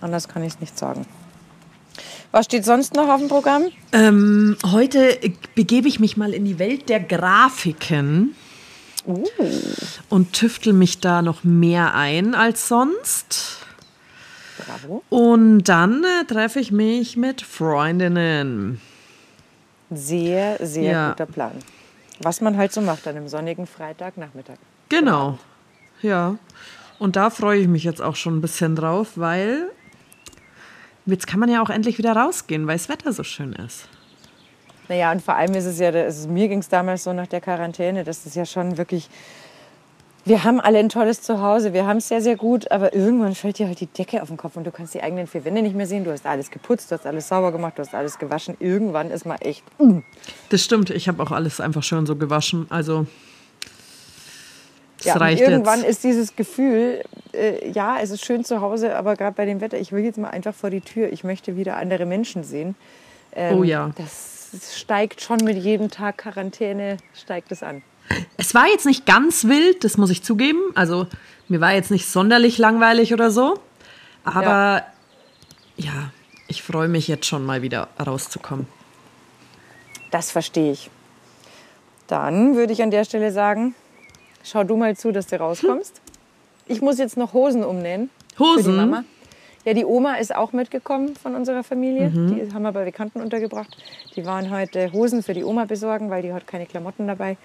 Anders 0.00 0.28
kann 0.28 0.42
ich 0.42 0.54
es 0.54 0.60
nicht 0.60 0.78
sagen. 0.78 1.06
Was 2.32 2.44
steht 2.44 2.64
sonst 2.64 2.94
noch 2.94 3.08
auf 3.08 3.18
dem 3.18 3.28
Programm? 3.28 3.64
Ähm, 3.92 4.56
heute 4.64 5.18
begebe 5.54 5.88
ich 5.88 5.98
mich 5.98 6.16
mal 6.16 6.32
in 6.32 6.44
die 6.44 6.58
Welt 6.58 6.88
der 6.88 7.00
Grafiken. 7.00 8.36
Uh. 9.06 9.24
Und 10.08 10.32
tüftel 10.32 10.72
mich 10.72 11.00
da 11.00 11.22
noch 11.22 11.42
mehr 11.42 11.94
ein 11.94 12.34
als 12.34 12.68
sonst. 12.68 13.58
Bravo. 14.58 15.02
Und 15.08 15.64
dann 15.64 16.04
äh, 16.04 16.24
treffe 16.26 16.60
ich 16.60 16.70
mich 16.70 17.16
mit 17.16 17.40
Freundinnen. 17.40 18.80
Sehr, 19.90 20.64
sehr 20.64 20.92
ja. 20.92 21.08
guter 21.10 21.26
Plan. 21.26 21.52
Was 22.20 22.40
man 22.40 22.56
halt 22.56 22.72
so 22.72 22.80
macht 22.80 23.08
an 23.08 23.16
einem 23.16 23.28
sonnigen 23.28 23.66
Freitagnachmittag. 23.66 24.56
Genau. 24.88 25.38
Ja. 26.02 26.36
Und 26.98 27.16
da 27.16 27.30
freue 27.30 27.60
ich 27.60 27.68
mich 27.68 27.82
jetzt 27.82 28.02
auch 28.02 28.14
schon 28.14 28.36
ein 28.36 28.40
bisschen 28.40 28.76
drauf, 28.76 29.12
weil 29.16 29.70
Jetzt 31.10 31.26
kann 31.26 31.40
man 31.40 31.48
ja 31.48 31.62
auch 31.62 31.70
endlich 31.70 31.98
wieder 31.98 32.12
rausgehen, 32.12 32.66
weil 32.66 32.76
das 32.76 32.88
Wetter 32.88 33.12
so 33.12 33.24
schön 33.24 33.52
ist. 33.52 33.88
Naja, 34.88 35.12
und 35.12 35.22
vor 35.22 35.36
allem 35.36 35.54
ist 35.54 35.66
es 35.66 35.78
ja, 35.78 35.90
also 35.90 36.28
mir 36.28 36.48
ging 36.48 36.58
es 36.58 36.68
damals 36.68 37.04
so 37.04 37.12
nach 37.12 37.28
der 37.28 37.40
Quarantäne, 37.40 38.02
dass 38.02 38.26
es 38.26 38.34
ja 38.34 38.44
schon 38.44 38.76
wirklich, 38.76 39.08
wir 40.24 40.42
haben 40.42 40.60
alle 40.60 40.80
ein 40.80 40.88
tolles 40.88 41.22
Zuhause, 41.22 41.72
wir 41.72 41.86
haben 41.86 41.98
es 41.98 42.08
sehr, 42.08 42.20
sehr 42.20 42.36
gut, 42.36 42.70
aber 42.72 42.92
irgendwann 42.92 43.36
fällt 43.36 43.58
dir 43.58 43.68
halt 43.68 43.78
die 43.78 43.86
Decke 43.86 44.20
auf 44.20 44.28
den 44.28 44.36
Kopf 44.36 44.56
und 44.56 44.64
du 44.64 44.72
kannst 44.72 44.94
die 44.94 45.02
eigenen 45.02 45.28
vier 45.28 45.44
Wände 45.44 45.62
nicht 45.62 45.76
mehr 45.76 45.86
sehen. 45.86 46.02
Du 46.02 46.10
hast 46.10 46.26
alles 46.26 46.50
geputzt, 46.50 46.90
du 46.90 46.96
hast 46.96 47.06
alles 47.06 47.28
sauber 47.28 47.52
gemacht, 47.52 47.74
du 47.76 47.82
hast 47.82 47.94
alles 47.94 48.18
gewaschen. 48.18 48.56
Irgendwann 48.58 49.12
ist 49.12 49.24
mal 49.24 49.38
echt. 49.40 49.62
Mm. 49.80 50.00
Das 50.48 50.64
stimmt, 50.64 50.90
ich 50.90 51.06
habe 51.06 51.22
auch 51.22 51.30
alles 51.30 51.60
einfach 51.60 51.84
schön 51.84 52.04
so 52.04 52.16
gewaschen. 52.16 52.66
Also 52.68 53.06
ja, 55.02 55.28
irgendwann 55.30 55.80
jetzt. 55.80 55.90
ist 55.90 56.04
dieses 56.04 56.36
Gefühl, 56.36 57.02
äh, 57.32 57.70
ja, 57.70 57.98
es 58.00 58.10
ist 58.10 58.24
schön 58.24 58.44
zu 58.44 58.60
Hause, 58.60 58.96
aber 58.96 59.16
gerade 59.16 59.34
bei 59.34 59.46
dem 59.46 59.60
Wetter, 59.60 59.78
ich 59.78 59.92
will 59.92 60.04
jetzt 60.04 60.18
mal 60.18 60.28
einfach 60.28 60.54
vor 60.54 60.70
die 60.70 60.80
Tür. 60.80 61.12
Ich 61.12 61.24
möchte 61.24 61.56
wieder 61.56 61.76
andere 61.76 62.06
Menschen 62.06 62.44
sehen. 62.44 62.74
Ähm, 63.32 63.58
oh 63.58 63.62
ja. 63.62 63.90
Das 63.96 64.78
steigt 64.78 65.20
schon 65.20 65.38
mit 65.44 65.56
jedem 65.56 65.90
Tag 65.90 66.18
Quarantäne, 66.18 66.98
steigt 67.14 67.52
es 67.52 67.62
an. 67.62 67.82
Es 68.36 68.54
war 68.54 68.66
jetzt 68.66 68.86
nicht 68.86 69.06
ganz 69.06 69.44
wild, 69.44 69.84
das 69.84 69.96
muss 69.96 70.10
ich 70.10 70.22
zugeben. 70.22 70.60
Also 70.74 71.06
mir 71.48 71.60
war 71.60 71.72
jetzt 71.72 71.90
nicht 71.90 72.08
sonderlich 72.08 72.58
langweilig 72.58 73.12
oder 73.12 73.30
so. 73.30 73.58
Aber 74.24 74.84
ja, 75.76 75.92
ja 75.92 76.10
ich 76.48 76.62
freue 76.62 76.88
mich 76.88 77.06
jetzt 77.06 77.26
schon 77.26 77.46
mal 77.46 77.62
wieder 77.62 77.88
rauszukommen. 78.04 78.66
Das 80.10 80.32
verstehe 80.32 80.72
ich. 80.72 80.90
Dann 82.08 82.56
würde 82.56 82.72
ich 82.72 82.82
an 82.82 82.90
der 82.90 83.04
Stelle 83.04 83.30
sagen, 83.30 83.76
Schau 84.44 84.64
du 84.64 84.76
mal 84.76 84.96
zu, 84.96 85.12
dass 85.12 85.26
du 85.26 85.38
rauskommst. 85.38 86.00
Ich 86.66 86.80
muss 86.80 86.98
jetzt 86.98 87.16
noch 87.16 87.32
Hosen 87.32 87.64
umnähen. 87.64 88.10
Hosen? 88.38 88.64
Für 88.64 88.70
die 88.70 88.76
Mama. 88.76 89.04
Ja, 89.64 89.74
die 89.74 89.84
Oma 89.84 90.14
ist 90.14 90.34
auch 90.34 90.52
mitgekommen 90.52 91.14
von 91.16 91.34
unserer 91.34 91.62
Familie. 91.62 92.08
Mhm. 92.08 92.34
Die 92.34 92.54
haben 92.54 92.62
wir 92.62 92.72
bei 92.72 92.84
Bekannten 92.84 93.20
untergebracht. 93.20 93.76
Die 94.16 94.24
waren 94.24 94.50
heute 94.50 94.92
Hosen 94.92 95.22
für 95.22 95.34
die 95.34 95.44
Oma 95.44 95.66
besorgen, 95.66 96.08
weil 96.08 96.22
die 96.22 96.32
hat 96.32 96.46
keine 96.46 96.64
Klamotten 96.66 97.06
dabei. 97.06 97.36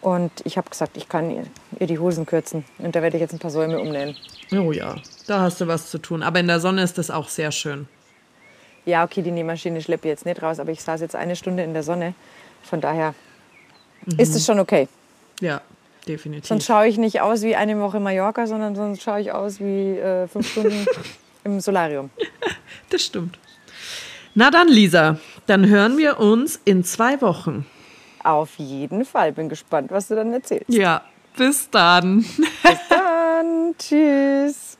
Und 0.00 0.32
ich 0.44 0.56
habe 0.56 0.68
gesagt, 0.70 0.96
ich 0.96 1.08
kann 1.08 1.30
ihr, 1.30 1.44
ihr, 1.78 1.86
die 1.86 1.98
Hosen 1.98 2.26
kürzen. 2.26 2.64
Und 2.78 2.94
da 2.94 3.02
werde 3.02 3.16
ich 3.16 3.20
jetzt 3.20 3.32
ein 3.32 3.38
paar 3.38 3.50
Säume 3.50 3.80
umnähen. 3.80 4.16
Oh 4.52 4.72
ja, 4.72 4.96
da 5.26 5.40
hast 5.40 5.60
du 5.60 5.66
was 5.66 5.90
zu 5.90 5.98
tun. 5.98 6.22
Aber 6.22 6.38
in 6.38 6.46
der 6.46 6.60
Sonne 6.60 6.82
ist 6.82 6.98
das 6.98 7.10
auch 7.10 7.28
sehr 7.28 7.52
schön. 7.52 7.88
Ja, 8.84 9.04
okay, 9.04 9.22
die 9.22 9.30
Nähmaschine 9.30 9.80
schleppe 9.80 10.08
ich 10.08 10.12
jetzt 10.12 10.26
nicht 10.26 10.42
raus, 10.42 10.58
aber 10.58 10.70
ich 10.70 10.82
saß 10.82 11.00
jetzt 11.00 11.14
eine 11.14 11.36
Stunde 11.36 11.62
in 11.62 11.72
der 11.72 11.84
Sonne. 11.84 12.14
Von 12.62 12.80
daher 12.80 13.14
mhm. 14.06 14.18
ist 14.18 14.34
es 14.34 14.44
schon 14.44 14.58
okay. 14.58 14.88
Ja, 15.40 15.60
definitiv. 16.08 16.48
Sonst 16.48 16.66
schaue 16.66 16.86
ich 16.86 16.98
nicht 16.98 17.20
aus 17.20 17.42
wie 17.42 17.56
eine 17.56 17.78
Woche 17.80 18.00
Mallorca, 18.00 18.46
sondern 18.46 18.74
sonst 18.74 19.02
schaue 19.02 19.20
ich 19.20 19.32
aus 19.32 19.60
wie 19.60 19.98
äh, 19.98 20.26
fünf 20.28 20.50
Stunden 20.50 20.86
im 21.44 21.60
Solarium. 21.60 22.10
Das 22.90 23.02
stimmt. 23.02 23.38
Na 24.34 24.50
dann, 24.50 24.68
Lisa, 24.68 25.18
Dann 25.46 25.68
hören 25.68 25.98
wir 25.98 26.18
uns 26.18 26.60
in 26.64 26.84
zwei 26.84 27.20
Wochen. 27.20 27.66
Auf 28.22 28.58
jeden 28.58 29.04
Fall. 29.04 29.32
Bin 29.32 29.48
gespannt, 29.48 29.90
was 29.90 30.08
du 30.08 30.14
dann 30.14 30.32
erzählst. 30.32 30.68
Ja, 30.68 31.02
bis 31.36 31.68
dann. 31.70 32.18
Bis 32.18 32.78
dann. 32.88 33.74
Tschüss. 33.78 34.71